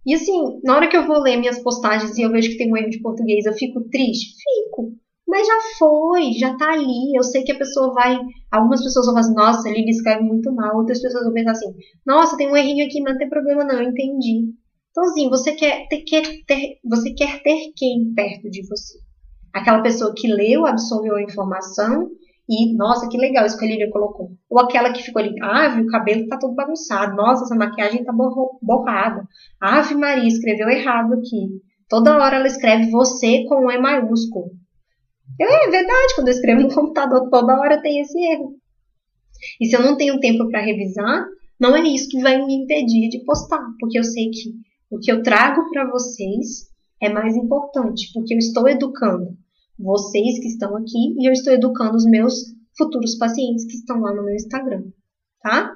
E 0.05 0.15
assim, 0.15 0.59
na 0.63 0.75
hora 0.75 0.89
que 0.89 0.97
eu 0.97 1.05
vou 1.05 1.19
ler 1.19 1.37
minhas 1.37 1.61
postagens 1.61 2.17
e 2.17 2.23
eu 2.23 2.31
vejo 2.31 2.49
que 2.49 2.57
tem 2.57 2.71
um 2.71 2.77
erro 2.77 2.89
de 2.89 3.01
português, 3.01 3.45
eu 3.45 3.53
fico 3.53 3.81
triste? 3.89 4.35
Fico. 4.35 4.93
Mas 5.27 5.47
já 5.47 5.57
foi, 5.77 6.33
já 6.33 6.57
tá 6.57 6.73
ali. 6.73 7.15
Eu 7.15 7.23
sei 7.23 7.43
que 7.43 7.51
a 7.51 7.57
pessoa 7.57 7.93
vai. 7.93 8.19
Algumas 8.51 8.83
pessoas 8.83 9.05
vão 9.05 9.13
falar 9.13 9.25
assim, 9.25 9.35
nossa, 9.35 9.69
ele 9.69 9.89
escreve 9.89 10.23
muito 10.23 10.51
mal. 10.51 10.75
Outras 10.75 11.01
pessoas 11.01 11.23
vão 11.23 11.33
pensar 11.33 11.51
assim, 11.51 11.73
nossa, 12.05 12.35
tem 12.35 12.49
um 12.49 12.57
errinho 12.57 12.85
aqui, 12.85 12.99
mas 12.99 13.13
não 13.13 13.19
tem 13.19 13.29
problema 13.29 13.63
não, 13.63 13.75
eu 13.75 13.89
entendi. 13.89 14.53
Então, 14.89 15.03
assim, 15.05 15.29
você 15.29 15.53
quer 15.53 15.87
ter, 15.87 16.01
quer 16.01 16.23
ter, 16.45 16.79
você 16.83 17.13
quer 17.13 17.41
ter 17.43 17.71
quem 17.77 18.13
perto 18.13 18.49
de 18.49 18.67
você? 18.67 18.99
Aquela 19.53 19.81
pessoa 19.81 20.13
que 20.15 20.27
leu, 20.27 20.65
absorveu 20.65 21.15
a 21.15 21.23
informação 21.23 22.09
e, 22.49 22.75
nossa, 22.75 23.07
que 23.07 23.17
legal 23.17 23.45
isso 23.45 23.57
que 23.57 23.65
a 23.65 23.67
Lívia 23.67 23.89
colocou. 23.89 24.31
Ou 24.49 24.59
aquela 24.59 24.91
que 24.91 25.03
ficou 25.03 25.21
ali, 25.21 25.33
ave, 25.41 25.81
o 25.81 25.87
cabelo 25.87 26.27
tá 26.27 26.37
todo 26.37 26.53
bagunçado. 26.53 27.15
Nossa, 27.15 27.43
essa 27.43 27.55
maquiagem 27.55 28.03
tá 28.03 28.11
borrada. 28.61 29.25
Ave 29.59 29.95
Maria, 29.95 30.27
escreveu 30.27 30.69
errado 30.69 31.13
aqui. 31.13 31.47
Toda 31.87 32.17
hora 32.17 32.37
ela 32.37 32.47
escreve 32.47 32.89
você 32.89 33.45
com 33.47 33.65
um 33.65 33.71
E 33.71 33.77
maiúsculo. 33.77 34.51
É 35.39 35.69
verdade, 35.69 36.15
quando 36.15 36.27
eu 36.27 36.33
escrevo 36.33 36.61
no 36.61 36.73
computador, 36.73 37.29
toda 37.29 37.59
hora 37.59 37.81
tem 37.81 38.01
esse 38.01 38.17
erro. 38.19 38.55
E 39.59 39.65
se 39.65 39.75
eu 39.75 39.81
não 39.81 39.95
tenho 39.95 40.19
tempo 40.19 40.49
para 40.49 40.61
revisar, 40.61 41.25
não 41.59 41.75
é 41.75 41.81
isso 41.81 42.09
que 42.09 42.21
vai 42.21 42.43
me 42.43 42.63
impedir 42.63 43.09
de 43.09 43.23
postar, 43.23 43.63
porque 43.79 43.97
eu 43.97 44.03
sei 44.03 44.29
que 44.29 44.51
o 44.91 44.99
que 44.99 45.11
eu 45.11 45.23
trago 45.23 45.69
para 45.69 45.89
vocês 45.89 46.69
é 47.01 47.09
mais 47.09 47.35
importante, 47.35 48.11
porque 48.13 48.33
eu 48.33 48.37
estou 48.37 48.67
educando 48.67 49.37
vocês 49.81 50.39
que 50.39 50.47
estão 50.47 50.75
aqui 50.75 51.15
e 51.19 51.27
eu 51.27 51.33
estou 51.33 51.53
educando 51.53 51.95
os 51.95 52.05
meus 52.05 52.33
futuros 52.77 53.17
pacientes 53.17 53.65
que 53.65 53.75
estão 53.75 53.99
lá 53.99 54.13
no 54.13 54.23
meu 54.23 54.35
Instagram, 54.35 54.83
tá? 55.41 55.71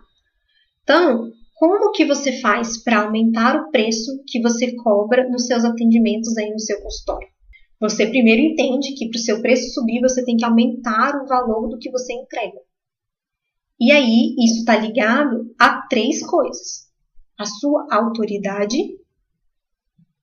Então, 0.84 1.32
como 1.56 1.92
que 1.92 2.06
você 2.06 2.40
faz 2.42 2.84
para 2.84 3.04
aumentar 3.04 3.56
o 3.56 3.72
preço 3.72 4.22
que 4.28 4.42
você 4.42 4.76
cobra 4.76 5.28
nos 5.30 5.48
seus 5.48 5.64
atendimentos 5.64 6.38
aí 6.38 6.52
no 6.52 6.60
seu 6.60 6.82
consultório? 6.82 7.28
Você 7.80 8.08
primeiro 8.08 8.42
entende 8.42 8.94
que 8.94 9.10
para 9.10 9.18
o 9.18 9.22
seu 9.22 9.42
preço 9.42 9.74
subir, 9.74 10.02
você 10.02 10.24
tem 10.24 10.38
que 10.38 10.46
aumentar 10.46 11.22
o 11.22 11.28
valor 11.28 11.70
do 11.70 11.78
que 11.78 11.92
você 11.92 12.14
entrega. 12.14 12.60
E 13.80 13.92
aí, 13.92 14.36
isso 14.40 14.60
está 14.60 14.78
ligado 14.78 15.54
a 15.60 15.86
três 15.88 16.26
coisas: 16.26 16.88
a 17.38 17.46
sua 17.46 17.88
autoridade, 17.92 18.78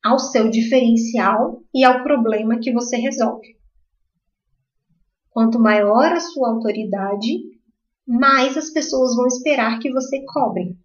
ao 0.02 0.18
seu 0.18 0.48
diferencial 0.48 1.62
e 1.74 1.84
ao 1.84 2.02
problema 2.02 2.58
que 2.58 2.72
você 2.72 2.96
resolve. 2.96 3.61
Quanto 5.32 5.58
maior 5.58 6.12
a 6.12 6.20
sua 6.20 6.50
autoridade, 6.50 7.40
mais 8.06 8.54
as 8.56 8.70
pessoas 8.70 9.16
vão 9.16 9.26
esperar 9.26 9.78
que 9.78 9.90
você 9.90 10.22
cobre. 10.26 10.76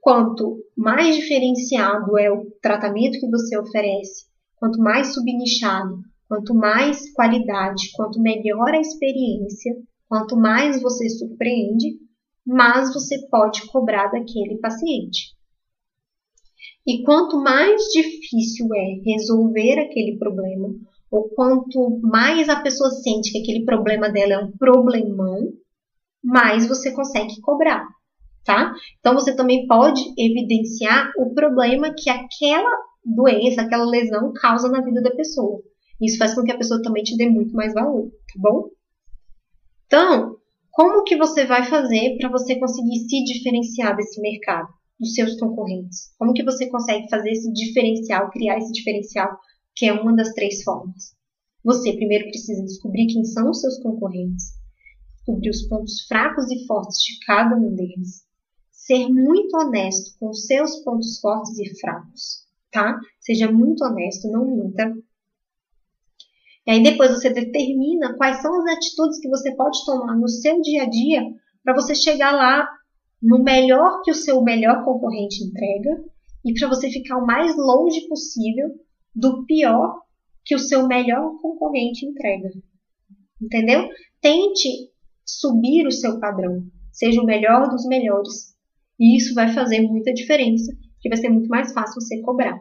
Quanto 0.00 0.58
mais 0.76 1.14
diferenciado 1.14 2.18
é 2.18 2.28
o 2.28 2.50
tratamento 2.60 3.20
que 3.20 3.30
você 3.30 3.56
oferece, 3.56 4.26
quanto 4.56 4.80
mais 4.80 5.14
subnichado, 5.14 6.00
quanto 6.28 6.54
mais 6.54 7.12
qualidade, 7.12 7.92
quanto 7.94 8.20
melhor 8.20 8.74
a 8.74 8.80
experiência, 8.80 9.76
quanto 10.08 10.36
mais 10.36 10.82
você 10.82 11.08
surpreende, 11.08 12.00
mais 12.44 12.92
você 12.92 13.28
pode 13.28 13.64
cobrar 13.68 14.08
daquele 14.08 14.58
paciente. 14.58 15.36
E 16.84 17.04
quanto 17.04 17.40
mais 17.40 17.80
difícil 17.92 18.66
é 18.74 19.00
resolver 19.04 19.78
aquele 19.78 20.18
problema, 20.18 20.74
ou 21.12 21.28
quanto 21.34 22.00
mais 22.00 22.48
a 22.48 22.62
pessoa 22.62 22.90
sente 22.90 23.30
que 23.30 23.38
aquele 23.40 23.66
problema 23.66 24.08
dela 24.08 24.32
é 24.32 24.38
um 24.38 24.50
problemão, 24.56 25.52
mais 26.24 26.66
você 26.66 26.90
consegue 26.92 27.38
cobrar, 27.42 27.86
tá? 28.44 28.72
Então 28.98 29.12
você 29.12 29.36
também 29.36 29.66
pode 29.66 30.02
evidenciar 30.18 31.12
o 31.18 31.34
problema 31.34 31.94
que 31.94 32.08
aquela 32.08 32.70
doença, 33.04 33.60
aquela 33.60 33.84
lesão 33.84 34.32
causa 34.32 34.70
na 34.70 34.80
vida 34.80 35.02
da 35.02 35.10
pessoa. 35.10 35.60
Isso 36.00 36.16
faz 36.16 36.34
com 36.34 36.42
que 36.42 36.52
a 36.52 36.56
pessoa 36.56 36.80
também 36.82 37.02
te 37.02 37.14
dê 37.16 37.28
muito 37.28 37.52
mais 37.52 37.74
valor, 37.74 38.08
tá 38.08 38.40
bom? 38.40 38.68
Então, 39.86 40.36
como 40.70 41.04
que 41.04 41.16
você 41.16 41.44
vai 41.44 41.64
fazer 41.64 42.16
para 42.18 42.30
você 42.30 42.58
conseguir 42.58 43.00
se 43.00 43.22
diferenciar 43.22 43.94
desse 43.94 44.18
mercado? 44.18 44.68
dos 45.02 45.14
seus 45.14 45.36
concorrentes? 45.38 46.14
Como 46.16 46.32
que 46.32 46.44
você 46.44 46.70
consegue 46.70 47.08
fazer 47.10 47.30
esse 47.30 47.52
diferencial, 47.52 48.30
criar 48.30 48.56
esse 48.58 48.70
diferencial, 48.70 49.36
que 49.74 49.86
é 49.86 49.92
uma 49.92 50.14
das 50.14 50.32
três 50.32 50.62
formas? 50.62 51.14
Você 51.64 51.92
primeiro 51.92 52.24
precisa 52.24 52.62
descobrir 52.62 53.06
quem 53.06 53.24
são 53.24 53.50
os 53.50 53.60
seus 53.60 53.78
concorrentes, 53.80 54.54
descobrir 55.14 55.50
os 55.50 55.62
pontos 55.68 56.06
fracos 56.06 56.50
e 56.50 56.66
fortes 56.66 56.98
de 56.98 57.24
cada 57.24 57.56
um 57.56 57.74
deles, 57.74 58.26
ser 58.70 59.08
muito 59.08 59.56
honesto 59.56 60.18
com 60.18 60.30
os 60.30 60.46
seus 60.46 60.76
pontos 60.82 61.20
fortes 61.20 61.56
e 61.58 61.78
fracos, 61.80 62.46
tá? 62.70 62.98
Seja 63.20 63.50
muito 63.50 63.84
honesto, 63.84 64.28
não 64.28 64.44
minta. 64.44 64.92
E 66.66 66.70
aí 66.70 66.82
depois 66.82 67.10
você 67.10 67.30
determina 67.30 68.16
quais 68.16 68.42
são 68.42 68.60
as 68.60 68.76
atitudes 68.76 69.20
que 69.20 69.28
você 69.28 69.54
pode 69.54 69.84
tomar 69.84 70.16
no 70.16 70.28
seu 70.28 70.60
dia 70.60 70.82
a 70.82 70.88
dia 70.88 71.22
para 71.62 71.74
você 71.74 71.94
chegar 71.94 72.32
lá 72.32 72.68
no 73.22 73.42
melhor 73.42 74.02
que 74.02 74.10
o 74.10 74.16
seu 74.16 74.42
melhor 74.42 74.84
concorrente 74.84 75.44
entrega 75.44 76.04
e 76.44 76.52
para 76.54 76.68
você 76.68 76.90
ficar 76.90 77.18
o 77.18 77.26
mais 77.26 77.56
longe 77.56 78.08
possível 78.08 78.74
do 79.14 79.44
pior 79.44 80.02
que 80.44 80.54
o 80.54 80.58
seu 80.58 80.86
melhor 80.86 81.38
concorrente 81.40 82.06
entrega. 82.06 82.50
Entendeu? 83.40 83.88
Tente 84.20 84.90
subir 85.24 85.86
o 85.86 85.92
seu 85.92 86.18
padrão, 86.18 86.64
seja 86.92 87.20
o 87.20 87.26
melhor 87.26 87.68
dos 87.68 87.86
melhores. 87.86 88.54
E 88.98 89.16
isso 89.16 89.34
vai 89.34 89.52
fazer 89.52 89.80
muita 89.80 90.12
diferença, 90.12 90.72
porque 90.94 91.08
vai 91.08 91.18
ser 91.18 91.28
muito 91.28 91.48
mais 91.48 91.72
fácil 91.72 92.00
você 92.00 92.20
cobrar. 92.20 92.58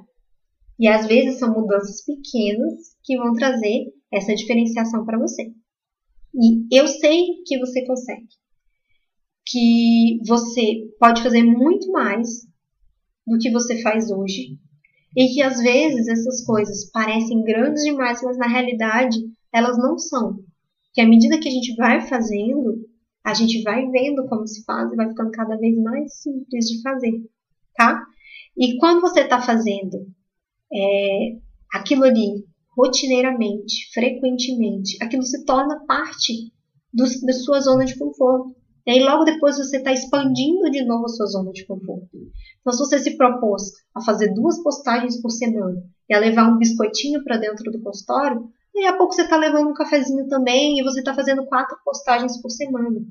E 0.80 0.88
às 0.88 1.06
vezes 1.06 1.40
são 1.40 1.54
mudanças 1.54 2.04
pequenas 2.04 2.96
que 3.04 3.18
vão 3.18 3.34
trazer 3.34 3.94
essa 4.12 4.34
diferenciação 4.34 5.06
para 5.06 5.20
você. 5.20 5.52
E 6.34 6.76
eu 6.76 6.88
sei 6.88 7.44
que 7.46 7.60
você 7.60 7.86
consegue 7.86 8.28
que 9.46 10.20
você 10.26 10.88
pode 11.00 11.22
fazer 11.22 11.44
muito 11.44 11.92
mais 11.92 12.48
do 13.28 13.38
que 13.38 13.52
você 13.52 13.82
faz 13.82 14.10
hoje. 14.10 14.58
E 15.16 15.34
que 15.34 15.42
às 15.42 15.62
vezes 15.62 16.08
essas 16.08 16.46
coisas 16.46 16.90
parecem 16.92 17.44
grandes 17.44 17.84
demais, 17.84 18.22
mas 18.24 18.38
na 18.38 18.48
realidade 18.48 19.18
elas 19.54 19.78
não 19.78 19.98
são. 19.98 20.40
Que 20.94 21.02
à 21.02 21.08
medida 21.08 21.40
que 21.40 21.48
a 21.48 21.52
gente 21.52 21.76
vai 21.76 22.02
fazendo, 22.02 22.88
a 23.24 23.34
gente 23.34 23.62
vai 23.62 23.86
vendo 23.90 24.26
como 24.28 24.48
se 24.48 24.64
faz 24.64 24.92
e 24.92 24.96
vai 24.96 25.10
ficando 25.10 25.32
cada 25.32 25.58
vez 25.58 25.78
mais 25.78 26.16
simples 26.16 26.66
de 26.66 26.82
fazer, 26.82 27.22
tá? 27.76 28.04
E 28.58 28.78
quando 28.78 29.02
você 29.02 29.22
está 29.22 29.42
fazendo 29.42 30.08
é, 30.74 31.38
aquilo 31.74 32.04
ali 32.04 32.46
rotineiramente, 32.76 33.92
frequentemente, 33.94 34.98
aquilo 35.02 35.24
se 35.24 35.46
torna 35.46 35.86
parte 35.86 36.52
do, 36.94 37.04
da 37.26 37.34
sua 37.34 37.60
zona 37.60 37.86
de 37.86 37.98
conforto. 37.98 38.56
E 38.86 38.92
aí 38.92 39.04
logo 39.04 39.24
depois 39.24 39.58
você 39.58 39.78
está 39.78 39.92
expandindo 39.92 40.70
de 40.72 40.84
novo 40.84 41.06
a 41.06 41.10
sua 41.10 41.28
zona 41.28 41.52
de 41.52 41.66
conforto. 41.66 42.10
Então, 42.60 42.74
se 42.74 42.80
você 42.80 43.00
se 43.00 43.18
propôs 43.18 43.64
a 43.94 44.02
fazer 44.02 44.34
duas 44.34 44.62
postagens 44.62 45.22
por 45.22 45.30
semana 45.30 45.84
e 46.10 46.14
a 46.14 46.20
levar 46.20 46.50
um 46.50 46.58
biscoitinho 46.58 47.24
para 47.24 47.38
dentro 47.38 47.72
do 47.72 47.82
consultório, 47.82 48.50
daqui 48.74 48.88
a 48.88 48.98
pouco 48.98 49.14
você 49.14 49.24
está 49.24 49.38
levando 49.38 49.70
um 49.70 49.74
cafezinho 49.74 50.28
também 50.28 50.80
e 50.80 50.84
você 50.84 51.00
está 51.00 51.14
fazendo 51.14 51.46
quatro 51.46 51.78
postagens 51.84 52.42
por 52.42 52.50
semana. 52.50 53.02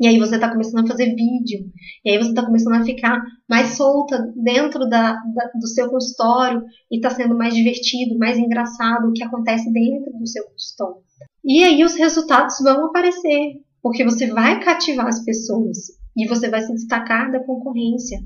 E 0.00 0.06
aí 0.08 0.18
você 0.18 0.34
está 0.34 0.50
começando 0.50 0.84
a 0.84 0.88
fazer 0.88 1.14
vídeo. 1.14 1.70
E 2.04 2.10
aí 2.10 2.18
você 2.18 2.30
está 2.30 2.44
começando 2.44 2.74
a 2.74 2.84
ficar 2.84 3.22
mais 3.48 3.76
solta 3.76 4.32
dentro 4.34 4.88
da, 4.88 5.12
da, 5.12 5.50
do 5.54 5.68
seu 5.68 5.88
consultório 5.88 6.64
e 6.90 6.96
está 6.96 7.10
sendo 7.10 7.36
mais 7.36 7.54
divertido, 7.54 8.18
mais 8.18 8.36
engraçado 8.36 9.08
o 9.08 9.12
que 9.12 9.22
acontece 9.22 9.72
dentro 9.72 10.12
do 10.18 10.26
seu 10.26 10.44
consultório. 10.44 11.02
E 11.44 11.62
aí 11.62 11.84
os 11.84 11.94
resultados 11.94 12.56
vão 12.64 12.86
aparecer 12.86 13.60
porque 13.82 14.04
você 14.04 14.28
vai 14.28 14.62
cativar 14.62 15.08
as 15.08 15.24
pessoas 15.24 15.98
e 16.16 16.26
você 16.28 16.48
vai 16.48 16.62
se 16.62 16.72
destacar 16.72 17.30
da 17.32 17.44
concorrência. 17.44 18.18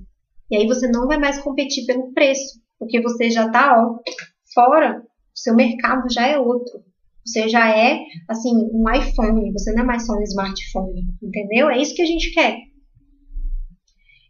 E 0.50 0.56
aí 0.56 0.66
você 0.66 0.86
não 0.88 1.06
vai 1.06 1.18
mais 1.18 1.38
competir 1.38 1.86
pelo 1.86 2.12
preço, 2.12 2.60
porque 2.78 3.00
você 3.00 3.30
já 3.30 3.46
está 3.46 3.74
fora, 4.52 5.00
o 5.00 5.38
seu 5.38 5.54
mercado 5.54 6.12
já 6.12 6.26
é 6.26 6.38
outro. 6.38 6.84
Você 7.24 7.48
já 7.48 7.68
é, 7.68 7.98
assim, 8.28 8.52
um 8.72 8.84
iPhone, 8.88 9.52
você 9.52 9.72
não 9.72 9.82
é 9.82 9.86
mais 9.86 10.06
só 10.06 10.12
um 10.12 10.22
smartphone, 10.22 11.08
entendeu? 11.20 11.68
É 11.68 11.80
isso 11.80 11.94
que 11.94 12.02
a 12.02 12.06
gente 12.06 12.32
quer. 12.32 12.56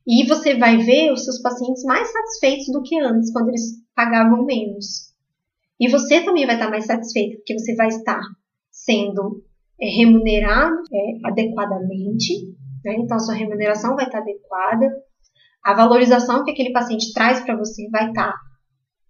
E 0.07 0.25
você 0.27 0.57
vai 0.57 0.79
ver 0.79 1.13
os 1.13 1.25
seus 1.25 1.43
pacientes 1.43 1.83
mais 1.83 2.11
satisfeitos 2.11 2.67
do 2.73 2.83
que 2.83 2.99
antes, 3.01 3.33
quando 3.33 3.49
eles 3.49 3.85
pagavam 3.95 4.47
menos. 4.47 5.13
E 5.79 5.89
você 5.89 6.23
também 6.23 6.47
vai 6.47 6.55
estar 6.55 6.71
mais 6.71 6.87
satisfeito, 6.87 7.37
porque 7.39 7.59
você 7.59 7.75
vai 7.75 7.89
estar 7.89 8.21
sendo 8.71 9.45
é, 9.81 9.89
remunerado 9.89 10.77
é, 10.93 11.29
adequadamente, 11.29 12.33
né? 12.85 12.97
então 12.99 13.17
a 13.17 13.21
sua 13.21 13.35
remuneração 13.35 13.95
vai 13.95 14.07
estar 14.07 14.19
adequada, 14.19 14.91
a 15.65 15.75
valorização 15.75 16.45
que 16.45 16.51
aquele 16.51 16.73
paciente 16.73 17.13
traz 17.13 17.41
para 17.41 17.57
você 17.57 17.89
vai 17.91 18.09
estar 18.09 18.35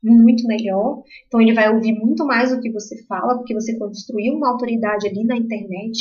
muito 0.02 0.46
melhor, 0.46 1.02
então 1.26 1.40
ele 1.40 1.52
vai 1.52 1.72
ouvir 1.72 1.92
muito 1.92 2.24
mais 2.24 2.54
do 2.54 2.60
que 2.60 2.70
você 2.70 3.04
fala, 3.06 3.36
porque 3.36 3.54
você 3.54 3.76
construiu 3.78 4.34
uma 4.34 4.50
autoridade 4.50 5.08
ali 5.08 5.24
na 5.24 5.36
internet, 5.36 5.98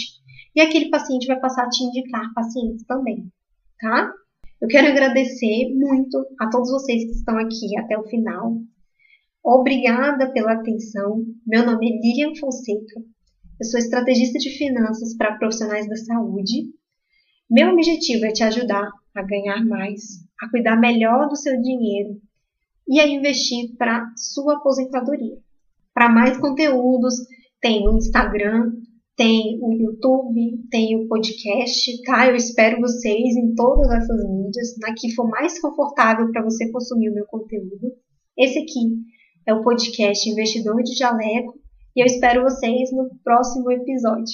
e 0.55 0.61
aquele 0.61 0.89
paciente 0.89 1.27
vai 1.27 1.39
passar 1.39 1.65
a 1.65 1.69
te 1.69 1.83
indicar 1.83 2.33
pacientes 2.33 2.85
também, 2.85 3.27
tá? 3.79 4.13
Eu 4.61 4.67
quero 4.69 4.87
agradecer 4.87 5.73
muito 5.75 6.25
a 6.39 6.49
todos 6.49 6.71
vocês 6.71 7.03
que 7.03 7.11
estão 7.11 7.37
aqui 7.37 7.77
até 7.77 7.97
o 7.97 8.05
final. 8.05 8.55
Obrigada 9.43 10.31
pela 10.31 10.53
atenção. 10.53 11.23
Meu 11.45 11.65
nome 11.65 11.87
é 11.87 11.99
Lilian 12.01 12.33
Fonseca. 12.39 13.01
Eu 13.57 13.65
sou 13.67 13.79
estrategista 13.79 14.37
de 14.37 14.49
finanças 14.57 15.15
para 15.15 15.37
profissionais 15.37 15.87
da 15.87 15.95
saúde. 15.95 16.73
Meu 17.49 17.69
objetivo 17.69 18.25
é 18.25 18.31
te 18.33 18.43
ajudar 18.43 18.89
a 19.15 19.21
ganhar 19.21 19.63
mais, 19.63 20.01
a 20.41 20.49
cuidar 20.49 20.75
melhor 20.77 21.29
do 21.29 21.37
seu 21.37 21.61
dinheiro 21.61 22.19
e 22.85 22.99
a 22.99 23.07
investir 23.07 23.73
para 23.77 24.11
sua 24.17 24.57
aposentadoria. 24.57 25.37
Para 25.93 26.09
mais 26.09 26.37
conteúdos, 26.37 27.13
tem 27.61 27.87
o 27.87 27.95
Instagram, 27.95 28.73
tem 29.15 29.57
o 29.61 29.71
YouTube, 29.71 30.67
tem 30.69 30.97
o 30.97 31.07
podcast, 31.07 32.03
tá? 32.03 32.27
Eu 32.27 32.35
espero 32.35 32.81
vocês 32.81 33.37
em 33.37 33.55
todas 33.55 33.89
essas 33.89 34.21
mídias, 34.29 34.77
na 34.81 34.93
que 34.93 35.15
for 35.15 35.29
mais 35.29 35.61
confortável 35.61 36.29
para 36.29 36.43
você 36.43 36.69
consumir 36.73 37.09
o 37.09 37.13
meu 37.13 37.25
conteúdo. 37.25 37.93
Esse 38.37 38.59
aqui 38.59 38.97
é 39.47 39.53
o 39.53 39.63
podcast 39.63 40.29
Investidor 40.29 40.83
de 40.83 40.93
Jaleco 40.93 41.64
e 41.95 42.01
eu 42.01 42.05
espero 42.05 42.43
vocês 42.43 42.91
no 42.91 43.09
próximo 43.23 43.71
episódio. 43.71 44.33